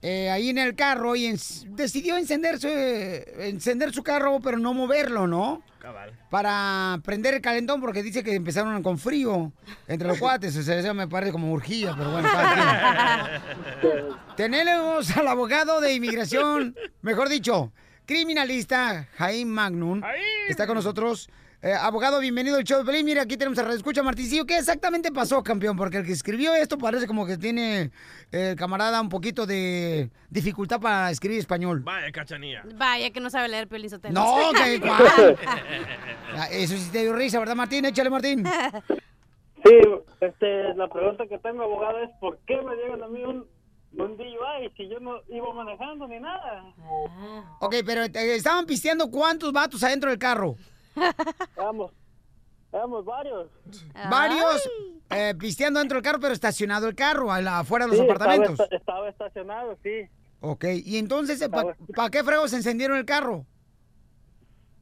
eh, 0.00 0.30
ahí 0.30 0.50
en 0.50 0.58
el 0.58 0.76
carro 0.76 1.16
y 1.16 1.34
decidió 1.70 2.16
encenderse, 2.16 3.48
encender 3.48 3.92
su 3.92 4.04
carro, 4.04 4.38
pero 4.40 4.58
no 4.58 4.74
moverlo, 4.74 5.26
¿no? 5.26 5.64
Cabal. 5.80 6.12
Para 6.30 7.00
prender 7.04 7.34
el 7.34 7.40
calentón, 7.40 7.80
porque 7.80 8.04
dice 8.04 8.22
que 8.22 8.34
empezaron 8.34 8.80
con 8.80 8.96
frío 8.96 9.50
entre 9.88 10.06
los 10.06 10.18
cuates. 10.18 10.56
O 10.56 10.62
sea, 10.62 10.78
eso 10.78 10.94
me 10.94 11.08
parece 11.08 11.32
como 11.32 11.52
urgía, 11.52 11.92
pero 11.98 12.12
bueno. 12.12 12.28
Tenemos 14.36 15.16
al 15.16 15.26
abogado 15.26 15.80
de 15.80 15.94
inmigración, 15.94 16.76
mejor 17.02 17.28
dicho, 17.28 17.72
criminalista 18.06 19.08
Jaime 19.16 19.50
Magnum. 19.50 20.00
Está 20.48 20.68
con 20.68 20.76
nosotros. 20.76 21.28
Eh, 21.62 21.74
abogado, 21.74 22.20
bienvenido 22.20 22.56
al 22.56 22.64
show 22.64 22.78
de 22.78 22.86
Pelín. 22.86 23.04
Mira, 23.04 23.20
aquí 23.20 23.36
tenemos 23.36 23.58
a 23.58 23.70
Escucha 23.74 24.02
Martincillo. 24.02 24.46
¿Qué 24.46 24.56
exactamente 24.56 25.12
pasó, 25.12 25.42
campeón? 25.42 25.76
Porque 25.76 25.98
el 25.98 26.06
que 26.06 26.12
escribió 26.12 26.54
esto 26.54 26.78
parece 26.78 27.06
como 27.06 27.26
que 27.26 27.36
tiene 27.36 27.90
eh, 28.32 28.50
el 28.52 28.56
camarada 28.56 28.98
un 28.98 29.10
poquito 29.10 29.44
de 29.44 30.08
dificultad 30.30 30.80
para 30.80 31.10
escribir 31.10 31.38
español. 31.38 31.80
Vaya, 31.84 32.10
cachanilla. 32.12 32.62
Vaya 32.76 33.10
que 33.10 33.20
no 33.20 33.28
sabe 33.28 33.48
leer 33.48 33.68
Piolín 33.68 33.90
Sotelo. 33.90 34.14
No, 34.14 34.52
que 34.64 34.80
cuál. 34.80 35.38
Ah, 36.34 36.46
Eso 36.50 36.76
sí 36.78 36.88
te 36.90 37.02
dio 37.02 37.12
risa, 37.12 37.38
¿verdad, 37.40 37.56
Martín? 37.56 37.84
Échale, 37.84 38.08
Martín. 38.08 38.42
Sí, 39.62 39.76
este, 40.20 40.74
la 40.76 40.88
pregunta 40.88 41.26
que 41.26 41.36
tengo, 41.38 41.64
abogado, 41.64 41.98
es 41.98 42.10
¿por 42.20 42.38
qué 42.46 42.56
me 42.62 42.74
dieron 42.76 43.02
a 43.02 43.08
mí 43.08 43.22
un, 43.22 43.46
un 43.98 44.16
DUI 44.16 44.72
si 44.78 44.88
yo 44.88 44.98
no 45.00 45.20
iba 45.28 45.52
manejando 45.52 46.08
ni 46.08 46.20
nada? 46.20 46.72
Ok, 47.58 47.74
pero 47.84 48.04
eh, 48.04 48.10
estaban 48.36 48.64
pisteando 48.64 49.10
cuántos 49.10 49.52
vatos 49.52 49.82
adentro 49.84 50.08
del 50.08 50.18
carro. 50.18 50.56
Éramos, 51.56 51.92
éramos 52.72 53.04
varios. 53.04 53.48
Varios 54.10 54.68
eh, 55.10 55.34
pisteando 55.38 55.80
dentro 55.80 55.96
del 55.96 56.02
carro, 56.04 56.20
pero 56.20 56.32
estacionado 56.34 56.88
el 56.88 56.94
carro 56.94 57.32
afuera 57.32 57.86
de 57.86 57.90
los 57.90 57.98
Sí, 57.98 58.04
apartamentos. 58.04 58.52
Estaba, 58.52 58.64
esta- 58.68 58.76
estaba 58.76 59.08
estacionado, 59.08 59.78
sí. 59.82 60.08
Ok, 60.40 60.64
y 60.84 60.96
entonces, 60.98 61.46
¿para 61.94 62.10
qué 62.10 62.24
fregos 62.24 62.52
encendieron 62.52 62.96
el 62.96 63.04
carro? 63.04 63.44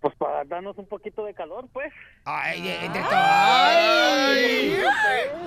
Pues 0.00 0.14
para 0.14 0.44
darnos 0.44 0.78
un 0.78 0.86
poquito 0.86 1.24
de 1.24 1.34
calor, 1.34 1.66
pues. 1.72 1.92
Ay, 2.24 2.68
entre 2.82 3.02
Ay. 3.11 4.80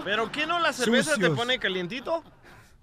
¿Pero 0.03 0.29
qué 0.29 0.45
no 0.45 0.59
la 0.59 0.73
cerveza 0.73 1.15
te 1.15 1.29
pone 1.29 1.57
calientito? 1.59 2.21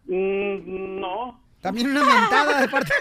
Mm, 0.07 0.99
no. 1.01 1.45
También 1.61 1.91
una 1.91 2.03
mentada 2.05 2.61
de 2.63 2.69
parte. 2.71 2.93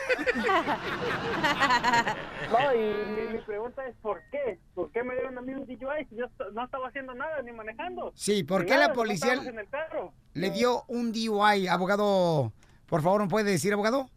No, 2.51 2.73
y 2.75 2.77
mi, 3.05 3.33
mi 3.37 3.39
pregunta 3.43 3.85
es 3.87 3.95
¿por 4.01 4.21
qué? 4.31 4.59
¿Por 4.97 5.03
qué 5.03 5.09
me 5.09 5.15
dieron 5.15 5.37
a 5.37 5.41
mí 5.41 5.53
un 5.53 5.65
DUI 5.65 6.05
si 6.09 6.15
yo 6.15 6.25
no 6.53 6.65
estaba 6.65 6.87
haciendo 6.87 7.13
nada 7.13 7.41
ni 7.43 7.51
manejando? 7.51 8.11
Sí, 8.15 8.43
¿por 8.43 8.65
qué 8.65 8.71
la 8.71 8.87
nada, 8.87 8.93
policía 8.93 9.33
estábamos 9.33 9.53
en 9.53 9.59
el 9.59 9.69
carro. 9.69 10.13
le 10.33 10.49
dio 10.49 10.85
un 10.87 11.11
DUI, 11.11 11.67
abogado? 11.67 12.51
Por 12.87 13.03
favor, 13.03 13.21
¿me 13.21 13.27
puede 13.27 13.51
decir, 13.51 13.73
abogado? 13.73 14.09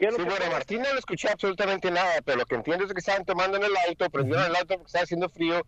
Sí, 0.00 0.06
bueno, 0.16 0.50
Martín 0.50 0.82
no 0.82 0.92
le 0.92 0.98
escuché 0.98 1.28
absolutamente 1.28 1.88
nada, 1.88 2.14
pero 2.24 2.38
lo 2.38 2.46
que 2.46 2.56
entiendo 2.56 2.84
es 2.84 2.92
que 2.92 2.98
estaban 2.98 3.24
tomando 3.24 3.58
en 3.58 3.62
el 3.62 3.70
auto, 3.88 4.10
prendieron 4.10 4.46
el 4.46 4.56
auto 4.56 4.74
porque 4.74 4.86
estaba 4.86 5.04
haciendo 5.04 5.28
frío, 5.28 5.64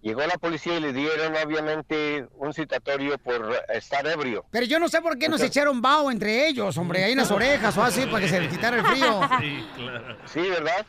llegó 0.00 0.22
la 0.22 0.38
policía 0.38 0.78
y 0.78 0.80
le 0.80 0.94
dieron 0.94 1.34
obviamente 1.36 2.26
un 2.36 2.54
citatorio 2.54 3.18
por 3.18 3.54
estar 3.68 4.06
ebrio. 4.06 4.46
Pero 4.50 4.64
yo 4.64 4.78
no 4.78 4.88
sé 4.88 5.02
por 5.02 5.18
qué 5.18 5.28
nos 5.28 5.42
echaron 5.42 5.82
vaho 5.82 6.10
entre 6.10 6.48
ellos, 6.48 6.78
hombre, 6.78 7.04
ahí 7.04 7.12
en 7.12 7.18
las 7.18 7.30
orejas 7.30 7.76
o 7.76 7.82
así, 7.82 8.06
para 8.06 8.20
que 8.20 8.28
se 8.28 8.40
le 8.40 8.48
quitara 8.48 8.78
el 8.78 8.86
frío. 8.86 9.20
Sí, 9.40 9.66
claro. 9.76 10.16
Sí, 10.24 10.40
¿verdad? 10.40 10.86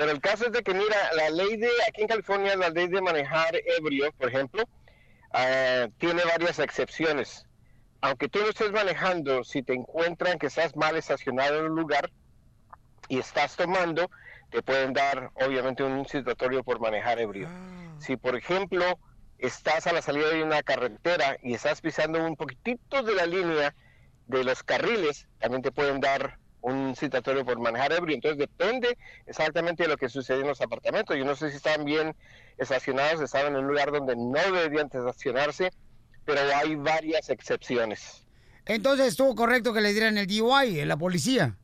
Pero 0.00 0.12
el 0.12 0.20
caso 0.22 0.46
es 0.46 0.52
de 0.52 0.62
que, 0.62 0.72
mira, 0.72 0.96
la 1.14 1.28
ley 1.28 1.58
de, 1.58 1.68
aquí 1.86 2.00
en 2.00 2.08
California, 2.08 2.56
la 2.56 2.70
ley 2.70 2.88
de 2.88 3.02
manejar 3.02 3.54
ebrio, 3.78 4.10
por 4.12 4.30
ejemplo, 4.30 4.66
ah, 5.30 5.88
tiene 5.98 6.22
varias 6.24 6.58
excepciones. 6.58 7.44
Aunque 8.00 8.30
tú 8.30 8.38
no 8.38 8.48
estés 8.48 8.72
manejando, 8.72 9.44
si 9.44 9.62
te 9.62 9.74
encuentran 9.74 10.38
que 10.38 10.46
estás 10.46 10.74
mal 10.74 10.96
estacionado 10.96 11.58
en 11.58 11.72
un 11.72 11.76
lugar 11.76 12.10
y 13.10 13.18
estás 13.18 13.56
tomando, 13.56 14.10
te 14.48 14.62
pueden 14.62 14.94
dar, 14.94 15.32
obviamente, 15.34 15.82
un 15.82 16.06
citatorio 16.06 16.64
por 16.64 16.80
manejar 16.80 17.20
ebrio. 17.20 17.50
Si, 17.98 18.16
por 18.16 18.36
ejemplo, 18.36 18.98
estás 19.36 19.86
a 19.86 19.92
la 19.92 20.00
salida 20.00 20.30
de 20.30 20.42
una 20.42 20.62
carretera 20.62 21.36
y 21.42 21.52
estás 21.52 21.82
pisando 21.82 22.24
un 22.24 22.36
poquitito 22.36 23.02
de 23.02 23.16
la 23.16 23.26
línea 23.26 23.74
de 24.28 24.44
los 24.44 24.62
carriles, 24.62 25.28
también 25.40 25.60
te 25.60 25.72
pueden 25.72 26.00
dar 26.00 26.39
un 26.62 26.94
citatorio 26.96 27.44
por 27.44 27.58
manejar 27.58 27.92
ebrio. 27.92 28.14
Entonces 28.14 28.38
depende 28.38 28.96
exactamente 29.26 29.84
de 29.84 29.88
lo 29.88 29.96
que 29.96 30.08
sucede 30.08 30.40
en 30.40 30.48
los 30.48 30.60
apartamentos. 30.60 31.16
Yo 31.16 31.24
no 31.24 31.36
sé 31.36 31.50
si 31.50 31.56
están 31.56 31.84
bien 31.84 32.14
estacionados, 32.58 33.20
estaban 33.20 33.54
en 33.54 33.60
un 33.60 33.68
lugar 33.68 33.90
donde 33.90 34.16
no 34.16 34.38
deberían 34.52 34.86
estacionarse, 34.86 35.70
pero 36.24 36.40
hay 36.54 36.74
varias 36.76 37.30
excepciones. 37.30 38.26
Entonces 38.66 39.08
estuvo 39.08 39.34
correcto 39.34 39.72
que 39.72 39.80
le 39.80 39.92
dieran 39.92 40.18
el 40.18 40.26
DUI 40.26 40.80
en 40.80 40.88
la 40.88 40.96
policía. 40.96 41.56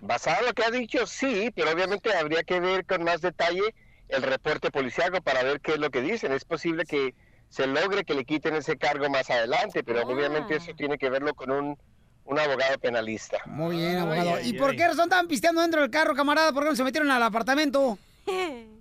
Basado 0.00 0.40
en 0.40 0.46
lo 0.46 0.52
que 0.52 0.64
ha 0.64 0.70
dicho, 0.70 1.06
sí, 1.06 1.50
pero 1.54 1.70
obviamente 1.70 2.14
habría 2.14 2.42
que 2.42 2.60
ver 2.60 2.84
con 2.84 3.04
más 3.04 3.20
detalle 3.20 3.74
el 4.08 4.22
reporte 4.22 4.70
policiaco 4.70 5.22
para 5.22 5.42
ver 5.42 5.60
qué 5.60 5.72
es 5.72 5.78
lo 5.78 5.90
que 5.90 6.02
dicen. 6.02 6.32
Es 6.32 6.44
posible 6.44 6.84
que 6.84 7.14
se 7.48 7.66
logre 7.66 8.04
que 8.04 8.14
le 8.14 8.24
quiten 8.24 8.54
ese 8.56 8.76
cargo 8.76 9.08
más 9.08 9.30
adelante, 9.30 9.84
pero 9.84 10.02
obviamente 10.02 10.56
eso 10.56 10.72
tiene 10.76 10.98
que 10.98 11.08
verlo 11.08 11.34
con 11.34 11.50
un, 11.50 11.78
un 12.24 12.38
abogado 12.38 12.78
penalista. 12.78 13.38
Muy 13.46 13.76
bien, 13.76 13.98
abogado. 13.98 14.40
¿Y 14.40 14.52
por 14.54 14.74
qué 14.76 14.86
razón 14.86 15.04
estaban 15.04 15.28
pisteando 15.28 15.60
dentro 15.60 15.80
del 15.82 15.90
carro, 15.90 16.14
camarada? 16.14 16.52
¿Por 16.52 16.62
qué 16.64 16.70
no 16.70 16.76
se 16.76 16.84
metieron 16.84 17.10
al 17.10 17.22
apartamento? 17.22 17.98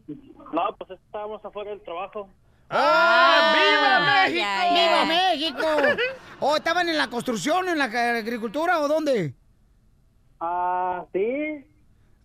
No, 0.54 0.62
pues 0.78 0.92
estábamos 0.92 1.44
afuera 1.44 1.72
del 1.72 1.82
trabajo. 1.82 2.30
¡Ah! 2.70 3.56
¡Viva 3.56 4.28
México! 4.28 5.08
México! 5.08 5.66
¡Viva 5.66 5.86
México! 5.96 6.04
¿O 6.42 6.56
estaban 6.58 6.90
en 6.90 6.98
la 6.98 7.08
construcción, 7.08 7.70
en 7.70 7.80
la 7.80 7.86
agricultura 7.86 8.80
o 8.80 8.88
dónde? 8.88 9.34
Ah, 10.40 11.04
sí. 11.12 11.66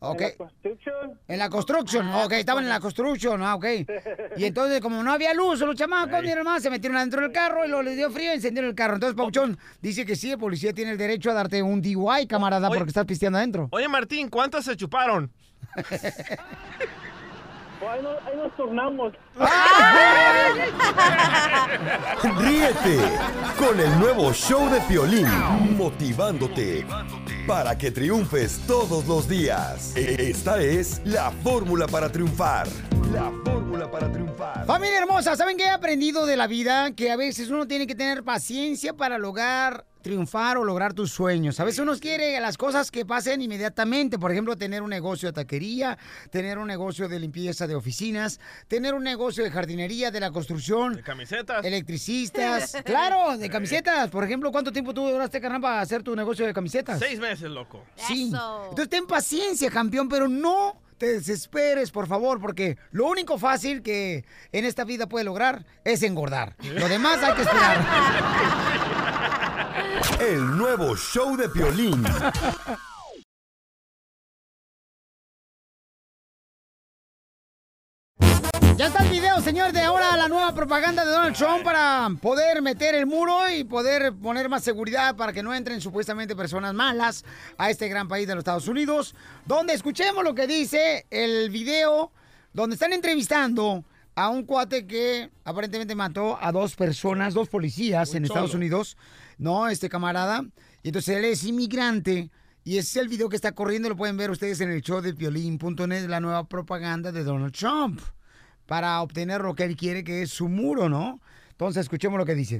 Ok. 0.01 0.23
En 0.23 0.29
la 0.29 0.37
construction. 0.37 1.19
En 1.29 1.39
la 1.39 1.49
construction, 1.49 2.09
ok, 2.09 2.33
estaban 2.33 2.65
en 2.65 2.71
la 2.71 2.81
construction, 2.81 3.43
ah, 3.43 3.57
ok. 3.57 3.67
Y 4.37 4.45
entonces, 4.45 4.81
como 4.81 5.03
no 5.03 5.13
había 5.13 5.35
luz, 5.35 5.61
los 5.61 5.75
chamacos, 5.75 6.23
mi 6.23 6.31
hermano, 6.31 6.61
se 6.61 6.71
metieron 6.71 6.97
adentro 6.97 7.21
del 7.21 7.33
carro 7.33 7.65
y 7.65 7.69
lo 7.69 7.83
les 7.83 7.97
dio 7.97 8.11
frío 8.11 8.31
y 8.33 8.37
encendieron 8.37 8.71
el 8.71 8.77
carro. 8.77 8.95
Entonces, 8.95 9.17
Pauchón 9.17 9.59
dice 9.81 10.07
que 10.07 10.15
sí, 10.15 10.31
el 10.31 10.39
policía 10.39 10.73
tiene 10.73 10.93
el 10.93 10.99
derecho 10.99 11.31
a 11.31 11.35
darte 11.35 11.63
un 11.63 11.83
DUI, 11.83 12.27
camarada, 12.27 12.69
porque 12.69 12.89
estás 12.89 13.07
pisteando 13.07 13.39
adentro. 13.39 13.69
Oye, 13.73 13.89
Martín, 13.89 14.29
¿cuántas 14.29 14.65
se 14.65 14.77
chuparon? 14.77 15.33
Ahí, 17.87 18.03
nos, 18.03 18.17
ahí 18.27 18.37
nos 18.37 18.57
turnamos. 18.57 19.13
Ríete 22.39 22.99
con 23.57 23.79
el 23.79 23.99
nuevo 24.01 24.33
show 24.33 24.69
de 24.69 24.81
Piolín, 24.81 25.29
motivándote 25.77 26.85
para 27.47 27.79
que 27.79 27.93
triunfes 27.93 28.61
todos 28.67 29.07
los 29.07 29.29
días. 29.29 29.97
Esta 29.97 30.61
es 30.61 31.01
la 31.05 31.31
fórmula 31.31 31.87
para 31.87 32.11
triunfar. 32.11 32.67
La 33.13 33.31
fórmula 33.45 33.89
para 33.91 34.11
triunfar. 34.11 34.67
Familia 34.67 34.99
hermosa, 34.99 35.37
¿saben 35.37 35.57
qué 35.57 35.65
he 35.65 35.71
aprendido 35.71 36.27
de 36.27 36.37
la 36.37 36.49
vida? 36.49 36.91
Que 36.93 37.13
a 37.13 37.17
veces 37.17 37.49
uno 37.49 37.67
tiene 37.69 37.87
que 37.87 37.95
tener 37.95 38.25
paciencia 38.25 38.93
para 38.93 39.19
lograr 39.19 39.85
triunfar 40.09 40.57
o 40.57 40.65
lograr 40.65 40.95
tus 40.95 41.13
sueños. 41.13 41.61
A 41.61 41.65
veces 41.65 41.81
uno 41.81 41.93
quiere 41.99 42.41
las 42.41 42.57
cosas 42.57 42.91
que 42.91 43.05
pasen 43.05 43.43
inmediatamente. 43.43 44.19
Por 44.19 44.33
ejemplo, 44.33 44.57
tener 44.57 44.81
un 44.81 44.89
negocio 44.89 45.29
de 45.29 45.35
taquería, 45.35 45.99
tener 46.31 46.57
un 46.57 46.67
negocio 46.67 47.11
de 47.11 47.21
limpieza 47.21 47.67
de 47.67 47.75
oficinas, 47.75 48.41
tener 48.69 48.95
un 48.95 49.05
negocio 49.05 49.45
de 49.45 49.51
jardinería, 49.51 50.11
de 50.11 50.21
la 50.21 50.31
construcción. 50.31 50.95
¿De 50.95 51.03
camisetas? 51.03 51.63
Electricistas. 51.63 52.75
claro, 52.87 53.37
de 53.37 53.51
camisetas. 53.51 54.09
Por 54.09 54.25
ejemplo, 54.25 54.51
¿cuánto 54.51 54.73
tiempo 54.73 54.95
tú 54.95 55.07
duraste, 55.07 55.43
carnal, 55.43 55.61
para 55.61 55.83
hacer 55.83 56.03
tu 56.03 56.17
negocio 56.17 56.47
de 56.47 56.55
camisetas? 56.55 56.99
Seis 56.99 57.21
meses, 57.21 57.51
loco. 57.51 57.85
Sí. 57.95 58.33
Entonces 58.33 58.89
ten 58.89 59.07
paciencia, 59.07 59.71
campeón, 59.71 60.09
pero 60.09 60.27
no 60.27 60.81
te 60.97 61.13
desesperes, 61.13 61.91
por 61.91 62.07
favor, 62.07 62.41
porque 62.41 62.79
lo 62.93 63.07
único 63.07 63.37
fácil 63.37 63.83
que 63.83 64.25
en 64.53 64.65
esta 64.65 64.85
vida 64.85 65.07
puede 65.07 65.27
lograr 65.27 65.67
es 65.85 66.03
engordar. 66.03 66.57
Lo 66.63 66.89
demás 66.89 67.23
hay 67.23 67.35
que 67.35 67.43
esperar. 67.43 68.95
El 70.21 70.57
nuevo 70.57 70.97
show 70.97 71.37
de 71.37 71.49
Piolín. 71.49 72.05
Ya 78.77 78.87
está 78.87 79.03
el 79.03 79.11
video, 79.11 79.41
señor, 79.41 79.73
de 79.73 79.81
ahora 79.81 80.17
la 80.17 80.29
nueva 80.29 80.55
propaganda 80.55 81.05
de 81.05 81.11
Donald 81.11 81.37
Trump 81.37 81.65
para 81.65 82.09
poder 82.23 82.63
meter 82.63 82.95
el 82.95 83.07
muro 83.07 83.51
y 83.51 83.65
poder 83.65 84.13
poner 84.15 84.49
más 84.49 84.63
seguridad 84.63 85.17
para 85.17 85.33
que 85.33 85.43
no 85.43 85.53
entren 85.53 85.81
supuestamente 85.81 86.37
personas 86.37 86.75
malas 86.75 87.25
a 87.57 87.71
este 87.71 87.89
gran 87.89 88.07
país 88.07 88.29
de 88.29 88.35
los 88.35 88.43
Estados 88.43 88.69
Unidos. 88.69 89.15
Donde 89.47 89.75
escuchemos 89.75 90.23
lo 90.23 90.35
que 90.35 90.47
dice 90.47 91.07
el 91.11 91.51
video 91.51 92.13
donde 92.53 92.75
están 92.75 92.93
entrevistando 92.93 93.85
a 94.15 94.31
un 94.31 94.43
cuate 94.45 94.85
que 94.87 95.31
aparentemente 95.45 95.95
mató 95.95 96.37
a 96.41 96.51
dos 96.51 96.75
personas, 96.75 97.35
dos 97.35 97.49
policías 97.49 98.15
en 98.15 98.25
Estados. 98.25 98.53
Unidos, 98.53 98.97
¿no? 99.39 99.69
Este 99.69 99.89
camarada. 99.89 100.45
Y 100.83 100.89
entonces 100.89 101.17
él 101.17 101.25
es 101.25 101.45
inmigrante. 101.45 102.31
Y 102.65 102.77
ese 102.77 102.89
es 102.89 102.97
el 102.97 103.09
video 103.09 103.29
que 103.29 103.37
está 103.37 103.53
corriendo, 103.53 103.89
lo 103.89 103.97
pueden 103.97 104.17
ver 104.17 104.31
ustedes 104.31 104.61
en 104.61 104.71
el 104.71 104.83
show 104.83 105.01
de 105.01 105.15
piolín.net, 105.15 106.07
la 106.07 106.21
nueva 106.21 106.47
propaganda 106.49 107.13
de 107.13 107.25
Donald 107.25 107.55
Trump, 107.55 108.01
para 108.67 109.01
obtener 109.01 109.41
lo 109.41 109.55
que 109.55 109.65
él 109.65 109.75
quiere, 109.75 110.05
que 110.05 110.21
es 110.23 110.31
su 110.31 110.49
muro, 110.49 110.89
¿no? 110.91 111.21
Entonces, 111.53 111.83
escuchemos 111.83 112.19
lo 112.19 112.25
que 112.25 112.37
dice. 112.37 112.59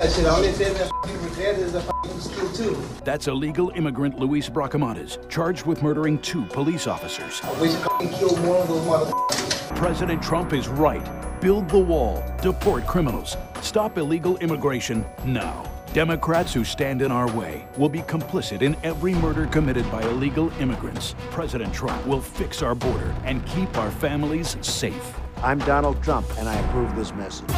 That's 3.05 3.29
illegal 3.29 3.71
immigrant 3.77 4.19
Luis 4.19 4.49
Bracamontes, 4.49 5.19
charged 5.29 5.67
with 5.67 5.83
murdering 5.83 6.19
two 6.19 6.45
police 6.47 6.89
officers. 6.89 7.41
President 9.77 10.21
Trump 10.21 10.53
is 10.53 10.69
right. 10.69 11.07
Build 11.41 11.69
the 11.69 11.79
wall. 11.79 12.25
Deport 12.43 12.87
criminals. 12.87 13.37
Stop 13.61 13.99
illegal 13.99 14.37
immigration 14.39 15.05
now. 15.25 15.63
Democrats 15.95 16.53
who 16.53 16.65
stand 16.65 17.01
in 17.01 17.11
our 17.11 17.31
way 17.33 17.67
will 17.79 17.89
be 17.89 18.03
complicit 18.03 18.61
in 18.61 18.77
every 18.85 19.15
murder 19.15 19.47
committed 19.47 19.91
by 19.91 20.03
illegal 20.03 20.53
immigrants. 20.61 21.15
President 21.31 21.73
Trump 21.73 22.07
will 22.07 22.21
fix 22.21 22.63
our 22.63 22.75
border 22.75 23.15
and 23.25 23.45
keep 23.47 23.75
our 23.79 23.91
families 23.93 24.59
safe. 24.61 25.15
I'm 25.43 25.59
Donald 25.61 26.03
Trump, 26.03 26.27
and 26.39 26.47
I 26.47 26.55
approve 26.55 26.95
this 26.95 27.15
message. 27.15 27.49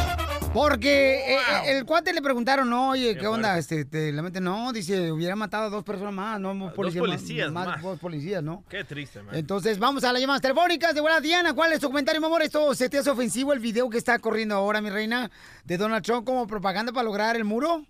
Porque 0.53 1.33
eh, 1.33 1.35
eh, 1.35 1.77
el 1.77 1.85
cuate 1.85 2.13
le 2.13 2.21
preguntaron, 2.21 2.69
no, 2.69 2.91
oye, 2.91 3.17
¿qué 3.17 3.27
onda? 3.27 3.57
Este, 3.57 3.83
te, 3.83 4.13
la 4.13 4.21
mente, 4.21 4.39
no, 4.39 4.71
dice, 4.71 5.11
hubiera 5.11 5.35
matado 5.35 5.65
a 5.65 5.69
dos 5.69 5.83
personas 5.83 6.13
más, 6.13 6.39
no, 6.39 6.53
dos 6.55 6.73
policías, 6.73 7.05
policías 7.05 7.51
más, 7.51 7.67
más. 7.67 7.81
dos 7.81 7.99
policías, 7.99 8.41
¿no? 8.41 8.63
Qué 8.69 8.85
triste, 8.85 9.21
man. 9.23 9.35
Entonces, 9.35 9.77
vamos 9.77 10.05
a 10.05 10.11
las 10.13 10.21
llamadas 10.21 10.41
telefónicas 10.41 10.95
de 10.95 11.01
buena 11.01 11.19
Diana. 11.19 11.53
¿Cuál 11.53 11.73
es 11.73 11.81
tu 11.81 11.87
comentario, 11.87 12.21
mi 12.21 12.27
amor? 12.27 12.41
¿Esto 12.41 12.73
se 12.75 12.89
te 12.89 12.97
hace 12.97 13.09
ofensivo 13.09 13.51
el 13.51 13.59
video 13.59 13.89
que 13.89 13.97
está 13.97 14.19
corriendo 14.19 14.55
ahora, 14.55 14.79
mi 14.79 14.89
reina, 14.89 15.31
de 15.65 15.77
Donald 15.77 16.03
Trump 16.03 16.25
como 16.25 16.47
propaganda 16.47 16.93
para 16.93 17.03
lograr 17.03 17.35
el 17.35 17.43
muro? 17.43 17.85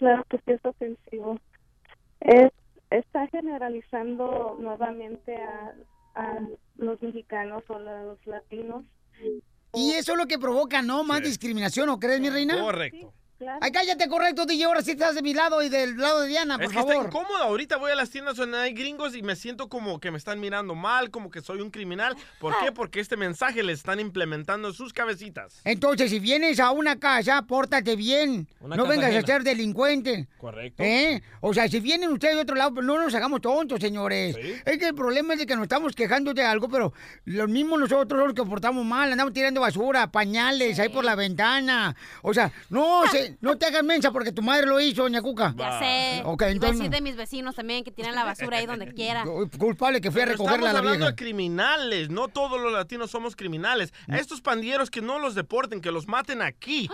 Claro 0.00 0.24
que 0.30 0.38
sí 0.38 0.52
es 0.52 0.64
ofensivo. 0.64 1.38
Es, 2.20 2.50
está 2.88 3.26
generalizando 3.26 4.56
nuevamente 4.58 5.36
a, 5.36 5.74
a 6.14 6.38
los 6.76 7.02
mexicanos 7.02 7.62
o 7.68 7.78
los 7.78 8.26
latinos. 8.26 8.82
Y 9.74 9.90
eso 9.90 10.12
es 10.12 10.18
lo 10.18 10.24
que 10.24 10.38
provoca, 10.38 10.80
¿no? 10.80 11.04
Más 11.04 11.20
discriminación, 11.20 11.86
¿no 11.86 12.00
crees, 12.00 12.18
mi 12.18 12.30
reina? 12.30 12.58
Correcto. 12.58 13.12
Ay, 13.60 13.72
cállate, 13.72 14.06
correcto, 14.08 14.44
DJ. 14.44 14.64
Ahora 14.64 14.82
sí 14.82 14.90
estás 14.90 15.14
de 15.14 15.22
mi 15.22 15.32
lado 15.32 15.62
y 15.62 15.68
del 15.70 15.96
lado 15.96 16.20
de 16.20 16.28
Diana, 16.28 16.56
por 16.56 16.64
es 16.64 16.70
que 16.70 16.74
favor. 16.76 16.94
está 16.94 17.06
incómodo. 17.06 17.36
Ahorita 17.42 17.76
voy 17.78 17.90
a 17.90 17.94
las 17.94 18.10
tiendas 18.10 18.36
donde 18.36 18.58
hay 18.58 18.74
gringos 18.74 19.14
y 19.16 19.22
me 19.22 19.34
siento 19.34 19.68
como 19.68 19.98
que 19.98 20.10
me 20.10 20.18
están 20.18 20.40
mirando 20.40 20.74
mal, 20.74 21.10
como 21.10 21.30
que 21.30 21.40
soy 21.40 21.60
un 21.62 21.70
criminal. 21.70 22.16
¿Por 22.38 22.54
qué? 22.60 22.70
Porque 22.70 23.00
este 23.00 23.16
mensaje 23.16 23.62
le 23.62 23.72
están 23.72 23.98
implementando 23.98 24.68
en 24.68 24.74
sus 24.74 24.92
cabecitas. 24.92 25.60
Entonces, 25.64 26.10
si 26.10 26.18
vienes 26.20 26.60
a 26.60 26.70
una 26.70 26.98
casa, 26.98 27.40
pórtate 27.42 27.96
bien. 27.96 28.46
Una 28.60 28.76
no 28.76 28.86
vengas 28.86 29.06
ajena. 29.06 29.20
a 29.22 29.26
ser 29.26 29.42
delincuente. 29.42 30.28
Correcto. 30.38 30.82
¿Eh? 30.82 31.22
O 31.40 31.54
sea, 31.54 31.66
si 31.68 31.80
vienen 31.80 32.10
ustedes 32.12 32.34
de 32.36 32.42
otro 32.42 32.56
lado, 32.56 32.74
pues 32.74 32.84
no 32.84 32.98
nos 33.00 33.14
hagamos 33.14 33.40
tontos, 33.40 33.80
señores. 33.80 34.36
Es 34.66 34.78
que 34.78 34.88
el 34.88 34.94
problema 34.94 35.32
es 35.32 35.40
de 35.40 35.46
que 35.46 35.54
nos 35.56 35.62
estamos 35.62 35.94
quejando 35.94 36.34
de 36.34 36.42
algo, 36.44 36.68
pero 36.68 36.92
los 37.24 37.48
mismos 37.48 37.80
nosotros 37.80 38.20
los 38.26 38.34
que 38.34 38.44
portamos 38.44 38.84
mal, 38.84 39.10
andamos 39.10 39.32
tirando 39.32 39.62
basura, 39.62 40.10
pañales 40.12 40.78
ahí 40.78 40.90
por 40.90 41.04
la 41.04 41.14
ventana. 41.14 41.96
O 42.22 42.34
sea, 42.34 42.52
no, 42.68 43.06
se- 43.10 43.29
no 43.40 43.56
te 43.58 43.66
hagas 43.66 43.82
mensa 43.84 44.10
porque 44.12 44.32
tu 44.32 44.42
madre 44.42 44.66
lo 44.66 44.80
hizo, 44.80 45.02
doña 45.02 45.22
Cuca. 45.22 45.54
Ya 45.56 45.78
sé. 45.78 46.22
Ok, 46.24 46.42
Iba 46.42 46.48
a 46.48 46.50
entonces. 46.52 46.78
decir 46.78 46.90
de 46.90 47.00
mis 47.00 47.16
vecinos 47.16 47.54
también 47.54 47.84
que 47.84 47.90
tiran 47.90 48.14
la 48.14 48.24
basura 48.24 48.58
ahí 48.58 48.66
donde 48.66 48.92
quiera. 48.92 49.24
Culpable 49.58 50.00
que 50.00 50.10
fui 50.10 50.20
a 50.22 50.24
Pero 50.24 50.32
recogerla 50.32 50.54
a 50.54 50.70
estamos 50.70 50.72
la 50.72 50.78
hablando 50.78 50.98
vieja. 50.98 51.10
de 51.10 51.16
criminales, 51.16 52.10
no 52.10 52.28
todos 52.28 52.60
los 52.60 52.72
latinos 52.72 53.10
somos 53.10 53.36
criminales. 53.36 53.92
A 54.08 54.18
estos 54.18 54.40
pandilleros 54.40 54.90
que 54.90 55.00
no 55.00 55.18
los 55.18 55.34
deporten, 55.34 55.80
que 55.80 55.90
los 55.90 56.06
maten 56.08 56.42
aquí. 56.42 56.88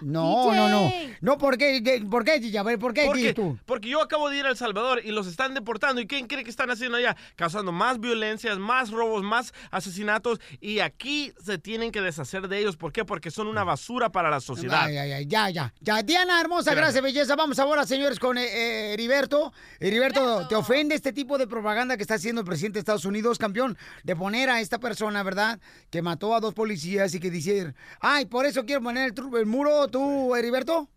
No, 0.00 0.54
no, 0.54 0.68
no. 0.68 0.92
No, 1.20 1.38
¿por 1.38 1.56
qué? 1.58 1.80
De- 1.80 2.00
¿Por 2.02 2.24
qué, 2.24 2.38
DJ? 2.40 2.58
A 2.58 2.62
ver, 2.62 2.78
¿por 2.78 2.92
qué 2.94 3.04
Porque, 3.06 3.20
dices 3.20 3.34
tú? 3.34 3.58
porque 3.66 3.88
yo 3.88 4.02
acabo 4.02 4.28
de 4.30 4.38
ir 4.38 4.46
a 4.46 4.50
El 4.50 4.56
Salvador 4.56 5.00
y 5.04 5.10
los 5.10 5.26
están 5.26 5.54
deportando. 5.54 6.00
¿Y 6.00 6.06
quién 6.06 6.26
cree 6.26 6.44
que 6.44 6.50
están 6.50 6.70
haciendo 6.70 6.96
allá? 6.98 7.16
Causando 7.36 7.72
más 7.72 8.00
violencias, 8.00 8.58
más 8.58 8.90
robos, 8.90 9.22
más 9.22 9.52
asesinatos. 9.70 10.40
Y 10.60 10.80
aquí 10.80 11.32
se 11.42 11.58
tienen 11.58 11.92
que 11.92 12.00
deshacer 12.00 12.48
de 12.48 12.58
ellos. 12.58 12.76
¿Por 12.76 12.92
qué? 12.92 13.04
Porque 13.04 13.30
son 13.30 13.46
una 13.46 13.64
basura 13.64 14.10
para 14.10 14.30
la 14.30 14.40
sociedad. 14.40 14.84
Ay, 14.84 14.96
ay, 14.96 15.12
ay, 15.12 15.26
ya, 15.26 15.50
ya. 15.50 15.72
Ya, 15.80 16.02
Diana, 16.02 16.40
hermosa, 16.40 16.72
Gracias. 16.74 16.94
gracias, 17.02 17.02
belleza. 17.04 17.36
Vamos 17.36 17.58
ahora, 17.58 17.86
señores, 17.86 18.18
con 18.18 18.38
eh, 18.38 18.44
eh, 18.46 18.92
Heriberto. 18.94 19.52
Heriberto, 19.80 20.46
¿te 20.48 20.54
ofende 20.54 20.94
este 20.94 21.12
tipo 21.12 21.38
de 21.38 21.46
propaganda 21.46 21.96
que 21.96 22.02
está 22.02 22.14
haciendo 22.14 22.40
el 22.40 22.46
presidente 22.46 22.74
de 22.76 22.80
Estados 22.80 23.04
Unidos, 23.04 23.38
campeón? 23.38 23.76
De 24.04 24.14
poner 24.16 24.50
a 24.50 24.60
esta 24.60 24.78
persona, 24.78 25.22
¿verdad? 25.22 25.58
Que 25.90 26.02
mató 26.02 26.34
a 26.34 26.40
dos 26.40 26.54
policías 26.54 27.14
y 27.14 27.20
que 27.20 27.30
dice, 27.30 27.74
ay, 28.00 28.26
por 28.26 28.46
eso 28.46 28.64
quiero 28.64 28.82
poner 28.82 29.12
el 29.36 29.46
muro, 29.46 29.67
tú, 29.90 30.34
Heriberto. 30.34 30.88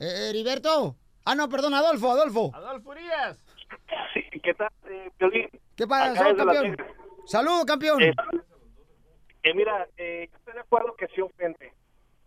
Eh, 0.00 0.28
Heriberto. 0.30 0.96
Ah, 1.24 1.34
no, 1.34 1.48
perdón, 1.48 1.74
Adolfo, 1.74 2.10
Adolfo. 2.10 2.50
Adolfo 2.54 2.90
Urias. 2.90 3.38
Sí, 4.14 4.22
¿qué 4.42 4.54
tal, 4.54 4.70
eh, 4.88 5.10
Piolín? 5.18 5.48
¿Qué 5.76 5.86
pasa, 5.86 6.32
la 6.32 6.36
campeón? 6.36 6.76
Saludos, 7.26 7.64
campeón. 7.66 8.02
Eh, 8.02 8.14
eh, 9.42 9.54
mira, 9.54 9.86
eh, 9.96 10.28
yo 10.30 10.38
estoy 10.38 10.54
de 10.54 10.60
acuerdo 10.60 10.94
que 10.96 11.06
sí 11.08 11.20
ofende. 11.20 11.72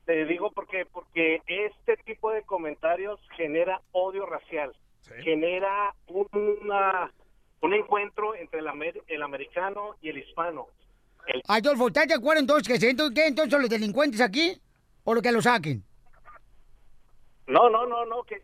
Te 0.06 0.26
digo 0.26 0.52
porque 0.52 0.86
porque 0.86 1.42
este 1.48 1.96
tipo 1.98 2.32
de 2.32 2.44
comentarios 2.44 3.20
genera 3.38 3.82
odio 3.92 4.26
racial, 4.26 4.76
genera 5.24 5.96
una, 6.08 7.12
un 7.62 7.74
encuentro 7.74 8.36
entre 8.36 8.60
el, 8.60 8.68
amer- 8.68 9.04
el 9.08 9.22
americano 9.22 9.96
y 10.02 10.10
el 10.10 10.18
hispano. 10.18 10.68
El- 11.28 11.42
Adolfo, 11.48 11.88
¿estás 11.88 12.08
de 12.08 12.14
acuerdo 12.16 12.42
entonces 12.42 12.68
que 12.68 12.80
se 12.80 12.90
entonces, 12.90 13.16
¿qué, 13.16 13.28
entonces 13.28 13.60
los 13.60 13.70
delincuentes 13.70 14.22
aquí? 14.22 14.60
¿O 15.04 15.14
lo 15.14 15.22
que 15.22 15.32
lo 15.32 15.42
saquen? 15.42 15.84
no, 17.48 17.70
no, 17.70 17.86
no, 17.86 18.06
no, 18.06 18.24
que 18.24 18.42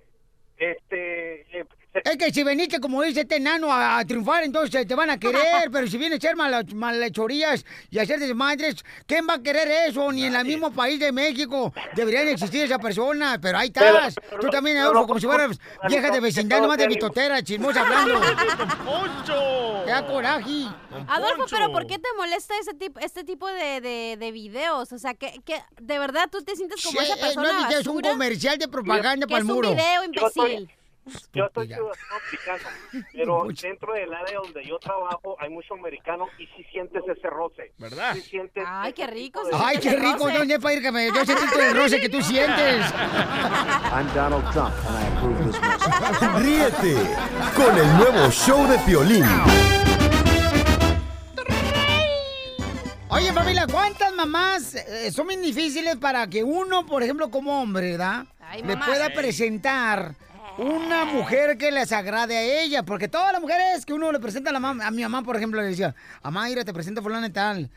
este 0.57 1.41
eh, 1.59 1.65
Es 2.03 2.17
que 2.17 2.31
si 2.33 2.43
veniste, 2.43 2.79
como 2.79 3.01
dice 3.01 3.21
este 3.21 3.37
enano, 3.37 3.71
a, 3.71 3.99
a 3.99 4.05
triunfar, 4.05 4.43
entonces 4.43 4.85
te 4.87 4.95
van 4.95 5.09
a 5.09 5.19
querer, 5.19 5.69
pero 5.71 5.87
si 5.87 5.97
vienes 5.97 6.19
a 6.19 6.21
ser 6.21 6.35
mala- 6.35 6.63
malhechorías 6.73 7.65
y 7.89 7.99
a 7.99 8.03
hacer 8.03 8.19
desmadres, 8.19 8.83
¿quién 9.05 9.27
va 9.29 9.35
a 9.35 9.41
querer 9.41 9.67
eso? 9.89 10.11
Ni 10.11 10.25
en 10.25 10.35
el 10.35 10.45
mismo 10.45 10.71
país 10.71 10.99
de 10.99 11.11
México 11.11 11.73
deberían 11.95 12.27
existir 12.27 12.63
esa 12.63 12.79
persona, 12.79 13.39
pero 13.41 13.57
ahí 13.57 13.67
estás. 13.67 14.15
Pero- 14.29 14.39
Tú 14.41 14.49
también, 14.49 14.77
Adolfo, 14.77 15.07
como 15.07 15.19
si 15.19 15.25
fueras 15.25 15.57
vieja 15.87 16.09
de 16.11 16.19
vecindad, 16.19 16.57
no, 16.57 16.63
nomás 16.63 16.77
de 16.77 16.85
no, 16.87 16.93
bitotera, 16.93 17.41
chismosa 17.41 17.81
hablando. 17.81 18.19
¡Poncho! 18.85 19.83
¡Qué 19.85 19.91
da 19.91 20.05
coraje! 20.05 20.67
Adolfo, 21.07 21.45
pero 21.49 21.71
¿por 21.71 21.87
qué 21.87 21.97
te 21.99 22.07
molesta 22.17 22.53
ese 22.59 22.73
tipo, 22.73 22.99
este 22.99 23.23
tipo 23.23 23.47
de, 23.47 23.81
de, 23.81 24.17
de 24.19 24.31
videos? 24.31 24.91
O 24.91 24.99
sea, 24.99 25.13
que, 25.13 25.39
que 25.45 25.61
de 25.81 25.99
verdad 25.99 26.27
tú 26.31 26.41
te 26.41 26.55
sientes 26.55 26.83
como 26.83 26.99
Sí, 26.99 27.05
esa 27.05 27.15
eh, 27.15 27.19
persona 27.21 27.69
no, 27.69 27.69
es 27.69 27.87
un 27.87 28.01
comercial 28.01 28.57
de 28.57 28.67
propaganda 28.67 29.27
para 29.27 29.39
el 29.39 29.43
es 29.45 29.49
un 29.49 29.55
muro. 29.55 29.69
video, 29.71 30.03
imbécil. 30.03 30.69
Yo 31.34 31.49
soy 31.53 31.68
ciudadano 31.68 31.93
mexicano, 32.32 32.70
pero 33.14 33.47
dentro 33.62 33.93
del 33.93 34.14
área 34.14 34.39
donde 34.39 34.66
yo 34.66 34.78
trabajo 34.80 35.38
hay 35.39 35.49
mucho 35.49 35.74
americano 35.74 36.28
y 36.38 36.45
sí 36.47 36.66
sientes 36.72 37.03
ese 37.08 37.30
roce. 37.30 37.72
¿Verdad? 37.78 38.14
Sí 38.16 38.22
sientes 38.22 38.64
Ay, 38.68 38.93
qué 38.93 39.08
rico. 39.08 39.41
Ay, 39.53 39.78
qué 39.80 39.95
rico, 39.95 40.30
¿dónde 40.30 40.55
es 40.55 40.60
para 40.60 40.76
ir 40.76 40.82
que 40.82 40.91
me 40.91 41.08
yo 41.08 41.26
sentí 41.26 41.45
todo 41.51 41.62
el 41.62 41.76
roce 41.84 41.99
que 41.99 42.10
tú 42.10 42.22
sientes? 42.22 42.86
I'm 43.91 44.08
Donald 44.14 44.51
Trump, 44.51 44.74
and 44.88 44.97
I 44.97 45.08
approve 45.18 45.45
this 45.45 45.62
message. 45.62 46.43
Ríete 46.43 46.95
con 47.55 47.78
el 47.78 47.97
nuevo 47.97 48.30
show 48.32 48.68
de 48.68 48.78
Piolín. 48.80 49.26
Oye, 53.10 53.32
familia, 53.32 53.66
¿cuántas 53.72 54.14
mamás 54.14 54.76
eh, 54.76 55.12
son 55.12 55.28
bien 55.28 55.41
difíciles 55.41 55.95
para 55.95 56.28
que 56.28 56.43
uno, 56.43 56.86
por 56.86 57.01
ejemplo, 57.03 57.32
como 57.32 57.62
hombre, 57.62 57.91
¿verdad? 57.91 58.26
Ay, 58.41 58.62
le 58.64 58.78
pueda 58.78 59.10
presentar 59.10 60.14
una 60.58 61.05
mujer 61.05 61.58
que 61.58 61.72
les 61.72 61.91
agrade 61.91 62.38
a 62.38 62.62
ella. 62.62 62.84
Porque 62.84 63.08
todas 63.08 63.32
las 63.32 63.41
mujeres 63.41 63.86
que 63.86 63.93
uno 63.93 64.12
le 64.12 64.20
presenta 64.20 64.49
a 64.49 64.53
la 64.53 64.60
mamá, 64.60 64.86
a 64.86 64.91
mi 64.91 65.01
mamá, 65.03 65.24
por 65.24 65.36
ejemplo, 65.36 65.62
le 65.62 65.68
decía, 65.68 65.95
mamá, 66.24 66.45
mira, 66.45 66.66
te 66.66 66.74
presento 66.74 67.01
fulana 67.01 67.28
y 67.28 67.32
tal. 67.32 67.70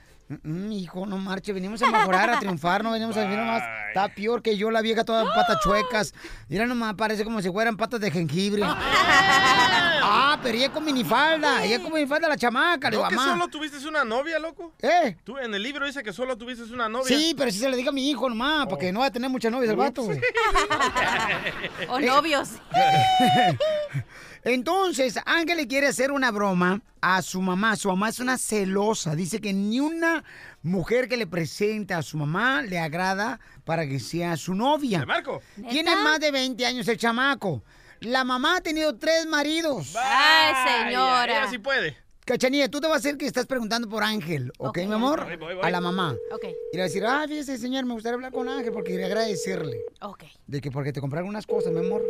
"Mm, 0.43 0.71
hijo, 0.73 1.07
no 1.07 1.19
marche, 1.19 1.53
venimos 1.53 1.83
a 1.83 1.91
mejorar, 1.91 2.31
a 2.31 2.39
triunfar, 2.39 2.85
no 2.85 2.93
venimos 2.93 3.17
a 3.17 3.23
vivir 3.25 3.37
nomás. 3.39 3.63
Está 3.89 4.09
peor 4.15 4.43
que 4.43 4.57
yo, 4.57 4.71
la 4.71 4.81
vieja, 4.81 5.05
todas 5.05 5.27
patas 5.35 5.59
chuecas. 5.61 6.15
Mira 6.49 6.67
nomás, 6.67 6.95
parece 6.95 7.25
como 7.25 7.43
si 7.43 7.51
fueran 7.51 7.77
patas 7.77 8.01
de 8.01 8.11
jengibre. 8.13 8.63
ah, 8.65 10.39
pero 10.43 10.57
ella 10.57 10.71
con 10.71 10.85
minifalda, 10.85 11.65
ella 11.65 11.83
con 11.83 11.93
minifalda 11.93 12.29
la 12.29 12.37
chamaca. 12.37 12.91
Le 12.91 12.97
¿No 12.97 13.03
digo, 13.03 13.09
que 13.09 13.17
mamá. 13.17 13.33
solo 13.33 13.49
tuviste 13.49 13.87
una 13.89 14.05
novia, 14.05 14.39
loco? 14.39 14.73
¿Eh? 14.81 15.17
Tú 15.25 15.37
en 15.39 15.53
el 15.53 15.63
libro 15.63 15.85
dice 15.85 16.03
que 16.05 16.13
solo 16.13 16.37
tuviste 16.39 16.63
una 16.73 16.89
novia. 16.89 17.09
Sí, 17.09 17.35
pero 17.37 17.51
si 17.51 17.59
se 17.59 17.69
le 17.69 17.77
diga 17.77 17.91
a 17.91 17.93
mi 17.93 18.09
hijo 18.09 18.29
nomás, 18.29 18.67
porque 18.69 18.93
no 18.93 19.01
va 19.01 19.07
a 19.07 19.11
tener 19.11 19.29
muchas 19.31 19.51
novias 19.51 19.71
el 19.71 19.77
vato. 19.77 20.07
O 21.89 21.99
novios. 21.99 22.51
Entonces, 24.45 25.19
Ángel 25.27 25.59
le 25.59 25.69
quiere 25.69 25.89
hacer 25.89 26.13
una 26.13 26.31
broma 26.31 26.83
a 27.01 27.23
su 27.23 27.41
mamá. 27.41 27.77
Su 27.77 27.89
mamá 27.89 28.09
es 28.09 28.21
una 28.21 28.39
celosa. 28.39 29.15
Dice 29.15 29.41
que 29.41 29.53
ni 29.53 29.81
una 29.81 30.25
mujer 30.63 31.09
que 31.09 31.17
le 31.17 31.27
presenta 31.27 31.99
a 31.99 32.03
su 32.03 32.17
mamá 32.17 32.63
le 32.63 32.79
agrada 32.79 33.41
para 33.65 33.87
que 33.87 34.01
sea 34.01 34.37
su 34.37 34.55
novia. 34.55 35.01
¿De 35.01 35.07
Marco? 35.07 35.43
Tiene 35.69 35.95
más 35.97 36.21
de 36.21 36.31
20 36.31 36.65
años 36.65 36.89
el 36.89 36.97
chamaco. 36.97 37.63
La 38.01 38.25
mamá 38.25 38.57
ha 38.57 38.61
tenido 38.63 38.97
tres 38.97 39.27
maridos. 39.27 39.95
Ay, 39.97 40.87
señora. 40.87 41.41
Ella 41.43 41.51
sí 41.51 41.59
puede. 41.59 41.97
Cachanilla, 42.25 42.69
tú 42.69 42.81
te 42.81 42.87
vas 42.87 42.97
a 42.97 42.99
hacer 42.99 43.17
que 43.17 43.27
estás 43.27 43.47
preguntando 43.47 43.89
por 43.89 44.05
Ángel, 44.05 44.53
¿ok, 44.59 44.79
mi 44.79 44.93
amor? 44.93 45.25
Voy, 45.25 45.37
voy, 45.37 45.55
voy. 45.57 45.65
A 45.65 45.71
la 45.71 45.81
mamá. 45.81 46.15
Ok. 46.33 46.45
Y 46.45 46.77
le 46.77 46.79
va 46.79 46.85
a 46.85 46.87
decir, 46.87 47.05
ah, 47.05 47.25
fíjese, 47.27 47.59
señor, 47.59 47.85
me 47.87 47.95
gustaría 47.95 48.15
hablar 48.15 48.31
con 48.31 48.49
Ángel 48.49 48.73
porque 48.73 48.93
quería 48.93 49.07
agradecerle. 49.07 49.81
Ok. 50.01 50.25
De 50.47 50.61
que 50.61 50.71
porque 50.71 50.93
te 50.93 51.01
compraron 51.01 51.29
unas 51.29 51.47
cosas, 51.47 51.73
mi 51.73 51.81
amor. 51.81 52.05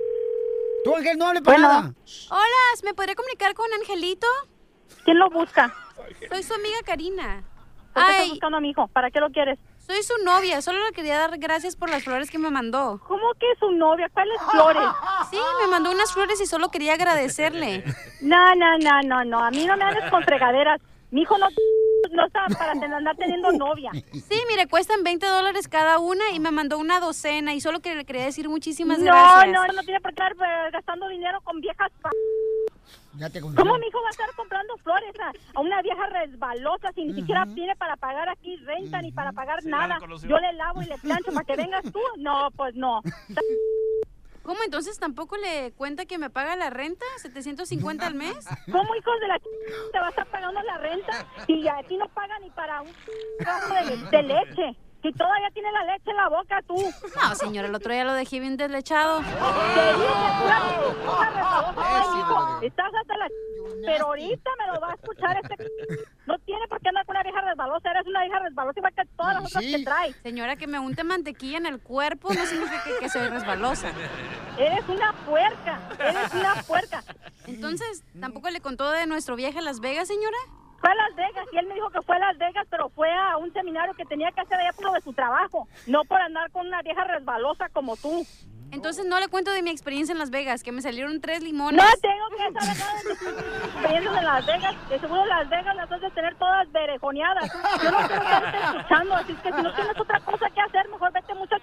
Tú, 0.85 0.95
Ángel, 0.95 1.19
no 1.19 1.29
hable 1.29 1.43
para 1.43 1.59
nada. 1.59 1.95
Hola, 2.31 2.81
¿me 2.85 2.95
podría 2.95 3.15
comunicar 3.15 3.55
con 3.55 3.67
Angelito? 3.73 4.27
¿Quién 5.05 5.19
lo 5.19 5.29
busca? 5.31 5.75
Soy 6.29 6.43
su 6.43 6.55
amiga 6.55 6.79
Karina. 6.85 7.43
¿Por 7.93 8.05
qué 8.05 8.11
estás 8.13 8.29
buscando 8.31 8.59
a 8.59 8.61
mi 8.61 8.71
hijo? 8.71 8.89
¿Para 8.89 9.11
qué 9.11 9.21
lo 9.21 9.31
quieres? 9.31 9.59
Soy 9.79 10.03
su 10.03 10.15
novia, 10.25 10.63
solo 10.63 10.85
le 10.85 10.93
quería 10.93 11.19
dar 11.19 11.39
gracias 11.39 11.75
por 11.75 11.91
las 11.91 12.05
flores 12.05 12.31
que 12.31 12.39
me 12.39 12.51
mandó. 12.51 13.01
¿Cómo 13.09 13.33
que 13.41 13.47
su 13.59 13.73
novia? 13.73 14.09
¿Cuáles 14.13 14.41
flores? 14.51 14.83
Sí, 15.31 15.39
me 15.61 15.67
mandó 15.69 15.91
unas 15.91 16.13
flores 16.13 16.41
y 16.41 16.47
solo 16.47 16.71
quería 16.71 16.95
agradecerle. 16.95 17.83
No, 18.21 18.55
no, 18.55 18.79
no, 18.79 19.01
no, 19.05 19.25
no. 19.25 19.45
A 19.45 19.51
mí 19.51 19.67
no 19.67 19.77
me 19.77 19.85
hables 19.85 20.09
con 20.11 20.23
fregaderas. 20.23 20.81
Mi 21.11 21.23
hijo 21.23 21.37
no, 21.39 21.49
no 22.13 22.27
está 22.27 22.47
para 22.59 22.73
ten- 22.79 22.93
andar 22.93 23.17
teniendo 23.17 23.51
novia. 23.53 23.91
Sí, 23.93 24.41
mire, 24.49 24.67
cuestan 24.69 25.03
20 25.03 25.27
dólares 25.27 25.69
cada 25.69 25.99
una 25.99 26.31
y 26.33 26.41
me 26.41 26.51
mandó 26.51 26.79
una 26.79 27.01
docena 27.01 27.53
y 27.55 27.61
solo 27.61 27.81
que 27.81 27.95
le 27.95 28.05
quería 28.05 28.25
decir 28.25 28.49
muchísimas 28.49 28.99
no, 28.99 29.05
gracias. 29.07 29.53
no, 29.53 29.67
no 29.75 29.83
tiene 29.83 30.01
por 30.01 30.15
qué 30.15 30.23
estar 30.23 30.33
eh, 30.33 30.71
gastando 30.73 31.09
dinero 31.09 31.41
con 31.43 31.61
viejas. 31.61 31.91
pa- 32.01 32.11
Ya 33.19 33.29
te 33.29 33.41
¿Cómo 33.41 33.79
mi 33.79 33.87
hijo 33.87 34.01
va 34.03 34.09
a 34.09 34.11
estar 34.11 34.29
comprando 34.37 34.77
flores 34.79 35.15
a, 35.21 35.33
a 35.59 35.61
una 35.61 35.83
vieja 35.83 36.07
resbalosa 36.07 36.93
si 36.95 37.05
ni 37.05 37.15
siquiera 37.15 37.45
tiene 37.55 37.75
para 37.77 37.97
pagar 37.97 38.29
aquí 38.29 38.57
renta 38.59 39.03
ni 39.03 39.11
para 39.13 39.33
pagar 39.33 39.65
nada? 39.65 39.99
Yo 40.29 40.39
le 40.39 40.53
lavo 40.53 40.83
y 40.83 40.87
le 40.87 40.97
plancho 40.99 41.33
para 41.33 41.45
que 41.45 41.57
vengas 41.57 41.83
tú. 41.93 42.01
No, 42.19 42.51
pues 42.57 42.75
no. 42.77 43.01
¿Cómo 44.43 44.63
entonces 44.65 44.99
tampoco 44.99 45.37
le 45.37 45.73
cuenta 45.73 46.07
que 46.07 46.19
me 46.19 46.31
paga 46.31 46.57
la 46.57 46.71
renta? 46.71 47.05
¿750 47.23 48.03
al 48.07 48.15
mes? 48.15 48.35
¿Cómo 48.73 48.95
hijos 48.97 49.21
de 49.21 49.29
la 49.29 49.37
ch- 49.37 49.91
te 49.93 49.99
va 50.01 50.07
a 50.07 50.11
estar 50.11 50.27
pagando 50.31 50.61
la 50.63 50.79
renta 50.79 51.27
y 51.47 51.69
a 51.69 51.83
ti 51.87 51.97
no 51.97 52.09
paga 52.09 52.39
ni 52.41 52.51
para 52.51 52.83
un 52.83 52.93
vaso 53.45 53.75
de 54.11 54.23
leche? 54.23 54.77
Si 55.03 55.13
todavía 55.13 55.51
tiene 55.53 55.73
la 55.73 55.85
leche 55.85 56.11
en 56.11 56.17
la 56.17 56.29
boca 56.29 56.61
tú. 56.67 56.77
No, 56.77 57.35
señora, 57.35 57.69
el 57.69 57.75
otro 57.75 57.93
día 57.93 58.05
lo 58.05 58.13
dejé 58.13 58.39
bien 58.39 58.57
deslechado. 58.57 59.21
Estás 62.63 62.93
hasta 63.01 63.17
la... 63.17 63.29
Pero 63.87 64.07
ahorita 64.07 64.51
me 64.59 64.67
lo 64.75 64.81
va 64.81 64.91
a 64.91 64.95
escuchar 64.95 65.39
este... 65.43 65.57
No 66.27 66.39
tiene 66.41 66.69
por 66.69 66.81
qué 66.81 66.91
andar 66.91 67.07
con 67.07 67.17
una 67.17 67.23
vieja 67.23 67.41
resbalosa. 67.41 67.91
Eres 67.91 68.07
una 68.07 68.23
vieja 68.23 68.39
resbalosa 68.41 68.79
igual 68.79 68.95
que 68.95 69.05
todas 69.17 69.35
las 69.35 69.47
otras 69.47 69.65
que 69.65 69.85
traes. 69.85 70.17
Señora, 70.23 70.57
que 70.57 70.67
me 70.67 70.79
unte 70.79 71.03
mantequilla 71.03 71.59
en 71.59 71.67
el 71.67 71.81
cuerpo 71.81 72.33
no 72.33 72.47
significa 72.47 72.85
que, 72.85 72.99
que 73.01 73.09
soy 73.09 73.29
resbalosa. 73.29 73.93
Eres 74.59 74.87
una 74.89 75.13
puerca. 75.27 75.81
Eres 75.99 76.35
una 76.35 76.55
puerca. 76.67 77.03
Entonces, 77.47 78.05
¿tampoco 78.21 78.51
le 78.51 78.61
contó 78.61 78.91
de 78.91 79.07
nuestro 79.07 79.35
viaje 79.35 79.59
a 79.59 79.63
Las 79.63 79.81
Vegas, 79.81 80.09
señora? 80.09 80.37
Fue 80.81 80.91
a 80.91 80.95
Las 80.95 81.15
Vegas 81.15 81.47
y 81.53 81.59
él 81.59 81.67
me 81.67 81.75
dijo 81.75 81.91
que 81.91 82.03
fue 82.03 82.17
a 82.17 82.21
Las 82.21 82.39
Vegas, 82.39 82.67
pero 82.71 82.89
fue 82.91 83.13
a 83.13 83.37
un 83.37 83.53
seminario 83.53 83.95
que 83.95 84.05
tenía 84.05 84.33
que 84.33 84.41
hacer 84.41 84.59
allá 84.59 84.73
por 84.73 84.87
lo 84.87 84.93
de 84.93 85.01
su 85.03 85.13
trabajo. 85.13 85.69
No 85.87 86.05
por 86.05 86.21
andar 86.21 86.51
con 86.51 86.67
una 86.67 86.83
vieja 86.83 87.05
resbalosa 87.05 87.69
como 87.69 87.97
tú. 87.97 88.27
Entonces 88.73 89.05
no 89.05 89.19
le 89.19 89.27
cuento 89.27 89.51
de 89.51 89.63
mi 89.63 89.71
experiencia 89.71 90.13
en 90.13 90.19
Las 90.19 90.31
Vegas, 90.31 90.63
que 90.63 90.71
me 90.71 90.81
salieron 90.81 91.21
tres 91.21 91.43
limones. 91.43 91.83
No 91.85 91.91
tengo 92.01 92.29
que 92.31 92.61
saber 92.61 92.79
nada 92.79 92.95
de 92.95 93.03
tus 93.03 93.13
experiencias 93.69 94.17
en 94.17 94.25
Las 94.25 94.47
Vegas. 94.47 94.89
De 94.89 95.01
seguro 95.01 95.27
Las 95.27 95.49
Vegas 95.51 95.75
las 95.77 95.91
has 95.91 96.01
de 96.01 96.11
tener 96.11 96.39
todas 96.39 96.71
berejoneadas. 96.71 97.53
Yo 97.83 97.91
no 97.91 97.99
quiero 97.99 98.23
estarte 98.23 98.59
escuchando, 98.59 99.15
así 99.17 99.35
que 99.35 99.53
si 99.53 99.63
no 99.63 99.75
tienes 99.75 100.01
otra 100.01 100.21
cosa 100.21 100.51
que 100.51 100.61
hacer, 100.61 100.89
mejor 100.89 101.13
vete 101.13 101.35
mucho. 101.35 101.57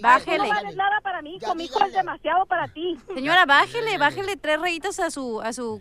Bájele. 0.00 0.38
Tú 0.38 0.44
no 0.44 0.48
vales 0.48 0.76
nada 0.76 1.00
para 1.02 1.22
mí, 1.22 1.36
hijo. 1.36 1.54
Mi 1.56 1.64
hijo 1.64 1.84
es 1.84 1.92
demasiado 1.92 2.46
para 2.46 2.68
ti. 2.68 2.96
Señora, 3.12 3.44
bájele, 3.44 3.98
bájele 3.98 4.36
tres 4.36 4.60
rayitas 4.60 5.00
a 5.00 5.10
su, 5.10 5.40
a 5.40 5.52
su... 5.52 5.80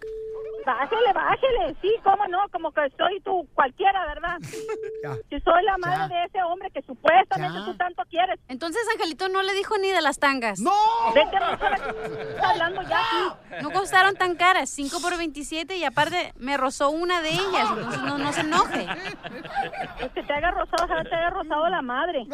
Bájele, 0.68 1.14
bájele. 1.14 1.78
Sí, 1.82 1.96
cómo 2.04 2.28
no, 2.28 2.40
como 2.52 2.74
que 2.74 2.82
soy 2.98 3.22
tú 3.22 3.48
cualquiera, 3.56 4.06
¿verdad? 4.06 4.38
Si 5.30 5.40
soy 5.40 5.64
la 5.64 5.78
madre 5.78 6.14
de 6.14 6.24
ese 6.26 6.44
hombre 6.44 6.70
que 6.72 6.82
supuestamente 6.82 7.60
tú 7.66 7.76
tanto 7.78 8.04
quieres. 8.10 8.40
Entonces 8.50 8.82
Angelito 8.94 9.30
no 9.30 9.42
le 9.42 9.54
dijo 9.54 9.78
ni 9.78 9.90
de 9.90 10.02
las 10.02 10.20
tangas. 10.20 10.60
¡No! 10.60 10.74
Vete 11.14 11.38
a 11.38 12.50
hablando 12.50 12.82
ya 12.82 13.00
aquí. 13.00 13.62
No 13.62 13.72
costaron 13.72 14.16
tan 14.16 14.36
caras, 14.36 14.70
5 14.70 15.00
por 15.02 15.18
27 15.18 15.78
y 15.78 15.84
aparte 15.86 16.34
me 16.38 16.58
rozó 16.58 16.90
una 16.90 17.22
de 17.22 17.30
ellas, 17.30 17.70
entonces 17.70 18.02
no, 18.02 18.18
no 18.18 18.34
se 18.34 18.42
enoje. 18.42 18.88
Es 20.00 20.12
que 20.12 20.24
te 20.24 20.34
haga 20.34 20.52
rosado, 20.52 20.86
ojalá 20.86 21.04
te 21.04 21.16
haya 21.16 21.30
rosado 21.30 21.70
la 21.70 21.82
madre. 21.82 22.26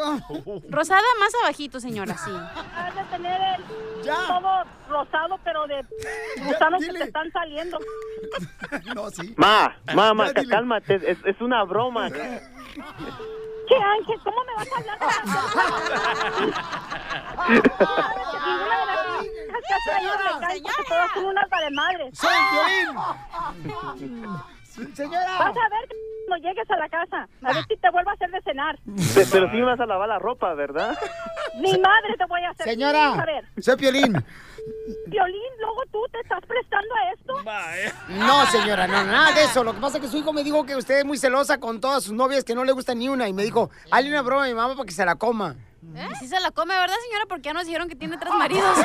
Rosada 0.70 1.02
más 1.20 1.34
abajito, 1.44 1.80
señora, 1.80 2.18
sí. 2.18 2.32
Has 2.76 2.96
de 2.96 3.04
tener 3.04 3.42
el 3.58 3.64
todo 4.28 4.64
rosado, 4.90 5.40
pero 5.44 5.68
de 5.68 5.86
gusanos 6.46 6.84
que 6.86 6.94
te 6.94 7.04
están 7.04 7.32
saliendo. 7.32 7.80
No, 8.96 9.10
sí. 9.10 9.34
Ma, 9.38 9.76
ma, 9.94 10.14
ma, 10.14 10.32
cálmate, 10.34 10.96
es, 10.96 11.18
es 11.26 11.42
una 11.42 11.64
broma. 11.64 12.10
¿Qué 12.12 13.76
Ángel? 13.76 14.20
¿Cómo 14.24 14.38
me 14.46 14.54
vas 14.56 14.68
a 14.72 14.76
hablar 14.78 14.98
todas 20.88 21.12
son 21.14 21.26
unas 21.26 21.50
valemadres. 21.50 22.18
¡Soy 22.18 22.30
Señora. 24.96 25.38
Vas 25.40 25.56
a 25.56 25.70
ver 25.70 25.88
cuando 26.28 26.48
llegues 26.48 26.70
a 26.72 26.76
la 26.78 26.90
casa. 26.90 27.28
A 27.44 27.54
ver 27.54 27.64
si 27.68 27.78
te 27.78 27.90
vuelvo 27.92 28.10
a 28.10 28.14
hacer 28.14 28.32
de 28.32 28.42
cenar. 28.42 28.76
Pe- 29.14 29.28
Pero 29.32 29.50
sí 29.52 29.58
me 29.58 29.66
vas 29.66 29.80
a 29.80 29.86
lavar 29.86 30.10
la 30.10 30.18
ropa, 30.20 30.54
¿verdad? 30.56 30.98
Mi 31.60 31.78
madre 31.80 32.18
te 32.18 32.26
voy 32.26 32.42
a 32.44 32.50
hacer. 32.50 32.68
Señora, 32.70 33.24
soy 33.62 33.76
Piolín. 33.78 34.16
Violín, 35.08 35.52
luego 35.60 35.82
tú 35.92 36.00
te 36.12 36.20
estás 36.20 36.40
prestando 36.48 36.96
a 36.96 37.12
esto. 37.12 37.34
No, 38.10 38.46
señora, 38.48 38.88
no, 38.88 39.04
nada 39.04 39.32
de 39.34 39.44
eso. 39.44 39.64
Lo 39.64 39.74
que 39.74 39.82
pasa 39.82 39.98
es 39.98 40.04
que 40.04 40.10
su 40.10 40.18
hijo 40.18 40.34
me 40.34 40.44
dijo 40.44 40.66
que 40.66 40.76
usted 40.76 41.00
es 41.00 41.06
muy 41.06 41.18
celosa 41.18 41.60
con 41.60 41.80
todas 41.82 42.04
sus 42.04 42.14
novias, 42.14 42.44
que 42.44 42.56
no 42.56 42.64
le 42.64 42.72
gusta 42.72 42.96
ni 42.96 43.10
una. 43.10 43.28
Y 43.28 43.34
me 43.34 43.44
dijo, 43.44 43.70
hazle 43.92 44.10
una 44.10 44.22
broma 44.22 44.46
a 44.46 44.48
mi 44.48 44.54
mamá 44.54 44.76
para 44.76 44.86
que 44.86 44.94
se 44.94 45.06
la 45.06 45.16
coma. 45.16 45.56
¿Eh? 45.96 46.08
Sí 46.20 46.28
se 46.28 46.40
la 46.40 46.52
come, 46.52 46.74
¿verdad, 46.74 46.96
señora? 47.08 47.26
Porque 47.28 47.44
ya 47.44 47.54
nos 47.54 47.66
dijeron 47.66 47.90
que 47.90 47.96
tiene 47.96 48.18
tres 48.18 48.34
maridos. 48.34 48.78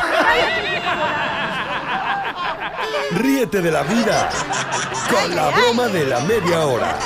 Ríete 3.12 3.62
de 3.62 3.70
la 3.70 3.82
vida 3.84 4.28
con 5.08 5.34
la 5.34 5.50
broma 5.50 5.86
de 5.86 6.06
la 6.06 6.20
media 6.20 6.66
hora. 6.66 6.98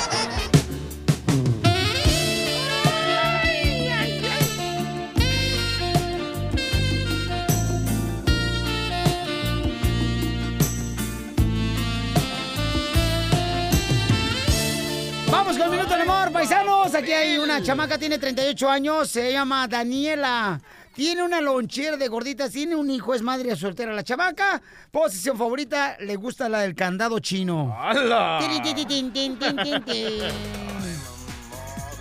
Paisanos. 16.93 17.03
Aquí 17.03 17.11
hay 17.11 17.37
una 17.37 17.61
chamaca, 17.61 17.97
tiene 17.97 18.17
38 18.17 18.69
años, 18.69 19.09
se 19.09 19.31
llama 19.31 19.67
Daniela. 19.67 20.61
Tiene 20.93 21.23
una 21.23 21.41
lonchera 21.41 21.97
de 21.97 22.07
gorditas, 22.07 22.51
tiene 22.51 22.75
un 22.75 22.89
hijo, 22.91 23.15
es 23.15 23.23
madre 23.23 23.55
soltera 23.55 23.93
la 23.93 24.03
chamaca. 24.03 24.61
Posición 24.91 25.37
favorita, 25.37 25.97
le 25.99 26.15
gusta 26.15 26.47
la 26.49 26.59
del 26.59 26.75
candado 26.75 27.17
chino. 27.19 27.75
¡Hala! 27.79 28.37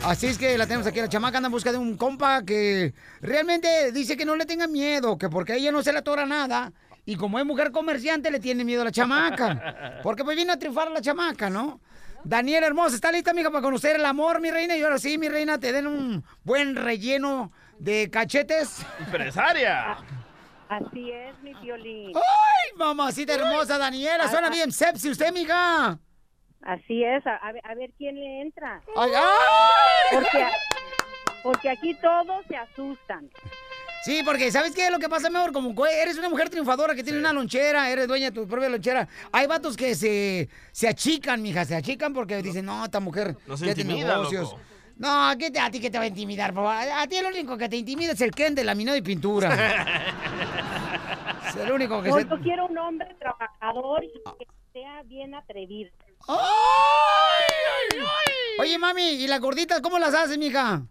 Así 0.05 0.27
es 0.27 0.37
que 0.37 0.59
la 0.59 0.67
tenemos 0.67 0.87
aquí, 0.87 1.01
la 1.01 1.09
chamaca 1.09 1.39
anda 1.39 1.47
en 1.47 1.53
busca 1.53 1.73
de 1.73 1.79
un 1.79 1.97
compa 1.97 2.43
que 2.43 2.93
realmente 3.21 3.93
dice 3.93 4.17
que 4.17 4.25
no 4.25 4.37
le 4.37 4.45
tenga 4.45 4.67
miedo, 4.67 5.17
que 5.17 5.31
porque 5.31 5.53
a 5.53 5.57
ella 5.57 5.73
no 5.73 5.83
se 5.83 5.93
le 5.93 6.01
atora 6.01 6.27
nada. 6.27 6.73
Y 7.07 7.17
como 7.17 7.39
es 7.39 7.47
mujer 7.47 7.73
comerciante, 7.73 8.31
le 8.31 8.41
tiene 8.41 8.65
miedo 8.65 8.83
a 8.83 8.85
la 8.85 8.93
chamaca. 8.93 10.01
Porque 10.03 10.23
pues 10.23 10.37
viene 10.37 10.53
a 10.53 10.59
triunfar 10.59 10.89
a 10.89 10.91
la 10.91 11.01
chamaca, 11.01 11.49
¿no? 11.49 11.81
Daniela 12.25 12.67
hermosa, 12.67 12.95
¿está 12.95 13.11
lista, 13.11 13.33
amiga, 13.33 13.51
para 13.51 13.63
conocer 13.63 13.97
el 13.97 14.05
amor, 14.05 14.41
mi 14.41 14.51
reina? 14.51 14.77
Y 14.77 14.83
ahora 14.83 14.99
sí, 14.99 15.19
mi 15.19 15.29
reina, 15.29 15.59
te 15.59 15.73
den 15.73 15.87
un 15.87 16.25
buen 16.45 16.77
relleno 16.77 17.53
de 17.79 18.11
cachetes. 18.11 18.85
Empresaria. 19.01 19.97
Así 20.69 21.11
es, 21.11 21.39
mi 21.43 21.53
violín. 21.55 22.13
¡Ay, 22.17 22.77
mamacita 22.77 23.35
hermosa, 23.35 23.77
Daniela! 23.77 24.29
Suena 24.29 24.49
bien 24.49 24.73
sepsi 24.73 25.11
usted, 25.11 25.33
mija. 25.33 25.99
Así 26.63 27.05
es, 27.05 27.27
a, 27.27 27.37
a 27.37 27.53
ver, 27.53 27.63
a 27.65 27.75
ver 27.75 27.91
quién 27.99 28.15
le 28.15 28.41
entra. 28.41 28.81
¡Ay, 28.97 29.11
ay! 29.15 29.23
Porque, 30.13 30.47
porque 31.43 31.71
aquí 31.71 31.95
todos 31.95 32.47
se 32.47 32.57
asustan. 32.57 33.29
Sí, 34.05 34.23
porque 34.25 34.51
¿sabes 34.51 34.75
qué? 34.75 34.91
Lo 34.91 34.99
que 34.99 35.09
pasa, 35.09 35.31
mejor, 35.31 35.53
como 35.53 35.75
que 35.75 36.03
eres 36.03 36.19
una 36.19 36.29
mujer 36.29 36.51
triunfadora 36.51 36.95
que 36.95 37.05
tiene 37.05 37.19
una 37.21 37.33
lonchera, 37.33 37.89
eres 37.89 38.09
dueña 38.09 38.31
de 38.31 38.33
tu 38.41 38.49
propia 38.49 38.69
lonchera. 38.69 39.07
Hay 39.31 39.47
vatos 39.47 39.77
que 39.77 39.95
se, 39.95 40.49
se 40.73 40.89
achican, 40.89 41.41
mija, 41.41 41.65
se 41.65 41.77
achican 41.77 42.13
porque 42.13 42.43
dicen, 42.43 42.65
no, 42.67 42.85
esta 42.85 42.99
mujer 42.99 43.37
Nos 43.47 43.61
ya 43.61 43.75
tiene 43.75 43.93
intimida, 43.93 44.17
negocios. 44.17 44.51
loco. 44.51 44.61
No, 44.97 45.33
¿qué 45.39 45.51
te- 45.51 45.59
¿a 45.61 45.71
ti 45.71 45.81
qué 45.81 45.89
te 45.91 45.99
va 45.99 46.05
a 46.05 46.09
intimidar? 46.09 46.53
favor? 46.53 46.75
A 46.75 47.07
ti 47.07 47.17
lo 47.21 47.29
único 47.29 47.57
que 47.57 47.69
te 47.69 47.77
intimida 47.77 48.13
es 48.13 48.21
el 48.21 48.31
Ken 48.33 48.55
de 48.55 48.65
laminado 48.65 48.97
y 48.97 49.03
pintura. 49.03 49.55
es 51.49 51.57
el 51.57 51.71
único 51.73 52.03
que 52.03 52.09
No, 52.11 52.17
se... 52.19 52.25
yo 52.29 52.41
quiero 52.41 52.67
un 52.67 52.79
hombre 52.79 53.09
trabajador 53.19 54.05
y 54.05 54.13
que 54.39 54.47
sea 54.73 55.03
bien 55.05 55.35
atrevido. 55.35 55.91
Oye, 58.59 58.79
mami, 58.79 59.03
¿y 59.03 59.27
las 59.27 59.41
gorditas 59.41 59.81
cómo 59.81 59.99
las 59.99 60.15
haces, 60.15 60.39
mija? 60.39 60.83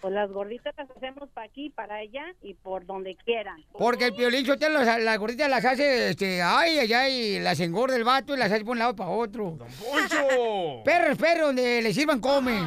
Pues 0.00 0.14
las 0.14 0.30
gorditas 0.30 0.74
las 0.78 0.90
hacemos 0.90 1.28
para 1.34 1.46
aquí, 1.46 1.68
para 1.68 1.96
allá 1.96 2.24
y 2.42 2.54
por 2.54 2.86
donde 2.86 3.16
quieran. 3.16 3.62
Porque 3.72 4.06
el 4.06 4.14
piolín 4.14 4.46
Sotelo, 4.46 4.82
las, 4.82 5.02
las 5.02 5.18
gorditas 5.18 5.50
las 5.50 5.64
hace, 5.64 6.10
este, 6.10 6.40
ay, 6.40 6.78
ay, 6.78 6.92
ay, 6.92 7.38
las 7.40 7.60
engorda 7.60 7.96
el 7.96 8.04
vato 8.04 8.34
y 8.34 8.38
las 8.38 8.50
hace 8.50 8.64
por 8.64 8.72
un 8.72 8.78
lado 8.78 8.96
para 8.96 9.10
otro. 9.10 9.58
¡Poncho! 9.58 10.82
Perro 10.84 11.12
es 11.12 11.18
perro, 11.18 11.46
donde 11.48 11.82
le 11.82 11.92
sirvan 11.92 12.20
comen. 12.20 12.64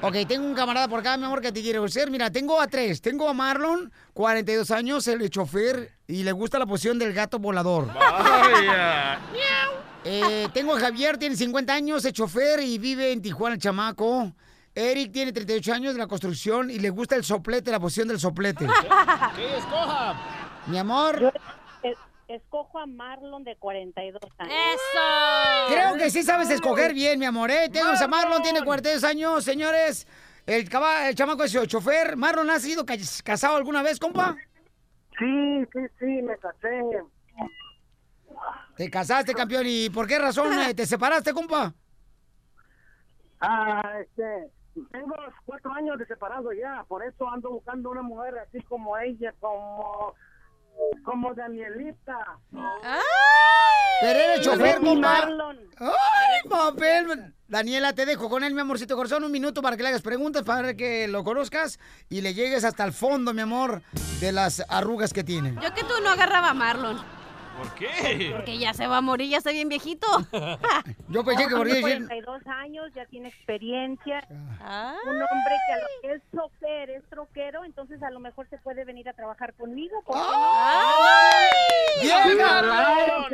Ok, 0.00 0.14
tengo 0.28 0.46
un 0.46 0.54
camarada 0.54 0.86
por 0.86 1.00
acá, 1.00 1.16
mi 1.16 1.24
amor, 1.24 1.40
que 1.40 1.50
te 1.50 1.60
quiere 1.60 1.80
conocer. 1.80 2.08
Mira, 2.08 2.30
tengo 2.30 2.60
a 2.60 2.68
tres. 2.68 3.00
Tengo 3.00 3.28
a 3.28 3.34
Marlon, 3.34 3.90
42 4.14 4.70
años, 4.70 5.08
el 5.08 5.28
chofer, 5.28 5.90
y 6.06 6.22
le 6.22 6.30
gusta 6.30 6.60
la 6.60 6.66
posición 6.66 7.00
del 7.00 7.12
gato 7.12 7.40
volador. 7.40 7.92
Vaya. 7.92 9.18
Eh, 10.04 10.46
tengo 10.54 10.76
a 10.76 10.80
Javier, 10.80 11.18
tiene 11.18 11.34
50 11.34 11.74
años, 11.74 12.04
es 12.04 12.12
chofer 12.12 12.60
y 12.60 12.78
vive 12.78 13.10
en 13.10 13.20
Tijuana, 13.20 13.56
el 13.56 13.60
chamaco. 13.60 14.32
Eric 14.78 15.10
tiene 15.12 15.32
38 15.32 15.72
años 15.74 15.92
de 15.94 15.98
la 15.98 16.06
construcción 16.06 16.70
y 16.70 16.78
le 16.78 16.90
gusta 16.90 17.16
el 17.16 17.24
soplete, 17.24 17.70
la 17.72 17.80
posición 17.80 18.06
del 18.06 18.20
soplete. 18.20 18.64
¿Qué 19.36 19.56
escoja? 19.56 20.14
Mi 20.66 20.78
amor. 20.78 21.20
Yo 21.20 21.32
es- 21.82 21.98
escojo 22.28 22.78
a 22.78 22.86
Marlon 22.86 23.42
de 23.42 23.56
42 23.56 24.20
años. 24.38 24.52
¡Eso! 24.54 25.72
Creo 25.74 25.96
que 25.96 26.10
sí 26.10 26.22
sabes 26.22 26.48
escoger 26.50 26.94
bien, 26.94 27.18
mi 27.18 27.24
amor, 27.24 27.50
¿eh? 27.50 27.68
Tenemos 27.72 28.00
a 28.00 28.06
Marlon, 28.06 28.40
tiene 28.42 28.62
42 28.62 29.02
años, 29.02 29.42
señores. 29.44 30.06
El, 30.46 30.68
caba- 30.68 31.08
el 31.08 31.14
chamaco 31.16 31.42
es 31.42 31.52
chofer. 31.66 32.16
Marlon, 32.16 32.48
¿has 32.50 32.62
sido 32.62 32.86
ca- 32.86 32.94
casado 33.24 33.56
alguna 33.56 33.82
vez, 33.82 33.98
compa? 33.98 34.36
Sí, 35.18 35.64
sí, 35.72 35.80
sí, 35.98 36.04
me 36.22 36.36
casé. 36.38 36.80
Te 38.76 38.88
casaste, 38.88 39.34
campeón, 39.34 39.64
¿y 39.66 39.90
por 39.90 40.06
qué 40.06 40.20
razón 40.20 40.56
eh, 40.60 40.72
te 40.72 40.86
separaste, 40.86 41.32
compa? 41.32 41.74
Ah, 43.40 43.92
este, 44.00 44.50
tengo 44.90 45.14
cuatro 45.44 45.72
años 45.72 45.98
de 45.98 46.06
separado 46.06 46.52
ya, 46.52 46.84
por 46.88 47.04
eso 47.04 47.28
ando 47.28 47.50
buscando 47.50 47.90
una 47.90 48.02
mujer 48.02 48.38
así 48.38 48.60
como 48.62 48.96
ella, 48.98 49.34
como, 49.40 50.14
como 51.04 51.34
Danielita. 51.34 52.38
Pero 54.00 54.18
eres 54.18 54.40
chofer, 54.42 54.80
mi 54.80 54.90
compa. 54.90 55.08
Marlon. 55.08 55.58
¡Ay, 55.78 56.48
papel! 56.48 57.34
Daniela, 57.48 57.94
te 57.94 58.04
dejo 58.06 58.28
con 58.28 58.44
él, 58.44 58.54
mi 58.54 58.60
amorcito 58.60 58.94
corazón, 58.94 59.24
un 59.24 59.32
minuto 59.32 59.62
para 59.62 59.76
que 59.76 59.82
le 59.82 59.88
hagas 59.88 60.02
preguntas, 60.02 60.42
para 60.42 60.74
que 60.74 61.08
lo 61.08 61.24
conozcas 61.24 61.80
y 62.08 62.20
le 62.20 62.34
llegues 62.34 62.64
hasta 62.64 62.84
el 62.84 62.92
fondo, 62.92 63.32
mi 63.32 63.40
amor, 63.40 63.82
de 64.20 64.32
las 64.32 64.62
arrugas 64.68 65.12
que 65.12 65.24
tiene. 65.24 65.54
Yo 65.60 65.74
que 65.74 65.82
tú 65.82 65.94
no 66.02 66.10
agarraba 66.10 66.50
a 66.50 66.54
Marlon. 66.54 67.17
¿Por 67.58 67.74
qué? 67.74 68.30
Porque 68.32 68.56
ya 68.58 68.72
se 68.72 68.86
va 68.86 68.98
a 68.98 69.00
morir, 69.00 69.28
ya 69.30 69.38
está 69.38 69.50
bien 69.50 69.68
viejito. 69.68 70.06
Yo 71.08 71.24
pensé 71.24 71.48
que 71.48 71.56
por 71.56 71.66
Tiene 71.66 71.80
decir... 71.80 72.06
42 72.06 72.46
años, 72.46 72.86
ya 72.94 73.04
tiene 73.06 73.28
experiencia. 73.28 74.26
Ah. 74.60 74.94
Un 75.04 75.14
hombre 75.14 75.56
que 75.66 75.72
a 75.72 75.78
lo 75.78 75.86
que 76.02 76.12
es 76.14 76.22
chofer, 76.34 76.90
es 76.90 77.02
troquero, 77.10 77.64
entonces 77.64 78.02
a 78.02 78.10
lo 78.10 78.20
mejor 78.20 78.48
se 78.48 78.58
puede 78.58 78.84
venir 78.84 79.08
a 79.08 79.12
trabajar 79.12 79.54
conmigo. 79.54 80.00
¿por 80.04 80.16
qué 80.16 80.22
no? 80.22 80.28
¡Vieja! 82.00 83.28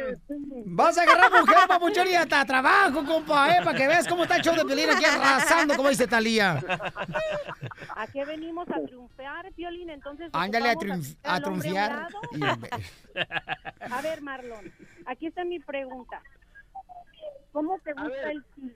Vas 0.67 0.99
a 0.99 1.03
agarrar 1.03 1.31
mujer, 1.31 1.57
papuchón, 1.69 2.09
y 2.09 2.15
hasta 2.15 2.45
trabajo, 2.45 3.05
compa, 3.05 3.57
¿eh? 3.57 3.61
Para 3.63 3.77
que 3.77 3.87
veas 3.87 4.09
cómo 4.09 4.23
está 4.23 4.37
el 4.37 4.43
show 4.43 4.55
de 4.55 4.65
Pelín 4.65 4.89
aquí 4.91 5.05
arrasando, 5.05 5.77
como 5.77 5.89
dice 5.91 6.07
Talía. 6.07 6.63
¿A 7.97 8.07
qué 8.07 8.25
venimos 8.25 8.67
a 8.71 8.81
triunfar, 8.81 9.53
Violín? 9.55 9.91
Entonces 9.91 10.31
Ándale 10.33 10.71
a, 10.71 10.73
ocupamos 10.73 10.99
triunf- 10.99 11.17
hacer 11.23 11.31
a 11.31 11.35
al 11.35 11.43
A 13.91 14.03
ver, 14.03 14.23
Marlon, 14.23 14.73
aquí 15.07 15.27
está 15.27 15.45
mi 15.45 15.59
pregunta. 15.61 16.23
¿Cómo 17.53 17.79
te 17.79 17.93
gusta 17.93 18.31
el 18.31 18.45
chile? 18.55 18.75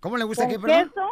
¿Cómo 0.00 0.16
le 0.16 0.24
gusta 0.24 0.44
¿Con 0.44 0.52
qué, 0.52 0.58
perdón? 0.58 0.88
queso 0.88 1.08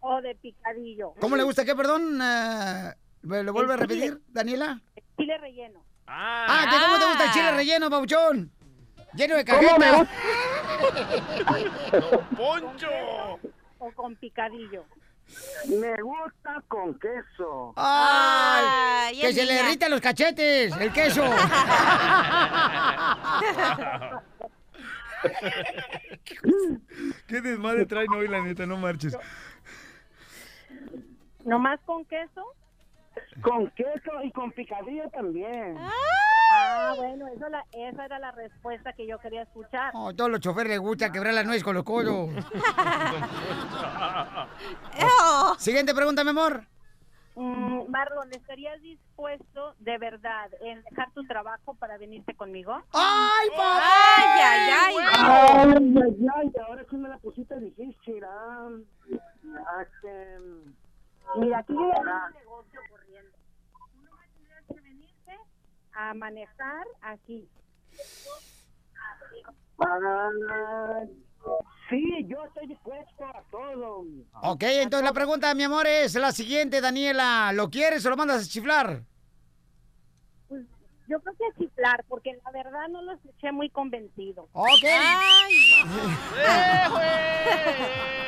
o 0.00 0.20
de 0.20 0.34
picadillo? 0.34 1.12
¿Cómo 1.20 1.36
le 1.36 1.42
gusta 1.42 1.64
qué, 1.64 1.74
perdón? 1.74 2.20
Eh, 2.22 2.94
¿Me 3.22 3.42
lo 3.42 3.52
vuelve 3.52 3.74
a 3.74 3.76
repetir, 3.76 4.20
Daniela? 4.28 4.80
Chile 5.16 5.38
relleno. 5.38 5.82
Ah, 6.06 6.66
¿que 6.70 6.76
¿cómo 6.84 6.98
te 6.98 7.04
gusta 7.06 7.24
el 7.26 7.32
chile 7.32 7.52
relleno, 7.52 7.90
papuchón? 7.90 8.50
Lleno 9.14 9.36
de 9.36 9.44
¿Cómo 9.44 9.60
me 9.78 9.90
cajeta. 9.90 10.08
¡Poncho! 12.36 12.88
O 13.78 13.92
con 13.92 14.16
picadillo. 14.16 14.84
Me 15.68 16.02
gusta 16.02 16.62
con 16.68 16.98
queso. 16.98 17.72
¡Ay! 17.76 18.64
Ay, 19.16 19.20
que 19.20 19.32
se 19.32 19.44
le 19.44 19.52
niña. 19.52 19.64
derritan 19.64 19.90
los 19.90 20.00
cachetes, 20.00 20.74
el 20.76 20.92
queso. 20.92 21.22
Qué 27.26 27.40
desmadre 27.40 27.86
traen 27.86 28.12
hoy, 28.12 28.28
la 28.28 28.40
neta, 28.40 28.66
no 28.66 28.76
marches. 28.76 29.16
¿Nomás 31.44 31.80
con 31.84 32.04
queso? 32.04 32.44
Con 33.42 33.70
queso 33.70 34.22
y 34.22 34.30
con 34.32 34.52
picadillo 34.52 35.08
también. 35.10 35.76
Ah, 36.50 36.94
bueno, 36.96 37.26
eso 37.28 37.46
la, 37.48 37.64
esa 37.72 38.04
era 38.06 38.18
la 38.18 38.30
respuesta 38.32 38.92
que 38.94 39.06
yo 39.06 39.18
quería 39.18 39.42
escuchar. 39.42 39.92
Oh, 39.94 40.14
todos 40.14 40.30
los 40.30 40.40
choferes 40.40 40.70
les 40.70 40.80
gusta 40.80 41.12
quebrar 41.12 41.34
la 41.34 41.44
nuez 41.44 41.62
con 41.62 41.74
los 41.74 41.84
codos. 41.84 42.30
Siguiente 45.58 45.94
pregunta, 45.94 46.24
mi 46.24 46.30
amor. 46.30 46.62
Mm, 47.34 47.88
Marlon, 47.88 48.32
¿estarías 48.32 48.80
dispuesto 48.82 49.74
de 49.78 49.96
verdad 49.98 50.50
en 50.60 50.82
dejar 50.82 51.10
tu 51.12 51.24
trabajo 51.24 51.74
para 51.74 51.96
venirte 51.96 52.34
conmigo? 52.34 52.72
¡Ay, 52.92 53.48
papá! 53.50 53.82
¡Ay, 54.16 54.40
ay, 54.42 54.70
ay! 54.72 54.94
Ay, 55.14 55.94
ay, 56.04 56.16
ay, 56.36 56.52
ahora 56.66 56.84
sí 56.90 56.96
me 56.96 57.08
la 57.08 57.18
pusiste 57.18 57.58
difícil. 57.60 58.24
Ah, 58.24 58.68
Ah, 59.66 59.84
Mira, 61.36 61.58
aquí 61.58 61.72
yo 61.72 61.88
ya 61.88 61.94
tengo 61.94 62.26
un 62.26 62.34
negocio 62.34 62.80
corriendo. 62.90 63.36
Tú 63.92 64.02
nomás 64.02 64.28
tendrías 64.34 64.64
que 64.66 64.80
venirte 64.80 65.38
a 65.92 66.14
manejar 66.14 66.86
aquí. 67.02 67.48
ah, 69.80 71.00
sí, 71.90 72.26
yo 72.26 72.44
estoy 72.44 72.66
dispuesto 72.68 73.24
a 73.24 73.42
todo. 73.50 74.04
Ok, 74.42 74.62
entonces 74.62 75.04
la 75.04 75.12
pregunta, 75.12 75.54
mi 75.54 75.64
amor, 75.64 75.86
es 75.86 76.14
la 76.14 76.32
siguiente, 76.32 76.80
Daniela. 76.80 77.52
¿Lo 77.52 77.70
quieres 77.70 78.04
o 78.06 78.10
lo 78.10 78.16
mandas 78.16 78.44
a 78.44 78.48
chiflar? 78.48 79.02
Yo 81.08 81.18
creo 81.20 81.34
que 81.36 81.44
a 81.46 81.58
chiflar, 81.58 82.04
porque 82.06 82.38
la 82.44 82.50
verdad 82.50 82.86
no 82.90 83.00
lo 83.00 83.12
escuché 83.12 83.50
muy 83.50 83.70
convencido. 83.70 84.46
Ok. 84.52 84.84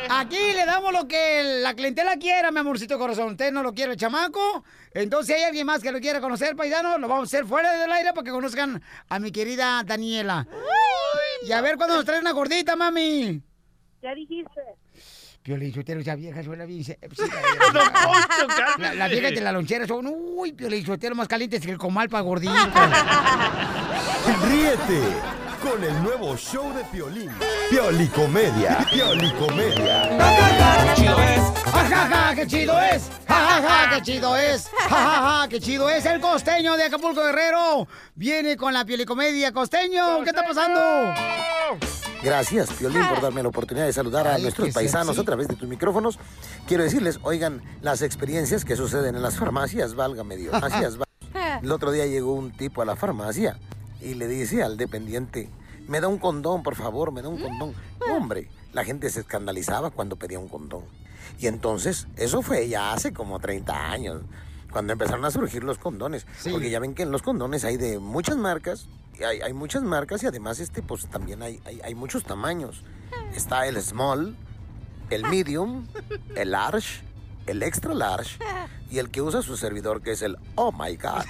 Aquí 0.09 0.53
le 0.55 0.65
damos 0.65 0.91
lo 0.91 1.07
que 1.07 1.61
la 1.63 1.75
clientela 1.75 2.17
quiera, 2.17 2.51
mi 2.51 2.59
amorcito 2.59 2.99
corazón. 2.99 3.33
Usted 3.33 3.53
no 3.53 3.63
lo 3.63 3.75
quiere 3.75 3.93
el 3.93 3.99
chamaco. 3.99 4.65
Entonces, 4.95 5.27
si 5.27 5.33
hay 5.35 5.47
alguien 5.47 5.67
más 5.67 5.83
que 5.83 5.93
lo 5.93 6.01
quiera 6.01 6.23
conocer, 6.23 6.57
paisano, 6.57 6.97
lo 6.97 7.07
vamos 7.07 7.25
a 7.25 7.37
hacer 7.37 7.47
fuera 7.47 7.71
del 7.79 7.93
aire 7.93 8.15
para 8.15 8.25
que 8.25 8.31
conozcan 8.31 8.83
a 9.11 9.19
mi 9.19 9.31
querida 9.31 9.83
Daniela. 9.85 10.47
Y 11.47 11.53
a 11.53 11.61
ver 11.61 11.77
cuándo 11.77 11.97
nos 11.97 12.07
trae 12.07 12.21
una 12.21 12.33
gordita, 12.33 12.77
mami. 12.77 13.43
Ya 14.03 14.15
dijiste. 14.15 14.63
Piolín, 15.43 15.73
Sotelo, 15.73 16.03
esa 16.03 16.15
vieja 16.17 16.43
suena 16.43 16.67
bien 16.67 16.85
La, 18.79 18.95
la 18.95 19.09
vieja 19.09 19.31
de 19.31 19.41
la 19.41 19.53
lonchera 19.53 19.87
son, 19.87 20.07
uy, 20.07 20.53
Piolín, 20.53 20.85
Sotelo 20.85 21.15
más 21.15 21.29
calientes 21.29 21.63
que 21.63 21.71
el 21.71 21.79
comal 21.79 22.11
para 22.11 22.23
gordito. 22.23 22.53
Ríete 24.47 25.01
con 25.63 25.83
el 25.83 26.03
nuevo 26.03 26.37
show 26.37 26.75
de 26.75 26.85
Piolín. 26.85 27.31
Piolicomedia. 27.71 28.87
Piolicomedia. 28.93 30.11
¡Ja, 31.91 32.09
ja, 32.09 32.35
qué 32.35 32.47
chido 32.47 32.81
es! 32.81 33.11
¡Ja, 33.27 33.35
ja, 33.35 33.63
ja, 33.63 33.91
qué 33.95 34.03
chido 34.03 34.37
es! 34.37 34.71
¡Ja, 34.89 34.89
ja, 34.89 35.41
ja, 35.41 35.49
qué 35.49 35.61
chido 35.61 35.91
es! 35.91 36.05
El 36.05 36.21
costeño 36.21 36.77
de 36.77 36.85
Acapulco 36.85 37.23
Guerrero 37.23 37.89
viene 38.15 38.57
con 38.57 38.75
la 38.75 38.85
piolicomedia. 38.85 39.53
¡Costeño! 39.53 40.23
¿Qué 40.23 40.31
está 40.31 40.45
pasando? 40.45 40.81
Gracias, 42.23 42.71
Piolín, 42.75 43.07
por 43.09 43.23
darme 43.23 43.43
la 43.43 43.49
oportunidad 43.49 43.87
de 43.87 43.93
saludar 43.95 44.27
a 44.29 44.35
Ay, 44.35 44.43
nuestros 44.43 44.71
paisanos 44.75 45.19
a 45.19 45.25
través 45.25 45.49
de 45.49 45.57
tus 45.57 45.69
micrófonos. 45.69 46.19
Quiero 46.67 46.83
decirles, 46.83 47.19
oigan, 47.23 47.63
las 47.81 48.03
experiencias 48.03 48.65
que 48.67 48.77
suceden 48.77 49.17
en 49.17 49.23
las 49.23 49.37
farmacias, 49.37 49.95
válgame 49.95 50.37
Dios. 50.37 50.55
Es, 50.83 51.01
va- 51.01 51.05
El 51.63 51.73
otro 51.73 51.93
día 51.93 52.07
llegó 52.07 52.35
un 52.35 52.51
tipo 52.53 52.83
a 52.83 52.85
la 52.85 52.95
farmacia 52.97 53.59
y 54.03 54.15
le 54.15 54.29
dice 54.29 54.63
al 54.63 54.77
dependiente, 54.77 55.49
me 55.89 56.01
da 56.01 56.09
un 56.09 56.19
condón, 56.19 56.63
por 56.63 56.75
favor, 56.75 57.11
me 57.11 57.23
da 57.23 57.29
un 57.29 57.41
condón. 57.41 57.75
Hombre, 58.11 58.49
la 58.75 58.85
gente 58.85 59.09
se 59.09 59.21
escandalizaba 59.21 59.91
cuando 59.91 60.17
pedía 60.17 60.39
un 60.39 60.49
condón. 60.49 60.85
Y 61.39 61.47
entonces, 61.47 62.07
eso 62.17 62.43
fue 62.43 62.69
ya 62.69 62.93
hace 62.93 63.13
como 63.15 63.41
30 63.41 63.91
años, 63.93 64.21
cuando 64.71 64.93
empezaron 64.93 65.25
a 65.25 65.31
surgir 65.31 65.65
los 65.65 65.79
condones. 65.79 66.27
Porque 66.51 66.69
ya 66.71 66.81
ven 66.81 66.95
que 66.95 67.03
en 67.03 67.11
los 67.13 67.23
condones 67.23 67.65
hay 67.65 67.79
de 67.79 67.99
muchas 67.99 68.37
marcas, 68.37 68.87
hay, 69.25 69.41
hay 69.41 69.53
muchas 69.53 69.83
marcas 69.83 70.23
y 70.23 70.27
además 70.27 70.61
este, 70.61 70.83
pues 70.83 71.07
también 71.07 71.43
hay, 71.43 71.61
hay, 71.65 71.81
hay 71.83 71.95
muchos 71.95 72.25
tamaños. 72.25 72.83
Está 73.35 73.67
el 73.67 73.81
small, 73.83 74.37
el 75.11 75.23
medium, 75.25 75.87
el 76.37 76.53
large, 76.53 77.03
el 77.51 77.63
extra 77.63 77.95
large 77.95 78.39
y 78.91 78.99
el 78.99 79.11
que 79.11 79.23
usa 79.23 79.43
su 79.43 79.57
servidor 79.57 80.03
que 80.03 80.13
es 80.13 80.23
el 80.23 80.37
oh 80.55 80.73
my 80.73 80.97
god. 80.97 81.25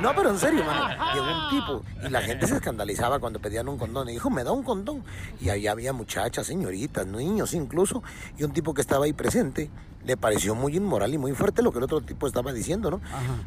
No, 0.00 0.14
pero 0.16 0.30
en 0.30 0.38
serio, 0.38 0.64
mano. 0.64 0.88
Llegó 1.14 1.26
un 1.26 1.50
tipo 1.50 1.82
y 2.06 2.10
la 2.10 2.22
gente 2.22 2.46
se 2.46 2.56
escandalizaba 2.56 3.20
cuando 3.20 3.38
pedían 3.38 3.68
un 3.68 3.78
condón. 3.78 4.08
Y 4.08 4.12
dijo, 4.12 4.30
me 4.30 4.42
da 4.42 4.50
un 4.50 4.64
condón. 4.64 5.04
Y 5.40 5.48
ahí 5.50 5.66
había 5.66 5.92
muchachas, 5.92 6.46
señoritas, 6.46 7.06
niños 7.06 7.54
incluso. 7.54 8.02
Y 8.36 8.44
un 8.44 8.52
tipo 8.52 8.74
que 8.74 8.80
estaba 8.80 9.04
ahí 9.04 9.12
presente 9.12 9.70
le 10.04 10.16
pareció 10.16 10.54
muy 10.54 10.76
inmoral 10.76 11.14
y 11.14 11.18
muy 11.18 11.32
fuerte 11.32 11.62
lo 11.62 11.70
que 11.70 11.78
el 11.78 11.84
otro 11.84 12.00
tipo 12.00 12.26
estaba 12.26 12.52
diciendo, 12.52 12.90
¿no? 12.90 13.00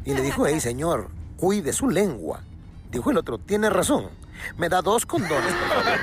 Y 0.04 0.14
le 0.14 0.22
dijo, 0.22 0.46
hey, 0.46 0.60
señor, 0.60 1.10
cuide 1.36 1.72
su 1.72 1.90
lengua. 1.90 2.40
Dijo 2.90 3.10
el 3.10 3.18
otro, 3.18 3.36
tiene 3.38 3.68
razón. 3.68 4.08
Me 4.56 4.68
da 4.68 4.80
dos 4.80 5.04
condones, 5.04 5.52
por 5.52 5.68
favor. 5.68 5.98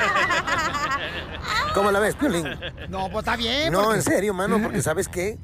¿Cómo 1.74 1.92
la 1.92 2.00
ves, 2.00 2.16
Piolín? 2.16 2.46
No, 2.90 3.10
pues 3.10 3.24
está 3.26 3.36
bien. 3.36 3.72
No, 3.72 3.84
porque- 3.84 3.96
en 3.98 4.02
serio, 4.04 4.34
mano, 4.34 4.62
porque 4.62 4.82
¿sabes 4.82 5.08
qué? 5.08 5.38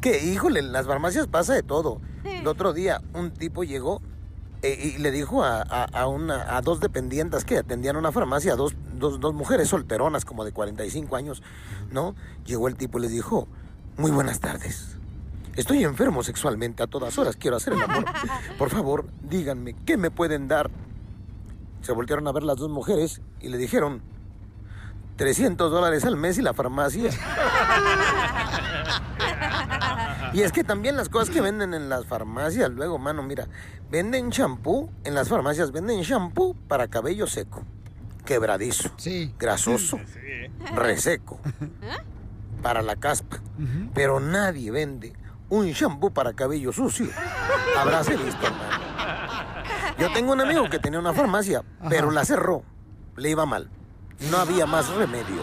Que, 0.00 0.24
híjole, 0.24 0.60
en 0.60 0.72
las 0.72 0.86
farmacias 0.86 1.26
pasa 1.26 1.54
de 1.54 1.62
todo. 1.62 2.00
El 2.24 2.46
otro 2.46 2.72
día 2.72 3.00
un 3.14 3.30
tipo 3.32 3.64
llegó 3.64 4.00
eh, 4.62 4.92
y 4.96 4.98
le 4.98 5.10
dijo 5.10 5.42
a, 5.44 5.62
a- 5.62 5.84
a 5.84 6.06
una, 6.06 6.56
a 6.56 6.60
dos 6.60 6.80
dependientes 6.80 7.44
que 7.44 7.58
atendían 7.58 7.96
una 7.96 8.12
farmacia, 8.12 8.56
dos, 8.56 8.74
dos, 8.94 9.20
dos 9.20 9.34
mujeres 9.34 9.68
solteronas 9.68 10.24
como 10.24 10.44
de 10.44 10.52
45 10.52 11.16
años, 11.16 11.42
¿no? 11.90 12.14
Llegó 12.44 12.68
el 12.68 12.76
tipo 12.76 12.98
y 12.98 13.02
les 13.02 13.10
dijo, 13.12 13.48
muy 13.96 14.10
buenas 14.10 14.40
tardes. 14.40 14.96
Estoy 15.56 15.84
enfermo 15.84 16.22
sexualmente 16.22 16.82
a 16.82 16.86
todas 16.86 17.16
horas, 17.18 17.36
quiero 17.36 17.56
hacer 17.56 17.72
el 17.74 17.82
amor. 17.82 18.04
Por 18.58 18.70
favor, 18.70 19.06
díganme, 19.22 19.74
¿qué 19.86 19.96
me 19.96 20.10
pueden 20.10 20.48
dar? 20.48 20.70
Se 21.82 21.92
voltearon 21.92 22.26
a 22.28 22.32
ver 22.32 22.42
las 22.42 22.56
dos 22.56 22.68
mujeres 22.70 23.20
y 23.40 23.48
le 23.48 23.56
dijeron, 23.58 24.02
300 25.16 25.70
dólares 25.70 26.04
al 26.04 26.16
mes 26.16 26.38
y 26.38 26.42
la 26.42 26.54
farmacia. 26.54 27.10
Y 30.32 30.42
es 30.42 30.52
que 30.52 30.64
también 30.64 30.96
las 30.96 31.08
cosas 31.08 31.30
que 31.30 31.40
venden 31.40 31.72
en 31.72 31.88
las 31.88 32.04
farmacias, 32.06 32.70
luego, 32.70 32.98
mano, 32.98 33.22
mira, 33.22 33.48
venden 33.90 34.30
champú, 34.30 34.90
en 35.04 35.14
las 35.14 35.28
farmacias 35.28 35.72
venden 35.72 36.02
champú 36.02 36.54
para 36.68 36.88
cabello 36.88 37.26
seco, 37.26 37.62
quebradizo, 38.24 38.90
grasoso, 39.38 39.98
reseco, 40.74 41.40
para 42.62 42.82
la 42.82 42.96
caspa. 42.96 43.38
Pero 43.94 44.20
nadie 44.20 44.70
vende 44.70 45.14
un 45.48 45.72
champú 45.72 46.12
para 46.12 46.34
cabello 46.34 46.72
sucio. 46.72 47.08
Habráse 47.78 48.16
visto, 48.16 48.46
hermano. 48.46 48.84
Yo 49.98 50.12
tengo 50.12 50.32
un 50.32 50.40
amigo 50.42 50.68
que 50.68 50.78
tenía 50.78 50.98
una 50.98 51.14
farmacia, 51.14 51.62
pero 51.88 52.10
la 52.10 52.24
cerró. 52.26 52.62
Le 53.16 53.30
iba 53.30 53.46
mal. 53.46 53.70
No 54.30 54.38
había 54.38 54.66
más 54.66 54.88
remedio. 54.88 55.42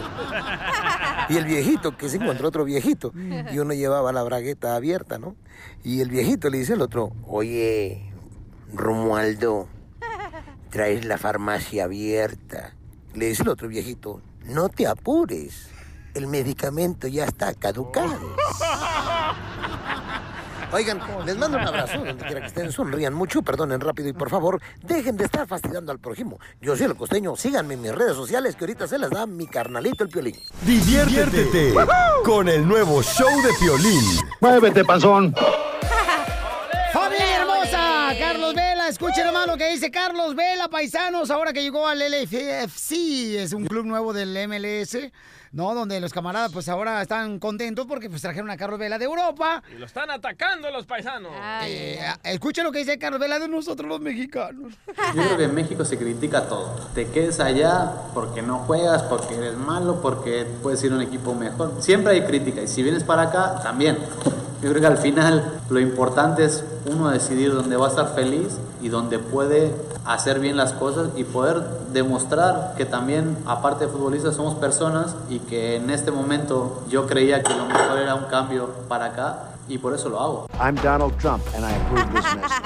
Y 1.28 1.36
el 1.36 1.44
viejito, 1.44 1.96
que 1.96 2.08
se 2.08 2.16
encontró 2.16 2.48
otro 2.48 2.64
viejito, 2.64 3.12
y 3.52 3.58
uno 3.58 3.72
llevaba 3.72 4.12
la 4.12 4.22
bragueta 4.22 4.74
abierta, 4.74 5.18
¿no? 5.18 5.36
Y 5.82 6.00
el 6.00 6.10
viejito 6.10 6.50
le 6.50 6.58
dice 6.58 6.74
al 6.74 6.82
otro, 6.82 7.12
oye, 7.26 8.12
Romualdo, 8.72 9.68
traes 10.70 11.04
la 11.04 11.18
farmacia 11.18 11.84
abierta. 11.84 12.74
Le 13.14 13.26
dice 13.26 13.42
el 13.42 13.48
otro 13.48 13.68
viejito, 13.68 14.20
no 14.44 14.68
te 14.68 14.86
apures, 14.86 15.68
el 16.14 16.26
medicamento 16.26 17.06
ya 17.06 17.24
está 17.24 17.54
caducado. 17.54 18.18
Oigan, 20.74 21.00
les 21.24 21.36
mando 21.36 21.56
un 21.56 21.68
abrazo 21.68 21.98
donde 21.98 22.24
quiera 22.24 22.40
que 22.40 22.48
estén, 22.48 22.72
sonrían 22.72 23.14
mucho, 23.14 23.42
perdonen 23.42 23.80
rápido 23.80 24.08
y 24.08 24.12
por 24.12 24.28
favor, 24.28 24.60
dejen 24.82 25.16
de 25.16 25.26
estar 25.26 25.46
fastidiando 25.46 25.92
al 25.92 26.00
prójimo. 26.00 26.40
Yo 26.60 26.76
soy 26.76 26.86
el 26.86 26.96
costeño, 26.96 27.36
síganme 27.36 27.74
en 27.74 27.82
mis 27.82 27.94
redes 27.94 28.16
sociales 28.16 28.56
que 28.56 28.64
ahorita 28.64 28.88
se 28.88 28.98
las 28.98 29.10
da 29.10 29.24
mi 29.24 29.46
carnalito 29.46 30.02
el 30.02 30.10
piolín. 30.10 30.34
Diviértete 30.62 31.72
con 32.24 32.48
el 32.48 32.66
nuevo 32.66 33.04
show 33.04 33.30
de 33.42 33.50
Piolín. 33.60 34.02
Muévete, 34.40 34.84
panzón. 34.84 35.32
¡Familia 36.92 37.42
hermosa! 37.42 38.12
Carlos 38.18 38.54
Vela, 38.56 38.88
escuchen 38.88 39.26
nomás 39.26 39.46
lo 39.46 39.56
que 39.56 39.70
dice 39.70 39.92
Carlos 39.92 40.34
Vela, 40.34 40.66
paisanos, 40.68 41.30
ahora 41.30 41.52
que 41.52 41.62
llegó 41.62 41.86
al 41.86 42.00
LFC, 42.00 43.36
es 43.36 43.52
un 43.52 43.64
club 43.66 43.86
nuevo 43.86 44.12
del 44.12 44.36
MLS, 44.48 44.98
¿no? 45.54 45.74
Donde 45.74 46.00
los 46.00 46.12
camaradas 46.12 46.52
pues 46.52 46.68
ahora 46.68 47.00
están 47.00 47.38
contentos 47.38 47.86
porque 47.86 48.10
pues 48.10 48.20
trajeron 48.20 48.50
a 48.50 48.56
Carlos 48.56 48.78
Vela 48.78 48.98
de 48.98 49.04
Europa. 49.04 49.62
Y 49.74 49.78
lo 49.78 49.86
están 49.86 50.10
atacando 50.10 50.70
los 50.70 50.84
paisanos. 50.84 51.32
Eh, 51.64 52.00
escuchen 52.24 52.64
lo 52.64 52.72
que 52.72 52.80
dice 52.80 52.98
Carlos 52.98 53.20
Vela 53.20 53.38
de 53.38 53.48
nosotros 53.48 53.88
los 53.88 54.00
mexicanos. 54.00 54.74
Yo 55.14 55.22
creo 55.22 55.36
que 55.38 55.44
en 55.44 55.54
México 55.54 55.84
se 55.84 55.96
critica 55.96 56.48
todo. 56.48 56.74
Te 56.94 57.06
quedes 57.08 57.40
allá 57.40 57.92
porque 58.12 58.42
no 58.42 58.58
juegas, 58.60 59.04
porque 59.04 59.36
eres 59.36 59.54
malo, 59.54 60.02
porque 60.02 60.44
puedes 60.62 60.82
ir 60.82 60.92
a 60.92 60.96
un 60.96 61.02
equipo 61.02 61.34
mejor. 61.34 61.80
Siempre 61.80 62.14
hay 62.14 62.22
crítica 62.22 62.60
y 62.60 62.68
si 62.68 62.82
vienes 62.82 63.04
para 63.04 63.22
acá, 63.22 63.60
también. 63.62 63.96
Yo 64.64 64.70
creo 64.70 64.80
que 64.80 64.86
al 64.86 64.96
final 64.96 65.60
lo 65.68 65.78
importante 65.78 66.42
es 66.42 66.64
uno 66.86 67.10
decidir 67.10 67.52
dónde 67.52 67.76
va 67.76 67.84
a 67.84 67.90
estar 67.90 68.14
feliz 68.14 68.56
y 68.80 68.88
dónde 68.88 69.18
puede 69.18 69.74
hacer 70.06 70.40
bien 70.40 70.56
las 70.56 70.72
cosas 70.72 71.08
y 71.16 71.24
poder 71.24 71.60
demostrar 71.92 72.72
que 72.74 72.86
también, 72.86 73.36
aparte 73.44 73.84
de 73.84 73.92
futbolistas, 73.92 74.36
somos 74.36 74.54
personas 74.54 75.16
y 75.28 75.40
que 75.40 75.76
en 75.76 75.90
este 75.90 76.10
momento 76.10 76.82
yo 76.88 77.06
creía 77.06 77.42
que 77.42 77.52
lo 77.52 77.66
mejor 77.66 77.98
era 77.98 78.14
un 78.14 78.24
cambio 78.24 78.70
para 78.88 79.04
acá 79.04 79.38
y 79.68 79.76
por 79.76 79.92
eso 79.92 80.08
lo 80.08 80.18
hago. 80.18 80.46
I'm 80.58 80.76
Donald 80.76 81.14
Trump, 81.18 81.44
and 81.54 81.62
I 81.62 81.74
approve 81.74 82.10
this 82.14 82.34
message. 82.34 82.62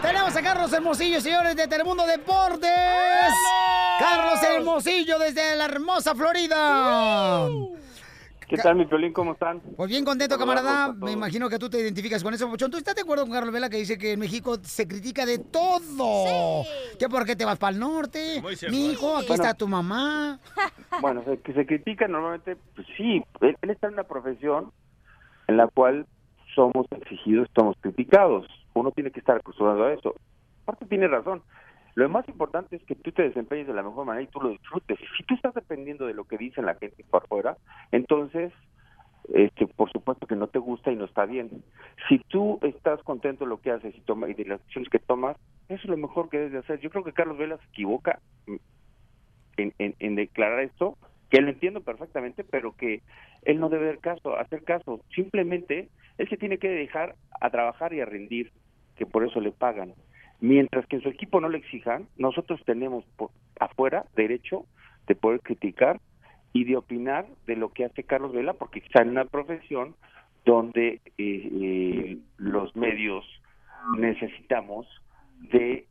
Tenemos 0.00 0.34
a 0.34 0.42
Carlos 0.42 0.72
Hermosillo, 0.72 1.20
señores 1.20 1.54
de 1.54 1.68
Telemundo 1.68 2.06
Deportes. 2.06 2.70
Carlos 3.98 4.42
Hermosillo 4.42 5.18
desde 5.18 5.54
la 5.54 5.66
hermosa 5.66 6.14
Florida. 6.14 7.46
¿Qué 8.48 8.56
tal, 8.58 8.76
mi 8.76 8.86
Piolín? 8.86 9.12
¿Cómo 9.12 9.32
están? 9.32 9.60
Pues 9.76 9.88
bien 9.90 10.04
contento, 10.04 10.38
camarada. 10.38 10.92
Me 10.92 11.10
imagino 11.10 11.48
que 11.48 11.58
tú 11.58 11.68
te 11.68 11.80
identificas 11.80 12.22
con 12.22 12.32
eso, 12.32 12.48
Pochón. 12.48 12.70
¿Tú 12.70 12.76
estás 12.78 12.94
de 12.94 13.00
acuerdo 13.02 13.24
con 13.24 13.32
Carlos 13.32 13.52
Vela 13.52 13.68
que 13.68 13.76
dice 13.78 13.98
que 13.98 14.12
en 14.12 14.20
México 14.20 14.56
se 14.62 14.86
critica 14.86 15.26
de 15.26 15.40
todo? 15.40 16.62
¿Que 16.98 17.08
por 17.08 17.24
qué 17.26 17.34
te 17.34 17.44
vas 17.44 17.58
para 17.58 17.72
el 17.74 17.80
norte? 17.80 18.40
Muy 18.40 18.54
cierto. 18.54 18.76
Mi 18.76 18.92
hijo, 18.92 19.16
aquí 19.16 19.26
Bueno. 19.28 19.42
está 19.42 19.54
tu 19.54 19.66
mamá. 19.68 20.38
Bueno, 21.00 21.22
se- 21.24 21.40
que 21.40 21.52
se 21.52 21.66
critica 21.66 22.06
normalmente, 22.08 22.56
pues 22.74 22.86
sí, 22.96 23.22
él, 23.40 23.56
él 23.60 23.70
está 23.70 23.88
en 23.88 23.94
una 23.94 24.04
profesión 24.04 24.70
en 25.48 25.56
la 25.58 25.66
cual 25.66 26.06
somos 26.54 26.86
exigidos, 26.92 27.48
somos 27.54 27.76
criticados. 27.80 28.46
Uno 28.74 28.92
tiene 28.92 29.10
que 29.10 29.20
estar 29.20 29.36
acostumbrado 29.36 29.84
a 29.84 29.92
eso. 29.92 30.14
Aparte 30.62 30.86
tiene 30.86 31.06
razón. 31.08 31.42
Lo 31.96 32.10
más 32.10 32.28
importante 32.28 32.76
es 32.76 32.84
que 32.84 32.94
tú 32.94 33.10
te 33.10 33.22
desempeñes 33.22 33.66
de 33.66 33.72
la 33.72 33.82
mejor 33.82 34.04
manera 34.04 34.22
y 34.22 34.30
tú 34.30 34.38
lo 34.40 34.50
disfrutes. 34.50 34.98
Si 35.16 35.24
tú 35.24 35.34
estás 35.34 35.54
dependiendo 35.54 36.06
de 36.06 36.12
lo 36.12 36.24
que 36.24 36.36
dice 36.36 36.60
la 36.60 36.74
gente 36.74 37.02
por 37.10 37.24
afuera, 37.24 37.56
entonces, 37.90 38.52
este, 39.32 39.66
por 39.66 39.90
supuesto 39.90 40.26
que 40.26 40.36
no 40.36 40.46
te 40.46 40.58
gusta 40.58 40.92
y 40.92 40.96
no 40.96 41.06
está 41.06 41.24
bien. 41.24 41.64
Si 42.06 42.18
tú 42.28 42.58
estás 42.60 43.02
contento 43.02 43.44
de 43.44 43.48
lo 43.48 43.62
que 43.62 43.70
haces 43.70 43.96
y, 43.96 44.00
toma, 44.02 44.28
y 44.28 44.34
de 44.34 44.44
las 44.44 44.60
acciones 44.60 44.90
que 44.90 44.98
tomas, 44.98 45.38
eso 45.70 45.84
es 45.84 45.88
lo 45.88 45.96
mejor 45.96 46.28
que 46.28 46.36
debes 46.36 46.52
de 46.52 46.58
hacer. 46.58 46.80
Yo 46.80 46.90
creo 46.90 47.02
que 47.02 47.14
Carlos 47.14 47.38
Vela 47.38 47.56
se 47.56 47.68
equivoca 47.68 48.20
en 49.56 50.16
declarar 50.16 50.60
esto, 50.60 50.98
que 51.30 51.40
lo 51.40 51.48
entiendo 51.48 51.80
perfectamente, 51.80 52.44
pero 52.44 52.76
que 52.76 53.00
él 53.42 53.58
no 53.58 53.70
debe 53.70 53.88
hacer 53.88 54.00
caso, 54.00 54.36
hacer 54.36 54.64
caso. 54.64 55.00
Simplemente 55.14 55.88
él 56.18 56.28
se 56.28 56.36
tiene 56.36 56.58
que 56.58 56.68
dejar 56.68 57.14
a 57.40 57.48
trabajar 57.48 57.94
y 57.94 58.02
a 58.02 58.04
rendir, 58.04 58.52
que 58.96 59.06
por 59.06 59.24
eso 59.24 59.40
le 59.40 59.50
pagan. 59.50 59.94
Mientras 60.40 60.86
que 60.86 60.96
en 60.96 61.02
su 61.02 61.08
equipo 61.08 61.40
no 61.40 61.48
le 61.48 61.58
exijan, 61.58 62.06
nosotros 62.16 62.60
tenemos 62.64 63.04
por 63.16 63.30
afuera 63.58 64.04
derecho 64.14 64.66
de 65.06 65.14
poder 65.14 65.40
criticar 65.40 66.00
y 66.52 66.64
de 66.64 66.76
opinar 66.76 67.26
de 67.46 67.56
lo 67.56 67.70
que 67.72 67.84
hace 67.84 68.04
Carlos 68.04 68.32
Vela, 68.32 68.54
porque 68.54 68.80
está 68.80 69.02
en 69.02 69.10
una 69.10 69.24
profesión 69.24 69.94
donde 70.44 71.00
eh, 71.18 71.48
eh, 71.52 72.18
los 72.38 72.74
medios 72.76 73.24
necesitamos 73.98 74.86
de 75.52 75.86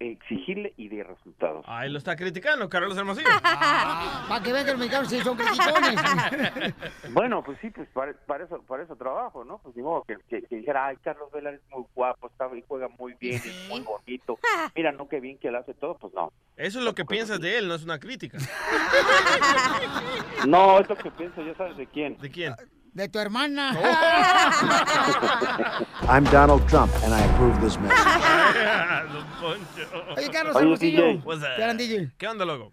exigirle 0.00 0.72
y 0.76 0.88
de 0.88 1.04
resultados. 1.04 1.64
Ahí 1.68 1.90
lo 1.90 1.98
está 1.98 2.16
criticando, 2.16 2.68
Carlos 2.68 2.96
Hermosillo. 2.96 3.28
Para 3.42 4.42
que 4.42 4.52
vean 4.52 4.64
que 4.64 4.70
los 4.72 4.80
mexicanos 4.80 5.08
sí 5.08 5.20
son 5.20 5.36
criticones. 5.36 6.74
Bueno, 7.10 7.44
pues 7.44 7.58
sí, 7.60 7.70
pues 7.70 7.88
para, 7.90 8.12
para 8.26 8.44
eso 8.44 8.62
para 8.62 8.82
eso 8.82 8.96
trabajo, 8.96 9.44
¿no? 9.44 9.58
Pues 9.58 9.76
modo 9.76 10.02
que, 10.04 10.16
que, 10.28 10.42
que 10.42 10.56
dijera, 10.56 10.86
ay, 10.86 10.96
Carlos 11.02 11.30
Vela 11.32 11.50
es 11.50 11.60
muy 11.70 11.84
guapo, 11.94 12.28
está, 12.28 12.48
y 12.56 12.64
juega 12.66 12.88
muy 12.98 13.14
bien, 13.20 13.36
es 13.36 13.68
muy 13.68 13.80
bonito. 13.80 14.38
Mira, 14.74 14.92
no, 14.92 15.08
qué 15.08 15.20
bien 15.20 15.38
que 15.38 15.48
él 15.48 15.56
hace 15.56 15.74
todo, 15.74 15.96
pues 15.98 16.14
no. 16.14 16.32
Eso 16.56 16.78
es 16.78 16.84
lo 16.84 16.94
que 16.94 17.04
piensas 17.04 17.40
de 17.40 17.58
él, 17.58 17.68
no 17.68 17.74
es 17.74 17.84
una 17.84 17.98
crítica. 17.98 18.38
No, 20.46 20.80
es 20.80 20.88
lo 20.88 20.96
que 20.96 21.10
pienso, 21.10 21.42
ya 21.42 21.54
sabes 21.54 21.76
de 21.76 21.86
quién. 21.86 22.16
¿De 22.16 22.30
quién? 22.30 22.54
De 22.94 23.10
tu 23.10 23.18
hermana. 23.18 23.72
I'm 26.08 26.24
Donald 26.24 26.66
Trump, 26.66 26.90
and 27.04 27.12
I 27.12 27.20
approve 27.20 27.60
this 27.60 27.78
message. 27.78 28.29
Poncho. 29.40 30.14
Oye, 30.16 30.30
Carlos 30.30 30.56
Oye, 30.56 30.64
Hermosillo. 30.64 31.04
DJ. 31.04 31.22
¿Qué 31.56 31.62
eran, 31.62 31.76
DJ? 31.76 32.10
¿Qué 32.18 32.28
onda, 32.28 32.44
loco? 32.44 32.72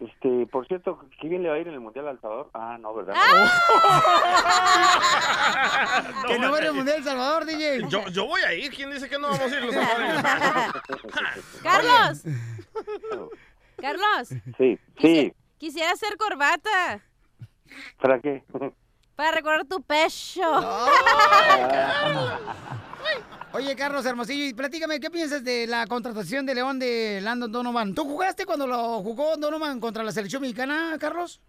Este, 0.00 0.46
por 0.46 0.66
cierto, 0.66 0.98
¿qué 1.20 1.28
bien 1.28 1.42
le 1.42 1.50
va 1.50 1.56
a 1.56 1.58
ir 1.58 1.68
en 1.68 1.74
el 1.74 1.80
Mundial 1.80 2.08
al 2.08 2.18
Salvador? 2.22 2.48
Ah, 2.54 2.78
no, 2.80 2.94
¿verdad? 2.94 3.14
que 6.26 6.38
no 6.38 6.50
va 6.50 6.56
a 6.56 6.60
ir 6.62 6.66
al 6.68 6.74
Mundial 6.74 6.96
El 6.98 7.04
Salvador, 7.04 7.44
DJ. 7.44 7.82
Yo, 7.88 8.06
yo 8.08 8.26
voy 8.26 8.40
a 8.40 8.54
ir. 8.54 8.72
¿Quién 8.74 8.90
dice 8.90 9.10
que 9.10 9.18
no 9.18 9.28
vamos 9.28 9.52
a 9.52 9.56
ir 9.56 9.62
los 9.62 9.74
salvadoreños? 9.84 10.22
Carlos. 11.62 12.22
Carlos. 13.76 14.28
Sí, 14.56 14.78
sí. 15.00 15.32
Quisiera 15.58 15.92
hacer 15.92 16.16
corbata 16.16 17.00
¿Para 18.00 18.18
qué? 18.20 18.42
para 19.14 19.32
recordar 19.32 19.66
tu 19.66 19.82
pecho. 19.82 20.40
Oye, 23.52 23.74
Carlos 23.74 24.06
Hermosillo, 24.06 24.44
y 24.44 24.54
platícame, 24.54 25.00
¿qué 25.00 25.10
piensas 25.10 25.42
de 25.42 25.66
la 25.66 25.84
contratación 25.88 26.46
de 26.46 26.54
León 26.54 26.78
de 26.78 27.20
Landon 27.20 27.50
Donovan? 27.50 27.96
¿Tú 27.96 28.04
jugaste 28.04 28.46
cuando 28.46 28.64
lo 28.64 29.02
jugó 29.02 29.36
Donovan 29.36 29.80
contra 29.80 30.04
la 30.04 30.12
selección 30.12 30.42
mexicana, 30.42 30.96
Carlos? 31.00 31.42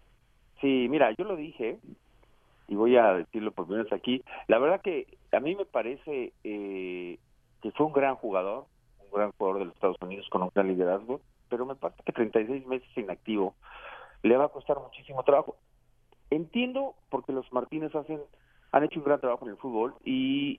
Sí, 0.60 0.88
mira, 0.90 1.12
yo 1.16 1.24
lo 1.24 1.36
dije 1.36 1.78
y 2.66 2.74
voy 2.74 2.96
a 2.96 3.12
decirlo 3.12 3.52
por 3.52 3.68
vez 3.68 3.92
aquí. 3.92 4.24
La 4.48 4.58
verdad 4.58 4.80
que 4.80 5.06
a 5.30 5.38
mí 5.38 5.54
me 5.54 5.64
parece 5.64 6.32
eh, 6.42 7.18
que 7.62 7.70
fue 7.70 7.86
un 7.86 7.92
gran 7.92 8.16
jugador, 8.16 8.66
un 8.98 9.16
gran 9.16 9.30
jugador 9.38 9.60
de 9.60 9.66
los 9.66 9.74
Estados 9.76 9.96
Unidos 10.02 10.26
con 10.28 10.42
un 10.42 10.50
gran 10.52 10.66
liderazgo, 10.66 11.20
pero 11.48 11.66
me 11.66 11.76
parece 11.76 12.02
que 12.04 12.12
36 12.12 12.66
meses 12.66 12.88
inactivo 12.96 13.54
le 14.24 14.36
va 14.36 14.46
a 14.46 14.48
costar 14.48 14.76
muchísimo 14.80 15.22
trabajo. 15.22 15.56
Entiendo 16.30 16.94
porque 17.10 17.32
los 17.32 17.50
Martínez 17.52 17.94
hacen 17.94 18.20
han 18.72 18.84
hecho 18.84 18.98
un 18.98 19.04
gran 19.04 19.20
trabajo 19.20 19.44
en 19.44 19.52
el 19.52 19.58
fútbol 19.58 19.94
y 20.04 20.58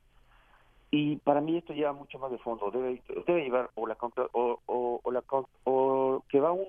y 0.95 1.15
para 1.17 1.41
mí 1.41 1.57
esto 1.57 1.73
lleva 1.73 1.91
mucho 1.91 2.19
más 2.19 2.29
de 2.29 2.37
fondo 2.37 2.69
debe 2.69 3.01
debe 3.25 3.43
llevar 3.43 3.71
o 3.73 3.87
la 3.87 3.95
contra- 3.95 4.29
o, 4.33 5.01
la 5.11 5.23
o 5.63 6.23
que 6.29 6.39
va 6.39 6.51
un, 6.51 6.67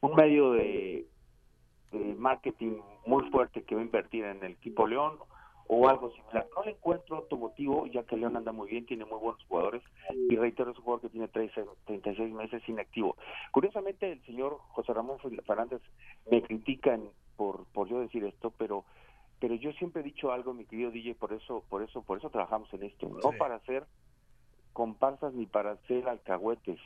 un 0.00 0.14
medio 0.16 0.50
de, 0.52 1.06
de 1.92 1.98
marketing 2.16 2.80
muy 3.06 3.22
fuerte 3.30 3.62
que 3.62 3.76
va 3.76 3.80
a 3.80 3.84
invertir 3.84 4.24
en 4.24 4.42
el 4.42 4.52
equipo 4.52 4.86
León 4.88 5.18
o 5.68 5.88
algo 5.88 6.10
similar. 6.10 6.46
No 6.56 6.64
le 6.64 6.72
encuentro 6.72 7.18
otro 7.20 7.38
motivo, 7.38 7.86
ya 7.86 8.02
que 8.02 8.16
León 8.16 8.36
anda 8.36 8.50
muy 8.52 8.68
bien, 8.68 8.84
tiene 8.86 9.04
muy 9.04 9.18
buenos 9.20 9.42
jugadores 9.44 9.82
y 10.28 10.36
reitero, 10.36 10.72
es 10.72 10.78
un 10.78 10.84
jugador 10.84 11.02
que 11.02 11.08
tiene 11.10 11.28
13, 11.28 11.64
36 11.86 12.34
meses 12.34 12.68
inactivo. 12.68 13.16
Curiosamente, 13.52 14.10
el 14.12 14.22
señor 14.24 14.58
José 14.72 14.92
Ramón 14.92 15.18
Fernández 15.46 15.80
me 16.30 16.42
critica 16.42 16.94
en- 16.94 17.08
por, 17.36 17.64
por 17.72 17.88
yo 17.88 18.00
decir 18.00 18.24
esto, 18.24 18.52
pero 18.58 18.84
pero 19.42 19.56
yo 19.56 19.72
siempre 19.72 20.02
he 20.02 20.04
dicho 20.04 20.30
algo, 20.30 20.54
mi 20.54 20.64
querido 20.66 20.92
DJ, 20.92 21.16
por 21.16 21.32
eso 21.32 21.64
por 21.68 21.82
eso 21.82 22.00
por 22.02 22.16
eso 22.16 22.30
trabajamos 22.30 22.72
en 22.74 22.84
esto, 22.84 23.08
no 23.08 23.32
para 23.36 23.56
hacer 23.56 23.84
comparsas 24.72 25.34
ni 25.34 25.46
para 25.46 25.72
hacer 25.72 26.08
alcahuetes. 26.08 26.78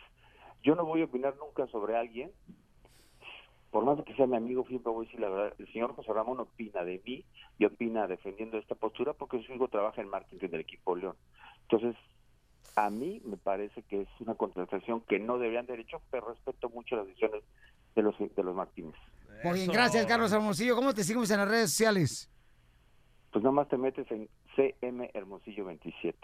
Yo 0.62 0.74
no 0.74 0.86
voy 0.86 1.02
a 1.02 1.04
opinar 1.04 1.36
nunca 1.36 1.66
sobre 1.66 1.98
alguien 1.98 2.32
por 3.70 3.84
más 3.84 3.98
de 3.98 4.04
que 4.04 4.14
sea 4.14 4.26
mi 4.26 4.38
amigo, 4.38 4.64
siempre 4.68 4.90
voy 4.90 5.04
a 5.04 5.08
decir 5.08 5.20
la 5.20 5.28
verdad. 5.28 5.54
El 5.58 5.70
señor 5.70 5.94
José 5.94 6.14
Ramón 6.14 6.40
opina 6.40 6.82
de 6.82 7.02
mí 7.04 7.26
y 7.58 7.66
opina 7.66 8.06
defendiendo 8.06 8.56
esta 8.56 8.74
postura 8.74 9.12
porque 9.12 9.42
su 9.42 9.52
hijo 9.52 9.68
trabaja 9.68 10.00
en 10.00 10.08
marketing 10.08 10.48
del 10.48 10.62
equipo 10.62 10.96
León. 10.96 11.14
Entonces, 11.68 11.94
a 12.74 12.88
mí 12.88 13.20
me 13.26 13.36
parece 13.36 13.82
que 13.82 14.00
es 14.00 14.08
una 14.20 14.34
contratación 14.34 15.02
que 15.02 15.18
no 15.18 15.36
deberían 15.36 15.66
de 15.66 15.74
haber 15.74 15.84
hecho, 15.84 16.00
pero 16.10 16.28
respeto 16.28 16.70
mucho 16.70 16.96
las 16.96 17.06
decisiones 17.06 17.44
de 17.94 18.02
los, 18.02 18.18
de 18.18 18.42
los 18.42 18.54
Martínez. 18.54 18.94
Muy 19.44 19.58
bien, 19.58 19.70
gracias, 19.70 20.06
Carlos 20.06 20.32
Hermosillo. 20.32 20.74
¿Cómo 20.74 20.94
te 20.94 21.04
seguimos 21.04 21.30
en 21.30 21.40
las 21.40 21.48
redes 21.48 21.68
sociales? 21.68 22.30
Pues 23.32 23.42
nada 23.42 23.52
más 23.52 23.68
te 23.68 23.76
metes 23.76 24.10
en 24.10 24.28
CM 24.54 25.10
Hermosillo 25.14 25.64
27. 25.66 26.18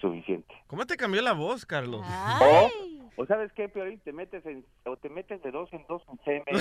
Suficiente. 0.00 0.54
¿Cómo 0.66 0.86
te 0.86 0.96
cambió 0.96 1.20
la 1.22 1.32
voz, 1.34 1.66
Carlos? 1.66 2.06
O, 2.40 2.70
o 3.16 3.26
sabes 3.26 3.52
qué, 3.52 3.68
Piolín, 3.68 4.00
te 4.00 4.12
metes 4.12 4.44
en, 4.46 4.64
o 4.86 4.96
te 4.96 5.10
metes 5.10 5.42
de 5.42 5.50
dos 5.50 5.70
en 5.72 5.84
dos 5.88 6.02
en 6.08 6.18
CM. 6.24 6.44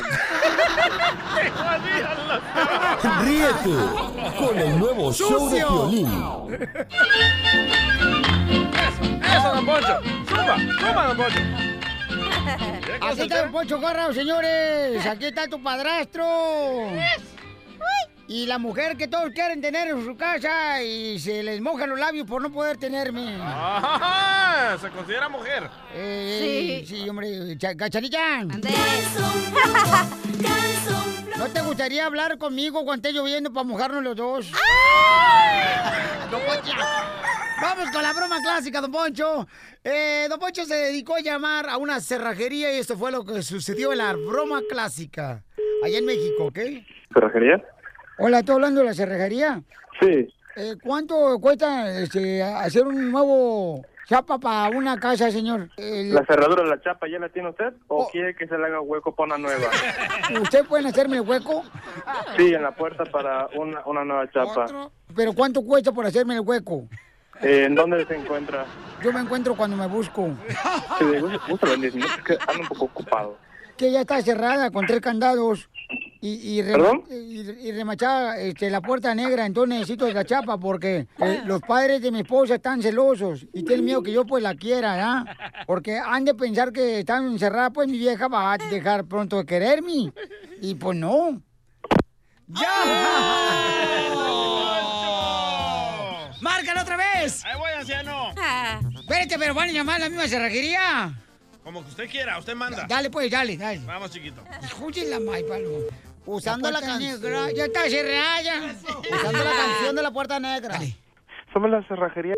Ríete 3.23 3.75
con 4.37 4.57
el 4.57 4.77
nuevo 4.79 5.13
show 5.13 5.49
de 5.49 5.61
¡Sucio! 5.61 5.67
Piolín. 5.67 6.07
¡Eso, 9.23 9.55
don 9.55 9.65
Poncho! 9.65 10.01
¡Suba! 10.27 10.57
¡Suba, 10.57 11.07
don 11.07 11.17
Poncho! 11.17 11.39
Aquí 13.01 13.21
está 13.21 13.43
el 13.43 13.51
Poncho 13.51 13.79
Corrao, 13.79 14.11
señores. 14.11 15.05
Aquí 15.05 15.25
está 15.25 15.47
tu 15.47 15.61
padrastro. 15.63 16.25
Y 18.31 18.45
la 18.45 18.59
mujer 18.59 18.95
que 18.95 19.07
todos 19.07 19.31
quieren 19.31 19.59
tener 19.59 19.87
en 19.87 20.05
su 20.05 20.15
casa 20.15 20.83
y 20.83 21.17
se 21.17 21.41
les 21.41 21.59
mojan 21.61 21.89
los 21.89 21.99
labios 21.99 22.27
por 22.27 22.43
no 22.43 22.51
poder 22.51 22.77
tenerme. 22.77 23.35
¡Ah! 23.41 24.77
Se 24.79 24.87
considera 24.91 25.27
mujer. 25.29 25.67
Eh, 25.95 26.83
sí. 26.87 27.09
hombre. 27.09 27.57
Cha- 27.57 27.75
Cachanilla. 27.75 28.43
¿No 31.37 31.47
te 31.47 31.61
gustaría 31.61 32.05
hablar 32.05 32.37
conmigo 32.37 32.85
cuando 32.85 33.07
esté 33.07 33.17
lloviendo 33.17 33.51
para 33.51 33.63
mojarnos 33.63 34.03
los 34.03 34.15
dos? 34.15 34.51
Don 36.29 36.41
Poncho. 36.41 36.73
Vamos 37.61 37.89
con 37.91 38.03
la 38.03 38.13
broma 38.13 38.37
clásica, 38.43 38.79
don 38.81 38.91
Poncho. 38.91 39.47
Eh, 39.83 40.27
don 40.29 40.39
Poncho 40.39 40.65
se 40.65 40.75
dedicó 40.75 41.15
a 41.15 41.21
llamar 41.21 41.67
a 41.67 41.77
una 41.77 41.99
cerrajería 41.99 42.71
y 42.75 42.79
esto 42.79 42.95
fue 42.95 43.11
lo 43.11 43.25
que 43.25 43.41
sucedió 43.41 43.91
en 43.91 43.97
la 43.97 44.13
broma 44.13 44.61
clásica. 44.69 45.43
Allá 45.83 45.97
en 45.97 46.05
México, 46.05 46.45
¿ok? 46.45 46.59
¿Cerrajería? 47.13 47.63
Hola, 48.19 48.39
¿estoy 48.39 48.55
hablando 48.55 48.81
de 48.81 48.87
la 48.87 48.93
cerrajería? 48.93 49.61
Sí. 49.99 50.33
Eh, 50.55 50.75
¿Cuánto 50.83 51.39
cuesta 51.39 51.89
este, 52.01 52.43
hacer 52.43 52.85
un 52.85 53.11
nuevo 53.11 53.85
chapa 54.07 54.37
para 54.37 54.75
una 54.75 54.99
casa, 54.99 55.31
señor? 55.31 55.69
El- 55.77 56.13
¿La 56.13 56.25
cerradura 56.25 56.63
de 56.63 56.69
la 56.69 56.81
chapa 56.81 57.07
ya 57.07 57.19
la 57.19 57.29
tiene 57.29 57.49
usted 57.49 57.73
o 57.87 58.09
quiere 58.09 58.35
que 58.35 58.47
se 58.47 58.57
le 58.57 58.65
haga 58.65 58.81
hueco 58.81 59.15
para 59.15 59.35
una 59.35 59.37
nueva? 59.37 59.67
¿Usted 60.41 60.65
puede 60.65 60.87
hacerme 60.89 61.17
el 61.17 61.21
hueco? 61.21 61.63
Sí, 62.35 62.53
en 62.53 62.63
la 62.63 62.71
puerta 62.71 63.05
para 63.05 63.47
una, 63.55 63.81
una 63.85 64.03
nueva 64.03 64.29
chapa. 64.31 64.65
¿Pero 65.15 65.33
cuánto 65.33 65.61
cuesta 65.63 65.91
por 65.91 66.05
hacerme 66.05 66.33
el 66.35 66.41
hueco? 66.41 66.87
Eh, 67.41 67.63
¿En 67.67 67.75
dónde 67.75 68.05
se 68.05 68.15
encuentra? 68.15 68.65
Yo 69.01 69.13
me 69.13 69.21
encuentro 69.21 69.55
cuando 69.55 69.77
me 69.77 69.87
busco. 69.87 70.27
Sí, 70.97 71.05
gusta 71.49 71.67
10 71.73 71.95
minutos, 71.95 72.17
que 72.25 72.37
ando 72.47 72.63
un 72.63 72.67
poco 72.67 72.85
ocupado. 72.85 73.37
Que 73.77 73.93
ya 73.93 74.01
está 74.01 74.21
cerrada 74.21 74.71
con 74.71 74.85
tres 74.85 74.99
candados 74.99 75.69
y, 76.21 76.59
y, 76.59 76.63
¿Perdón? 76.63 77.03
y, 77.09 77.67
y 77.67 77.71
remachada 77.71 78.37
este, 78.39 78.69
la 78.69 78.81
puerta 78.81 79.15
negra. 79.15 79.45
Entonces 79.45 79.79
necesito 79.79 80.11
la 80.11 80.25
chapa 80.25 80.57
porque 80.59 81.07
eh, 81.17 81.41
los 81.45 81.61
padres 81.61 82.01
de 82.01 82.11
mi 82.11 82.19
esposa 82.19 82.55
están 82.55 82.81
celosos 82.81 83.45
y 83.53 83.63
tienen 83.63 83.85
miedo 83.85 84.03
que 84.03 84.11
yo 84.11 84.25
pues 84.25 84.43
la 84.43 84.55
quiera, 84.55 84.97
¿ya? 84.97 85.63
Porque 85.65 85.97
han 85.97 86.25
de 86.25 86.33
pensar 86.35 86.71
que 86.71 86.99
están 86.99 87.25
encerrada, 87.25 87.69
pues 87.69 87.87
mi 87.87 87.97
vieja 87.97 88.27
va 88.27 88.53
a 88.53 88.57
dejar 88.57 89.05
pronto 89.05 89.37
de 89.37 89.45
quererme. 89.45 90.11
Y 90.61 90.75
pues 90.75 90.97
no. 90.97 91.41
¡Ya! 92.47 92.67
¡Márcalo 96.41 96.81
otra 96.81 96.97
vez! 96.97 97.43
¡Ahí 97.45 97.57
voy, 97.57 97.69
anciano! 97.77 98.29
Espérate, 98.99 99.37
pero 99.37 99.53
van 99.53 99.69
a 99.69 99.71
llamar 99.71 99.97
a 99.97 99.99
la 100.05 100.09
misma 100.09 100.27
cerrajería. 100.27 101.13
Como 101.69 101.83
que 101.83 101.89
usted 101.89 102.09
quiera, 102.09 102.39
usted 102.39 102.55
manda. 102.55 102.87
Dale, 102.89 103.11
pues, 103.11 103.29
dale, 103.29 103.55
dale. 103.55 103.79
Vamos, 103.85 104.09
chiquito. 104.09 104.41
Escuche 104.63 105.07
la 105.07 105.19
May, 105.19 105.43
Palo. 105.43 105.69
Usando 106.25 106.71
la, 106.71 106.79
puerta 106.79 106.93
canción. 106.97 107.21
negra. 107.21 107.51
Ya 107.51 107.65
está 107.65 107.87
cerrada. 107.87 108.41
ya. 108.41 108.75
Usando 109.15 109.43
la 109.43 109.51
canción 109.51 109.95
de 109.95 110.01
la 110.01 110.09
puerta 110.09 110.39
negra. 110.39 110.79
Somos 111.53 111.69
la 111.69 111.87
cerrajería. 111.87 112.33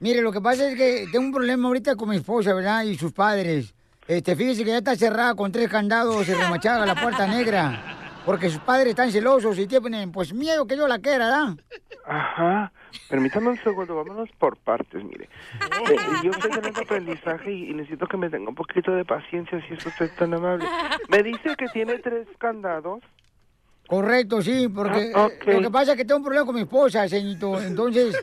Mire, 0.00 0.22
lo 0.22 0.32
que 0.32 0.40
pasa 0.40 0.66
es 0.66 0.76
que 0.76 1.08
tengo 1.12 1.26
un 1.26 1.32
problema 1.32 1.68
ahorita 1.68 1.94
con 1.94 2.08
mi 2.08 2.16
esposa, 2.16 2.54
¿verdad? 2.54 2.84
Y 2.84 2.96
sus 2.96 3.12
padres. 3.12 3.74
Este, 4.08 4.34
fíjese 4.34 4.64
que 4.64 4.70
ya 4.70 4.78
está 4.78 4.96
cerrada 4.96 5.34
con 5.34 5.52
tres 5.52 5.68
candados 5.68 6.26
y 6.26 6.32
remachada 6.32 6.86
la 6.86 6.94
puerta 6.94 7.26
negra. 7.26 8.22
Porque 8.24 8.48
sus 8.48 8.60
padres 8.60 8.88
están 8.88 9.12
celosos 9.12 9.58
y 9.58 9.66
tienen, 9.66 10.10
pues, 10.10 10.32
miedo 10.32 10.66
que 10.66 10.78
yo 10.78 10.88
la 10.88 11.00
quiera, 11.00 11.26
¿verdad? 11.26 11.56
Ajá. 12.06 12.72
Permítame 13.08 13.48
un 13.50 13.62
segundo, 13.62 13.94
vámonos 13.96 14.28
por 14.38 14.56
partes, 14.56 15.02
mire. 15.04 15.28
Eh, 15.90 15.96
yo 16.24 16.30
estoy 16.32 16.50
teniendo 16.50 16.80
aprendizaje 16.80 17.52
y, 17.52 17.70
y 17.70 17.74
necesito 17.74 18.06
que 18.06 18.16
me 18.16 18.28
tenga 18.30 18.48
un 18.48 18.54
poquito 18.54 18.92
de 18.92 19.04
paciencia 19.04 19.60
si 19.68 19.74
es 19.74 19.86
usted 19.86 20.10
tan 20.18 20.34
amable. 20.34 20.66
Me 21.08 21.22
dice 21.22 21.54
que 21.56 21.66
tiene 21.72 21.98
tres 21.98 22.26
candados. 22.38 23.02
Correcto, 23.86 24.42
sí, 24.42 24.66
porque 24.68 25.12
Ah, 25.14 25.28
eh, 25.46 25.52
lo 25.54 25.60
que 25.60 25.70
pasa 25.70 25.92
es 25.92 25.96
que 25.96 26.04
tengo 26.04 26.18
un 26.18 26.24
problema 26.24 26.44
con 26.44 26.56
mi 26.56 26.62
esposa, 26.62 27.06
señorito. 27.08 27.60
Entonces, 27.62 28.16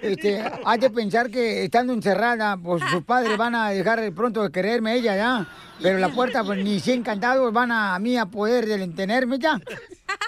este, 0.00 0.44
hay 0.64 0.78
de 0.78 0.90
pensar 0.90 1.28
que 1.28 1.64
estando 1.64 1.92
encerrada, 1.92 2.56
pues 2.56 2.82
sus 2.88 3.02
padres 3.02 3.36
van 3.36 3.56
a 3.56 3.70
dejar 3.70 4.00
pronto 4.12 4.44
de 4.44 4.52
quererme 4.52 4.94
ella, 4.94 5.16
¿ya? 5.16 5.46
Pero 5.82 5.98
la 5.98 6.08
puerta, 6.10 6.44
pues 6.44 6.62
ni 6.62 6.78
100 6.78 7.02
candados 7.02 7.52
van 7.52 7.72
a, 7.72 7.96
a 7.96 7.98
mí 7.98 8.16
a 8.16 8.26
poder 8.26 8.66
de- 8.66 8.86
tenerme 8.88 9.38
ya. 9.40 9.58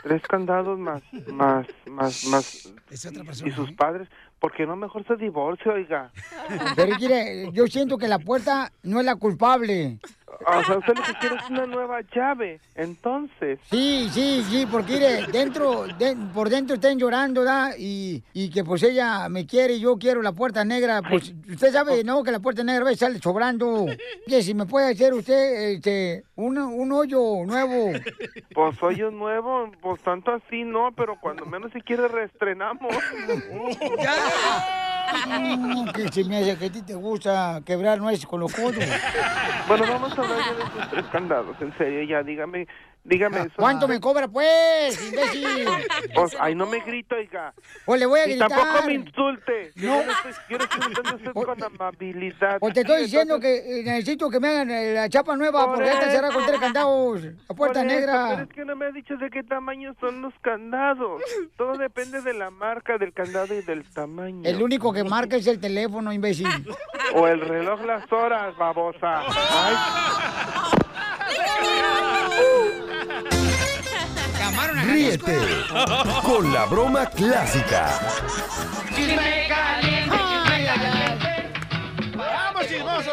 Tres 0.02 0.22
candados 0.22 0.78
más, 0.78 1.02
más, 1.28 1.66
más, 1.86 2.24
más. 2.26 2.74
¿Y 3.44 3.50
sus 3.50 3.72
padres? 3.72 4.08
¿Por 4.38 4.52
qué 4.52 4.64
no 4.66 4.74
mejor 4.74 5.06
se 5.06 5.16
divorcia, 5.16 5.72
oiga? 5.72 6.10
Pero 6.74 6.96
mire, 6.98 7.50
yo 7.52 7.66
siento 7.66 7.98
que 7.98 8.08
la 8.08 8.18
puerta 8.18 8.72
no 8.82 9.00
es 9.00 9.04
la 9.04 9.16
culpable. 9.16 9.98
O 10.46 10.64
sea, 10.64 10.78
usted 10.78 10.94
lo 10.96 11.02
que 11.02 11.14
quiere 11.20 11.36
es 11.36 11.50
una 11.50 11.66
nueva 11.66 12.00
llave. 12.14 12.60
Entonces. 12.74 13.58
Sí, 13.70 14.08
sí, 14.12 14.44
sí, 14.48 14.66
porque 14.70 14.92
mire, 14.94 15.26
dentro, 15.26 15.86
de- 15.98 16.16
por 16.32 16.48
dentro 16.48 16.76
están 16.76 16.98
llorando, 16.98 17.44
¿da? 17.44 17.76
Y, 17.76 18.22
y 18.32 18.48
que 18.48 18.64
pues 18.64 18.82
ella 18.82 19.28
me 19.28 19.46
quiere 19.46 19.74
y 19.74 19.80
yo 19.80 19.98
quiero 19.98 20.22
la 20.22 20.32
puerta 20.32 20.64
negra. 20.64 21.02
Pues 21.02 21.34
usted 21.50 21.72
sabe, 21.72 22.04
¿no? 22.04 22.22
Que 22.22 22.30
la 22.30 22.40
puerta 22.40 22.62
negra 22.64 22.82
a 22.82 22.84
veces 22.84 23.00
sale 23.00 23.18
sobrando. 23.18 23.86
Que 24.26 24.42
si 24.42 24.54
me 24.54 24.66
puede 24.66 24.92
hacer 24.92 25.12
usted 25.12 25.72
este, 25.72 26.24
un, 26.36 26.56
un 26.58 26.92
hoyo 26.92 27.44
nuevo. 27.44 27.92
Pues 28.54 28.82
hoyo 28.82 29.10
nuevo, 29.10 29.70
pues 29.82 30.00
tanto 30.02 30.32
así 30.32 30.64
no, 30.64 30.90
pero 30.96 31.18
cuando 31.20 31.44
menos 31.44 31.70
si 31.72 31.80
quiere 31.82 32.08
reestrenamos. 32.08 32.94
Mm, 35.26 35.88
que 35.90 36.08
se 36.12 36.22
me 36.22 36.38
hace 36.38 36.56
que 36.56 36.66
a 36.66 36.70
ti 36.72 36.82
te 36.82 36.94
gusta 36.94 37.60
quebrar 37.66 37.98
nueces 37.98 38.24
con 38.26 38.38
los 38.38 38.54
codos. 38.54 38.76
Bueno, 39.66 39.84
vamos 39.88 40.16
a 40.16 40.19
tres 40.90 41.06
candados, 41.06 41.56
en 41.60 41.76
serio, 41.78 42.02
ya, 42.02 42.22
dígame, 42.22 42.66
dígame 43.10 43.40
eso. 43.40 43.52
¿Cuánto 43.56 43.86
me 43.86 44.00
cobra, 44.00 44.26
pues, 44.28 44.98
imbécil? 45.10 45.46
Pues, 46.14 46.36
ay, 46.40 46.54
no 46.54 46.66
me 46.66 46.80
grito, 46.80 47.14
oiga. 47.14 47.52
Pues 47.84 48.00
le 48.00 48.06
voy 48.06 48.20
a 48.20 48.26
Y 48.26 48.30
gritar. 48.30 48.48
tampoco 48.48 48.86
me 48.86 48.92
insulte. 48.94 49.72
No. 49.76 50.02
Insultando 50.48 51.10
a 51.10 51.14
usted 51.16 51.32
con 51.32 51.62
amabilidad. 51.62 52.58
Pues 52.58 52.74
te 52.74 52.80
estoy 52.80 53.02
diciendo 53.02 53.36
entonces- 53.36 53.62
que 53.64 53.80
eh, 53.80 53.84
necesito 53.84 54.30
que 54.30 54.40
me 54.40 54.48
hagan 54.48 54.70
eh, 54.70 54.94
la 54.94 55.08
chapa 55.08 55.36
nueva 55.36 55.66
Por 55.66 55.74
porque 55.76 55.90
esta 55.90 56.10
será 56.10 56.30
con 56.30 56.44
tres 56.46 56.58
candados. 56.66 57.22
La 57.22 57.54
puerta 57.54 57.80
Por 57.80 57.90
eso, 57.90 57.96
negra. 58.00 58.26
Pero 58.30 58.42
es 58.42 58.48
que 58.50 58.64
no 58.64 58.76
me 58.76 58.86
ha 58.86 58.90
dicho 58.90 59.16
de 59.16 59.30
qué 59.30 59.42
tamaño 59.42 59.94
son 60.00 60.22
los 60.22 60.32
candados. 60.40 61.22
Todo 61.56 61.76
depende 61.76 62.20
de 62.22 62.32
la 62.34 62.50
marca 62.50 62.98
del 62.98 63.12
candado 63.12 63.54
y 63.54 63.62
del 63.62 63.84
tamaño. 63.90 64.42
El 64.48 64.62
único 64.62 64.92
que 64.92 65.04
marca 65.04 65.36
es 65.36 65.46
el 65.46 65.60
teléfono, 65.60 66.12
imbécil. 66.12 66.48
O 67.12 67.26
el 67.26 67.40
reloj 67.40 67.80
las 67.84 68.10
horas, 68.12 68.56
babosa. 68.56 69.24
Ay, 69.26 69.74
Ríete 74.84 75.38
con 76.22 76.52
la 76.52 76.64
broma 76.66 77.06
clásica. 77.06 77.88
Chisme 78.94 79.46
caliente, 79.48 80.16
chisme 80.16 80.66
caliente. 80.66 81.09
¡Vamos, 82.20 82.66
chismosos! 82.68 83.12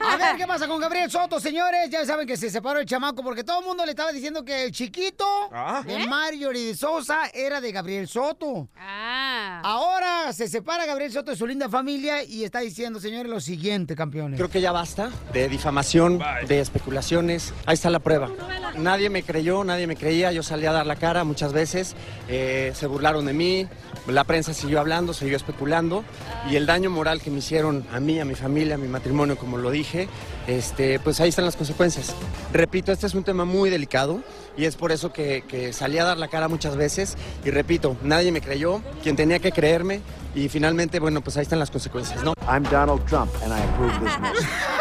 A 0.00 0.16
ver, 0.16 0.36
¿qué 0.36 0.46
pasa 0.46 0.66
con 0.66 0.80
Gabriel 0.80 1.10
Soto, 1.10 1.38
señores? 1.40 1.88
Ya 1.90 2.04
saben 2.04 2.26
que 2.26 2.36
se 2.36 2.50
separó 2.50 2.78
el 2.80 2.86
chamaco 2.86 3.22
porque 3.22 3.44
todo 3.44 3.60
el 3.60 3.66
mundo 3.66 3.84
le 3.84 3.90
estaba 3.92 4.12
diciendo 4.12 4.44
que 4.44 4.64
el 4.64 4.72
chiquito 4.72 5.24
Ah. 5.52 5.82
de 5.86 6.02
¿Eh? 6.02 6.06
Mario 6.06 6.52
y 6.52 6.66
de 6.66 6.74
Sosa 6.74 7.28
era 7.32 7.60
de 7.60 7.72
Gabriel 7.72 8.08
Soto. 8.08 8.68
Ah. 8.76 9.60
Ahora 9.64 10.32
se 10.32 10.48
separa 10.48 10.86
Gabriel 10.86 11.12
Soto 11.12 11.30
de 11.30 11.36
su 11.36 11.46
linda 11.46 11.68
familia 11.68 12.22
y 12.22 12.44
está 12.44 12.60
diciendo, 12.60 13.00
señores, 13.00 13.30
lo 13.30 13.40
siguiente, 13.40 13.94
campeones. 13.94 14.38
Creo 14.38 14.50
que 14.50 14.60
ya 14.60 14.72
basta 14.72 15.10
de 15.32 15.48
difamación, 15.48 16.20
de 16.46 16.60
especulaciones. 16.60 17.52
Ahí 17.66 17.74
está 17.74 17.90
la 17.90 17.98
prueba. 18.00 18.30
Nadie 18.76 19.10
me 19.10 19.22
creyó, 19.22 19.64
nadie 19.64 19.86
me 19.86 19.96
creía. 19.96 20.32
Yo 20.32 20.42
salí 20.42 20.66
a 20.66 20.72
dar 20.72 20.86
la 20.86 20.96
cara 20.96 21.24
muchas 21.24 21.52
veces. 21.52 21.94
eh, 22.28 22.72
se 22.74 22.86
burlaron 22.86 23.24
de 23.26 23.32
mí. 23.32 23.68
La 24.08 24.24
prensa 24.24 24.54
siguió 24.54 24.80
hablando, 24.80 25.12
siguió 25.14 25.36
especulando. 25.36 26.04
Y 26.50 26.56
el 26.56 26.66
daño 26.66 26.90
moral 26.90 27.20
que 27.20 27.30
me 27.30 27.38
hicieron 27.38 27.86
a 27.92 28.00
mí, 28.00 28.18
a 28.20 28.24
mi 28.24 28.34
familia, 28.34 28.74
a 28.74 28.78
mi 28.78 28.88
matrimonio, 28.88 29.36
como 29.36 29.58
lo 29.58 29.70
dije, 29.70 30.08
este, 30.46 30.98
pues 30.98 31.20
ahí 31.20 31.28
están 31.28 31.44
las 31.44 31.56
consecuencias. 31.56 32.14
Repito, 32.52 32.92
este 32.92 33.06
es 33.06 33.14
un 33.14 33.24
tema 33.24 33.44
muy 33.44 33.70
delicado. 33.70 34.22
Y 34.56 34.64
es 34.64 34.76
por 34.76 34.90
eso 34.90 35.12
que, 35.12 35.44
que 35.46 35.72
salí 35.72 35.98
a 35.98 36.04
dar 36.04 36.18
la 36.18 36.28
cara 36.28 36.48
muchas 36.48 36.76
veces. 36.76 37.16
Y 37.44 37.50
repito, 37.50 37.96
nadie 38.02 38.32
me 38.32 38.40
creyó. 38.40 38.82
Quien 39.02 39.14
tenía 39.16 39.38
que 39.38 39.52
creerme. 39.52 40.00
Y 40.34 40.48
finalmente, 40.48 41.00
bueno, 41.00 41.20
pues 41.20 41.36
ahí 41.36 41.42
están 41.42 41.58
las 41.58 41.70
consecuencias, 41.70 42.22
¿no? 42.22 42.34
I'm 42.48 42.62
Donald 42.64 43.04
Trump, 43.06 43.30
and 43.42 43.52
I 43.52 43.60
approve 43.60 43.92
this 44.00 44.18
message. 44.20 44.46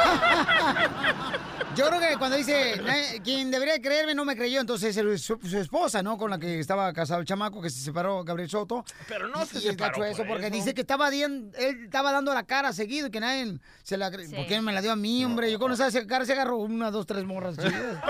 Yo 1.78 1.88
creo 1.88 2.00
que 2.00 2.18
cuando 2.18 2.36
dice, 2.38 2.82
"Na- 2.84 3.24
quien 3.24 3.52
debería 3.52 3.80
creerme 3.82 4.16
no 4.16 4.26
me 4.26 4.36
creyó, 4.36 4.60
entonces 4.60 4.96
es 4.98 5.22
su, 5.22 5.38
su 5.42 5.58
esposa, 5.58 6.02
¿no? 6.02 6.18
Con 6.18 6.30
la 6.32 6.40
que 6.40 6.60
estaba 6.60 6.92
casado 6.94 7.20
el 7.20 7.26
chamaco, 7.26 7.62
que 7.62 7.70
se 7.70 7.80
separó 7.80 8.24
Gabriel 8.24 8.50
Soto. 8.50 8.84
Pero 9.08 9.28
no 9.28 9.46
se 9.46 9.60
Y 9.60 9.62
separó 9.62 10.04
eso, 10.04 10.18
por 10.20 10.28
porque 10.28 10.48
eso. 10.48 10.56
dice 10.56 10.74
que 10.74 10.82
estaba, 10.82 11.10
él 11.10 11.52
estaba 11.84 12.12
dando 12.12 12.34
la 12.34 12.44
cara 12.44 12.74
seguido 12.74 13.08
y 13.08 13.12
que 13.12 13.20
nadie 13.20 13.60
se 13.84 13.98
la 13.98 14.10
cre- 14.12 14.36
¿Por 14.36 14.46
qué 14.48 14.56
no 14.58 14.64
me 14.64 14.74
la 14.74 14.82
dio 14.82 14.92
a 14.92 14.96
mí, 14.96 15.24
hombre? 15.24 15.52
Yo 15.52 15.60
con 15.60 15.72
esa 15.72 15.90
cara 16.08 16.26
se 16.26 16.34
agarró 16.34 16.58
una, 16.58 16.90
dos, 16.92 17.06
tres 17.06 17.24
morras 17.26 17.56
chidas. 17.58 18.04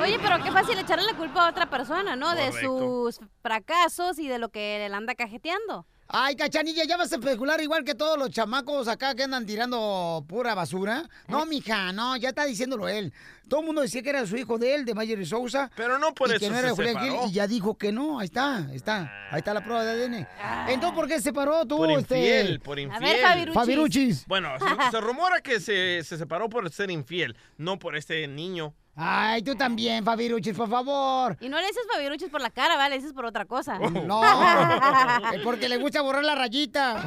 Oye, 0.00 0.18
pero 0.22 0.42
qué 0.42 0.50
fácil 0.52 0.78
echarle 0.78 1.04
la 1.04 1.14
culpa 1.16 1.46
a 1.46 1.50
otra 1.50 1.68
persona, 1.68 2.16
¿no? 2.16 2.34
De 2.34 2.52
sus 2.60 3.18
fracasos 3.42 4.18
y 4.18 4.28
de 4.28 4.38
lo 4.38 4.48
que 4.50 4.86
le 4.88 4.94
anda 4.94 5.14
cajeteando. 5.14 5.86
Ay, 6.14 6.36
cachanilla, 6.36 6.84
ya 6.84 6.98
vas 6.98 7.10
a 7.10 7.16
especular 7.16 7.58
igual 7.62 7.84
que 7.84 7.94
todos 7.94 8.18
los 8.18 8.28
chamacos 8.28 8.86
acá 8.86 9.14
que 9.14 9.22
andan 9.22 9.46
tirando 9.46 10.22
pura 10.28 10.54
basura. 10.54 11.08
No, 11.26 11.46
mija, 11.46 11.90
no, 11.92 12.16
ya 12.18 12.28
está 12.28 12.44
diciéndolo 12.44 12.86
él. 12.86 13.14
Todo 13.48 13.60
el 13.60 13.66
mundo 13.66 13.80
decía 13.80 14.02
que 14.02 14.10
era 14.10 14.26
su 14.26 14.36
hijo 14.36 14.58
de 14.58 14.74
él, 14.74 14.84
de 14.84 14.94
Mayer 14.94 15.18
y 15.18 15.24
Sousa. 15.24 15.70
Pero 15.74 15.98
no 15.98 16.14
por 16.14 16.28
y 16.28 16.32
eso 16.32 16.40
que 16.40 16.48
no 16.50 16.54
se 16.54 16.58
era 16.58 16.68
de 16.68 16.74
Julián 16.74 16.94
separó. 16.94 17.20
Gil, 17.22 17.30
y 17.30 17.32
ya 17.32 17.46
dijo 17.46 17.78
que 17.78 17.92
no, 17.92 18.18
ahí 18.18 18.26
está, 18.26 18.58
ahí 18.58 18.76
está. 18.76 19.10
Ahí 19.30 19.38
está 19.38 19.54
la 19.54 19.64
prueba 19.64 19.84
de 19.84 20.04
ADN. 20.04 20.28
Entonces, 20.68 20.94
¿por 20.94 21.08
qué 21.08 21.14
se 21.16 21.22
separó 21.22 21.64
tú, 21.64 21.78
Por 21.78 21.90
este? 21.90 22.18
infiel, 22.18 22.60
por 22.60 22.78
infiel. 22.78 23.52
Fabiruchis. 23.54 24.26
Bueno, 24.26 24.50
se, 24.58 24.90
se 24.90 25.00
rumora 25.00 25.40
que 25.40 25.60
se, 25.60 26.04
se 26.04 26.18
separó 26.18 26.50
por 26.50 26.70
ser 26.70 26.90
infiel, 26.90 27.36
no 27.56 27.78
por 27.78 27.96
este 27.96 28.28
niño. 28.28 28.74
Ay, 28.94 29.42
tú 29.42 29.54
también, 29.54 30.04
Fabiruchis, 30.04 30.54
por 30.54 30.68
favor. 30.68 31.36
Y 31.40 31.48
no 31.48 31.58
le 31.58 31.66
dices 31.66 31.82
Fabiruchis 31.90 32.28
por 32.28 32.42
la 32.42 32.50
cara, 32.50 32.76
¿vale? 32.76 32.90
Le 32.90 32.96
dices 32.96 33.14
por 33.14 33.24
otra 33.24 33.46
cosa. 33.46 33.78
No, 33.78 34.22
es 35.32 35.40
porque 35.42 35.68
le 35.68 35.78
gusta 35.78 36.02
borrar 36.02 36.24
la 36.24 36.34
rayita. 36.34 37.02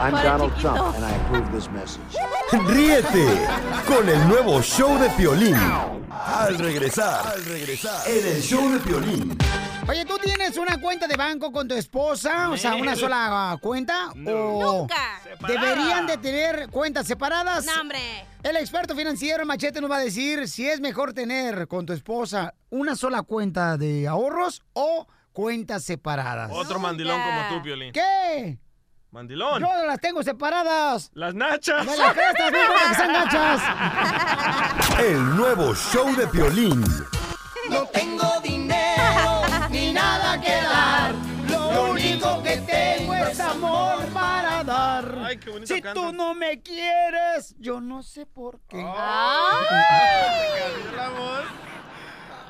I'm 0.00 0.12
Donald 0.12 0.52
Trump, 0.60 0.96
and 0.96 1.04
I 1.04 1.14
approve 1.14 1.52
this 1.52 1.70
message. 1.70 2.18
Ríete 2.66 3.46
con 3.86 4.08
el 4.08 4.28
nuevo 4.28 4.60
show 4.60 4.98
de 4.98 5.08
Piolín. 5.10 5.56
Al 6.10 6.58
regresar, 6.58 7.26
al 7.26 7.44
regresar, 7.44 8.08
en 8.08 8.26
el 8.26 8.42
show 8.42 8.68
de 8.70 8.80
Piolín. 8.80 9.38
Oye, 9.86 10.04
¿tú 10.06 10.16
tienes 10.18 10.56
una 10.56 10.80
cuenta 10.80 11.06
de 11.06 11.14
banco 11.16 11.52
con 11.52 11.68
tu 11.68 11.74
esposa? 11.74 12.48
O 12.50 12.56
sea, 12.56 12.74
una 12.74 12.96
sola 12.96 13.58
cuenta. 13.60 14.08
¿O 14.12 14.14
Nunca. 14.80 15.20
deberían 15.46 16.06
de 16.06 16.16
tener 16.16 16.68
cuentas 16.70 17.06
separadas? 17.06 17.66
No, 17.66 17.80
hombre. 17.82 18.24
El 18.42 18.56
experto 18.56 18.96
financiero 18.96 19.44
Machete 19.44 19.80
nos 19.82 19.90
va 19.90 19.96
a 19.96 20.00
decir 20.00 20.48
si 20.48 20.68
es 20.68 20.80
mejor 20.80 21.12
tener 21.12 21.68
con 21.68 21.84
tu 21.84 21.92
esposa 21.92 22.54
una 22.70 22.96
sola 22.96 23.22
cuenta 23.22 23.76
de 23.76 24.08
ahorros 24.08 24.62
o 24.72 25.06
cuentas 25.32 25.84
separadas. 25.84 26.50
Otro 26.52 26.78
mandilón 26.78 27.20
como 27.20 27.48
tú, 27.50 27.62
Piolín. 27.62 27.92
¿Qué? 27.92 28.58
Mandilón. 29.10 29.60
Yo 29.60 29.68
las 29.86 30.00
tengo 30.00 30.22
separadas. 30.22 31.10
Las 31.14 31.34
nachas. 31.34 31.84
Me 31.86 31.96
las 31.96 32.14
prestas, 32.14 32.50
no 32.50 32.58
importa 32.58 32.88
que 32.88 32.94
sean 32.94 33.12
gachas. 33.12 35.00
El 35.00 35.36
nuevo 35.36 35.74
show 35.74 36.14
de 36.16 36.26
Piolín. 36.28 36.82
No 37.70 37.86
tengo 37.86 38.40
dinero 38.42 38.63
cantas. 45.84 46.02
tú 46.02 46.12
no 46.12 46.34
me 46.34 46.62
quieres, 46.62 47.54
yo 47.58 47.80
no 47.80 48.02
sé 48.02 48.26
por 48.26 48.60
qué. 48.68 48.84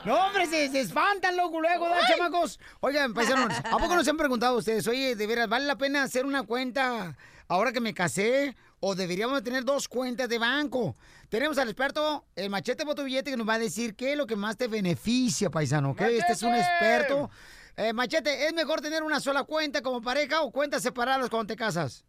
No, 0.05 0.27
hombre, 0.27 0.47
se, 0.47 0.69
se 0.69 0.81
espantan, 0.81 1.35
loco, 1.35 1.63
luego, 1.63 1.89
¿no, 1.89 1.95
chamacos? 2.07 2.61
Oigan, 2.81 3.15
paisanos, 3.15 3.51
¿a 3.65 3.79
poco 3.79 3.95
no 3.95 4.05
se 4.05 4.11
han 4.11 4.19
preguntado 4.19 4.59
ustedes? 4.59 4.87
Oye, 4.87 5.17
de 5.17 5.27
veras, 5.27 5.49
¿vale 5.49 5.65
la 5.65 5.77
pena 5.79 6.03
hacer 6.03 6.27
una 6.27 6.43
cuenta 6.43 7.17
ahora 7.49 7.73
que 7.73 7.81
me 7.81 7.95
casé? 7.95 8.55
¿O 8.81 8.95
deberíamos 8.95 9.43
tener 9.43 9.65
dos 9.65 9.89
cuentas 9.89 10.29
de 10.29 10.39
banco? 10.39 10.95
Tenemos 11.31 11.57
al 11.57 11.69
experto, 11.69 12.27
el 12.37 12.51
machete 12.51 12.85
billete, 12.85 13.31
que 13.31 13.37
nos 13.39 13.49
va 13.49 13.55
a 13.55 13.59
decir 13.59 13.97
qué 13.97 14.13
es 14.13 14.19
lo 14.19 14.27
que 14.27 14.37
más 14.37 14.59
te 14.59 14.69
beneficia, 14.69 15.49
paisano, 15.49 15.93
¿ok? 15.93 16.03
Este 16.03 16.33
es 16.33 16.43
un 16.43 16.55
experto. 16.55 17.31
Eh, 17.77 17.95
machete, 17.95 18.47
¿es 18.47 18.53
mejor 18.53 18.83
tener 18.83 19.03
una 19.03 19.21
sola 19.21 19.45
cuenta 19.45 19.81
como 19.81 20.03
pareja 20.03 20.43
o 20.43 20.53
cuentas 20.53 20.83
separadas 20.83 21.31
cuando 21.31 21.47
te 21.47 21.57
casas? 21.57 22.05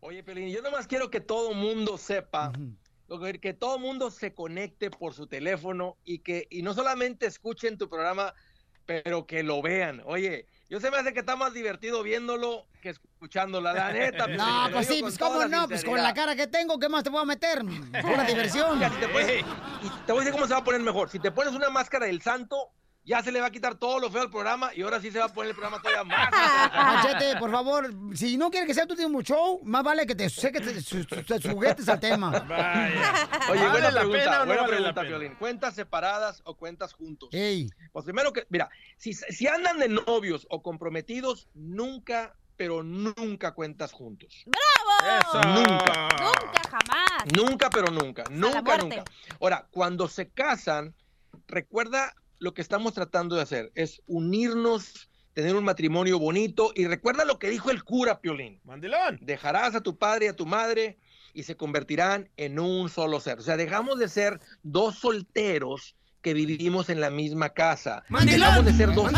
Oye, 0.00 0.22
Pelín, 0.24 0.48
yo 0.48 0.62
nomás 0.62 0.86
quiero 0.86 1.10
que 1.10 1.20
todo 1.20 1.52
mundo 1.54 1.98
sepa, 1.98 2.52
que 3.08 3.40
que 3.40 3.52
todo 3.54 3.78
mundo 3.78 4.10
se 4.10 4.32
conecte 4.34 4.90
por 4.90 5.12
su 5.14 5.26
teléfono 5.26 5.96
y 6.04 6.20
que 6.20 6.46
y 6.50 6.62
no 6.62 6.74
solamente 6.74 7.26
escuchen 7.26 7.76
tu 7.76 7.88
programa, 7.88 8.34
pero 8.86 9.26
que 9.26 9.42
lo 9.42 9.60
vean. 9.60 10.02
Oye, 10.06 10.46
yo 10.68 10.80
se 10.80 10.90
me 10.90 10.96
hace 10.96 11.12
que 11.12 11.20
está 11.20 11.36
más 11.36 11.52
divertido 11.52 12.02
viéndolo 12.02 12.66
que 12.80 12.90
escuchándolo, 12.90 13.72
la 13.72 13.92
neta. 13.92 14.24
Pelín, 14.24 14.38
No, 14.44 14.68
pues 14.72 14.86
sí, 14.86 15.00
pues 15.02 15.18
cómo 15.18 15.44
no, 15.44 15.68
pues 15.68 15.84
con 15.84 16.02
la 16.02 16.14
cara 16.14 16.34
que 16.34 16.46
tengo, 16.46 16.78
¿qué 16.78 16.88
más 16.88 17.04
te 17.04 17.10
puedo 17.10 17.26
meter? 17.26 17.62
Pura 18.00 18.24
diversión. 18.26 18.78
Mira, 18.78 18.90
si 18.90 18.96
te 19.00 19.08
pones- 19.08 19.44
y 19.82 19.88
te 20.06 20.12
voy 20.12 20.22
a 20.22 20.24
decir 20.24 20.32
cómo 20.32 20.46
se 20.46 20.54
va 20.54 20.60
a 20.60 20.64
poner 20.64 20.80
mejor. 20.80 21.10
Si 21.10 21.18
te 21.18 21.30
pones 21.30 21.52
una 21.54 21.68
máscara 21.68 22.06
del 22.06 22.22
santo, 22.22 22.70
ya 23.04 23.22
se 23.22 23.32
le 23.32 23.40
va 23.40 23.46
a 23.46 23.50
quitar 23.50 23.74
todo 23.76 23.98
lo 23.98 24.10
feo 24.10 24.22
al 24.22 24.30
programa 24.30 24.70
y 24.74 24.82
ahora 24.82 25.00
sí 25.00 25.10
se 25.10 25.18
va 25.18 25.24
a 25.24 25.28
poner 25.32 25.50
el 25.50 25.56
programa 25.56 25.80
todavía 25.82 26.04
más. 26.30 26.30
Machete, 26.72 27.36
por 27.38 27.50
favor, 27.50 27.90
si 28.14 28.36
no 28.36 28.50
quieres 28.50 28.66
que 28.68 28.74
sea 28.74 28.86
tu 28.86 28.92
último 28.94 29.22
show, 29.22 29.60
más 29.64 29.82
vale 29.82 30.06
que 30.06 30.14
te, 30.14 30.28
sé 30.30 30.52
que 30.52 30.60
te, 30.60 30.80
su- 30.80 31.02
su- 31.04 31.22
te 31.24 31.40
sujetes 31.40 31.88
al 31.88 31.98
tema. 32.00 32.30
Oye, 33.50 33.60
¿Vale 33.60 33.70
buena 33.70 33.90
la 33.90 34.00
pregunta, 34.00 34.18
pena 34.24 34.36
o 34.36 34.40
no 34.40 34.46
buena 34.46 34.62
vale 34.62 34.62
la 34.62 34.66
pregunta, 34.66 35.00
pena? 35.02 35.08
Piolín. 35.18 35.34
¿Cuentas 35.36 35.74
separadas 35.74 36.42
o 36.44 36.54
cuentas 36.54 36.92
juntos? 36.92 37.30
Ey. 37.32 37.68
Pues 37.92 38.04
primero 38.04 38.32
que, 38.32 38.46
mira, 38.50 38.68
si, 38.96 39.12
si 39.14 39.46
andan 39.48 39.78
de 39.78 39.88
novios 39.88 40.46
o 40.50 40.62
comprometidos, 40.62 41.48
nunca, 41.54 42.34
pero 42.56 42.82
nunca 42.82 43.52
cuentas 43.52 43.92
juntos. 43.92 44.44
¡Bravo! 44.46 45.46
Nunca. 45.58 46.08
Nunca, 46.20 46.62
jamás. 46.70 47.24
Nunca, 47.34 47.70
pero 47.70 47.90
nunca. 47.90 48.24
Nunca, 48.30 48.76
nunca. 48.76 49.04
Ahora, 49.40 49.66
cuando 49.70 50.06
se 50.08 50.28
casan, 50.28 50.94
recuerda 51.48 52.14
lo 52.40 52.54
que 52.54 52.62
estamos 52.62 52.94
tratando 52.94 53.36
de 53.36 53.42
hacer, 53.42 53.70
es 53.76 54.02
unirnos, 54.06 55.08
tener 55.34 55.54
un 55.54 55.62
matrimonio 55.62 56.18
bonito 56.18 56.72
y 56.74 56.86
recuerda 56.86 57.24
lo 57.24 57.38
que 57.38 57.50
dijo 57.50 57.70
el 57.70 57.84
cura 57.84 58.20
Piolín. 58.20 58.60
Mandilón. 58.64 59.18
Dejarás 59.20 59.74
a 59.74 59.82
tu 59.82 59.96
padre 59.96 60.26
y 60.26 60.28
a 60.28 60.36
tu 60.36 60.46
madre 60.46 60.98
y 61.34 61.44
se 61.44 61.56
convertirán 61.56 62.28
en 62.36 62.58
un 62.58 62.88
solo 62.88 63.20
ser. 63.20 63.38
O 63.38 63.42
sea, 63.42 63.56
dejamos 63.56 63.98
de 63.98 64.08
ser 64.08 64.40
dos 64.62 64.96
solteros 64.98 65.94
que 66.22 66.34
vivimos 66.34 66.90
en 66.90 67.00
la 67.00 67.10
misma 67.10 67.50
casa. 67.50 68.04
¡Mandilón! 68.08 68.40
Dejamos 68.40 68.64
de 68.64 68.72
ser 68.72 68.94
dos. 68.94 69.12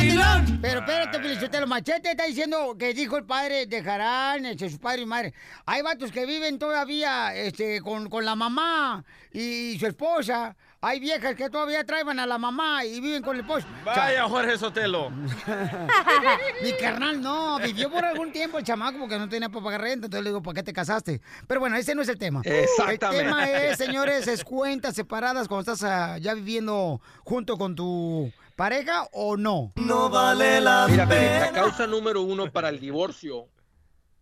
Pero 0.61 0.81
espérate, 0.81 1.21
Felicitelo, 1.21 1.67
Machete 1.67 2.11
está 2.11 2.27
diciendo 2.27 2.77
que 2.79 2.93
dijo 2.93 3.17
el 3.17 3.25
padre, 3.25 3.67
dejarán 3.67 4.47
este, 4.47 4.69
su 4.69 4.79
padre 4.79 5.03
y 5.03 5.07
madre. 5.07 5.35
Hay 5.65 5.83
vatos 5.83 6.11
que 6.13 6.27
viven 6.27 6.59
todavía 6.59 7.35
este, 7.35 7.81
con, 7.81 8.09
con 8.09 8.25
la 8.25 8.35
mamá 8.35 9.05
y 9.33 9.77
su 9.79 9.87
esposa. 9.87 10.57
Hay 10.85 10.99
viejas 10.99 11.37
que 11.37 11.49
todavía 11.49 11.85
traen 11.85 12.19
a 12.19 12.27
la 12.27 12.39
mamá 12.39 12.85
y 12.85 13.01
viven 13.01 13.23
con 13.23 13.37
el 13.37 13.43
esposo. 13.43 13.65
Vaya, 13.85 14.25
Jorge 14.29 14.59
Sotelo. 14.59 15.11
Mi 16.63 16.73
carnal 16.73 17.23
no, 17.23 17.61
vivió 17.61 17.89
por 17.89 18.05
algún 18.05 18.33
tiempo 18.33 18.59
el 18.59 18.65
chamaco 18.65 18.99
porque 18.99 19.17
no 19.17 19.29
tenía 19.29 19.49
para 19.49 19.63
pagar 19.63 19.81
renta, 19.83 20.07
entonces 20.07 20.25
le 20.25 20.31
digo, 20.31 20.43
¿para 20.43 20.57
qué 20.57 20.65
te 20.65 20.73
casaste? 20.73 21.21
Pero 21.47 21.61
bueno, 21.61 21.77
ese 21.77 21.95
no 21.95 22.03
es 22.03 22.09
el 22.09 22.19
tema. 22.19 22.43
Exactamente. 22.45 23.25
El 23.25 23.31
tema 23.31 23.49
es, 23.49 23.79
señores, 23.79 24.27
es 24.27 24.43
cuentas 24.43 24.97
separadas 24.97 25.47
cuando 25.47 25.73
estás 25.73 25.89
ah, 25.89 26.19
ya 26.19 26.35
viviendo 26.35 27.01
junto 27.23 27.57
con 27.57 27.77
tu 27.77 28.33
pareja 28.57 29.07
o 29.13 29.37
no. 29.37 29.73
No 29.77 30.11
vale 30.11 30.61
la 30.61 30.89
Mira, 30.89 31.09
Piolín, 31.09 31.41
la 31.41 31.53
causa 31.53 31.87
número 31.87 32.23
uno 32.23 32.51
para 32.51 32.71
el 32.71 32.81
divorcio 32.81 33.47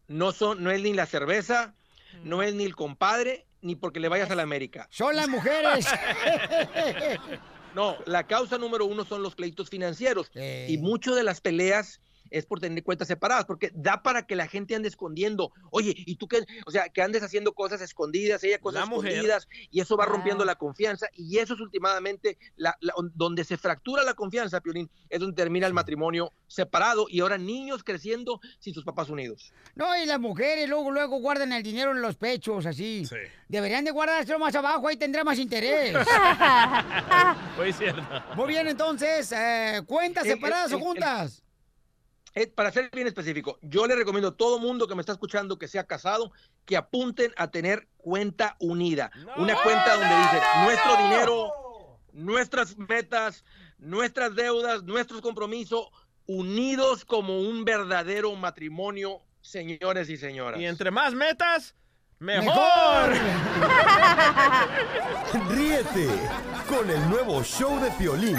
no, 0.09 0.33
son, 0.33 0.63
no 0.63 0.71
es 0.71 0.83
ni 0.83 0.93
la 0.93 1.07
cerveza, 1.07 1.75
no 2.23 2.43
es 2.43 2.53
ni 2.53 2.65
el 2.65 2.77
compadre, 2.77 3.47
ni 3.63 3.77
porque 3.77 4.01
le 4.01 4.09
vayas 4.09 4.31
a 4.31 4.35
la 4.35 4.43
América. 4.43 4.89
Son 4.91 5.15
las 5.15 5.29
mujeres. 5.29 5.87
No, 7.73 7.97
la 8.05 8.27
causa 8.27 8.59
número 8.59 8.85
uno 8.85 9.05
son 9.05 9.23
los 9.23 9.37
pleitos 9.37 9.71
financieros. 9.71 10.31
Y 10.35 10.77
mucho 10.79 11.15
de 11.15 11.23
las 11.23 11.41
peleas 11.41 12.01
es 12.31 12.47
por 12.47 12.61
tener 12.61 12.83
cuentas 12.85 13.09
separadas, 13.09 13.45
porque 13.45 13.71
da 13.75 14.03
para 14.03 14.27
que 14.27 14.37
la 14.37 14.47
gente 14.47 14.75
ande 14.75 14.89
escondiendo. 14.89 15.53
Oye, 15.71 15.93
¿y 15.97 16.17
tú 16.17 16.29
qué? 16.29 16.45
O 16.67 16.71
sea, 16.71 16.89
que 16.89 17.03
andes 17.03 17.23
haciendo 17.23 17.53
cosas 17.53 17.81
escondidas, 17.81 18.43
ella 18.45 18.59
cosas 18.61 18.85
escondidas, 18.85 19.49
y 19.71 19.81
eso 19.81 19.97
va 19.97 20.07
rompiendo 20.07 20.45
la 20.45 20.55
confianza. 20.55 21.07
Y 21.15 21.39
eso 21.39 21.55
es 21.55 21.61
últimamente 21.61 22.39
la, 22.57 22.77
la- 22.81 22.95
donde 23.15 23.45
se 23.45 23.57
fractura 23.57 24.03
la 24.05 24.15
confianza, 24.15 24.61
Piolín, 24.61 24.91
es 25.09 25.21
donde 25.21 25.35
termina 25.37 25.67
el 25.67 25.75
matrimonio 25.75 26.33
separado 26.47 27.07
y 27.09 27.21
ahora 27.21 27.39
niños 27.39 27.83
creciendo 27.85 28.41
sin 28.59 28.75
sus 28.75 28.85
papás 28.85 29.09
unidos. 29.09 29.53
No, 29.75 29.97
y 30.01 30.07
las 30.07 30.21
mujeres 30.21 30.69
luego, 30.69 30.91
luego 30.91 31.19
guardan 31.21 31.53
el 31.53 31.63
dinero 31.63 31.93
en 31.93 32.03
los 32.03 32.17
pechos, 32.17 32.67
así. 32.67 33.05
Deberían 33.49 33.85
de 33.85 33.91
guardárselo 33.91 34.39
más 34.39 34.55
abajo, 34.55 34.89
ahí 34.89 34.97
tendrá 34.97 35.25
más 35.25 35.39
interés. 35.39 35.97
Pues 37.57 37.77
cierto. 37.77 38.03
Muy 38.37 38.49
bien, 38.49 38.67
entonces, 38.69 39.33
eh, 39.33 39.83
¿cuentas 39.87 40.25
El- 40.27 40.33
separadas 40.35 40.71
el- 40.73 40.77
o 40.77 40.81
juntas? 40.81 41.39
Eh, 41.39 41.50
para 42.55 42.71
ser 42.73 42.91
bien 42.93 43.07
específico, 43.07 43.59
yo 43.63 43.87
le 43.87 43.97
recomiendo 43.97 44.29
a 44.29 44.37
todo 44.37 44.59
mundo 44.59 44.87
que 44.87 44.95
me 44.95 45.01
está 45.01 45.13
escuchando 45.13 45.59
que 45.59 45.69
sea 45.69 45.85
casado 45.85 46.33
que 46.65 46.77
apunten 46.77 47.33
a 47.37 47.51
tener 47.51 47.89
cuenta 47.97 48.57
unida. 48.61 49.11
Una 49.37 49.55
cuenta 49.63 49.95
donde 49.95 50.17
dice 50.17 50.41
nuestro 50.65 50.97
dinero, 50.97 51.53
nuestras 52.13 52.77
metas, 52.79 53.45
nuestras 53.79 54.35
deudas, 54.35 54.85
nuestros 54.85 55.21
compromisos, 55.21 55.89
unidos 56.27 57.05
como 57.05 57.41
un 57.41 57.65
verdadero 57.65 58.35
matrimonio, 58.37 59.21
señores 59.41 60.09
y 60.09 60.17
señoras. 60.17 60.61
Y 60.61 60.67
entre 60.67 60.93
más 60.93 61.15
metas, 61.15 61.75
mejor. 62.21 63.13
Ríete 65.51 66.09
con 66.69 66.89
el 66.89 67.11
nuevo 67.11 67.43
show 67.43 67.81
de 67.81 67.91
Piolín. 67.93 68.39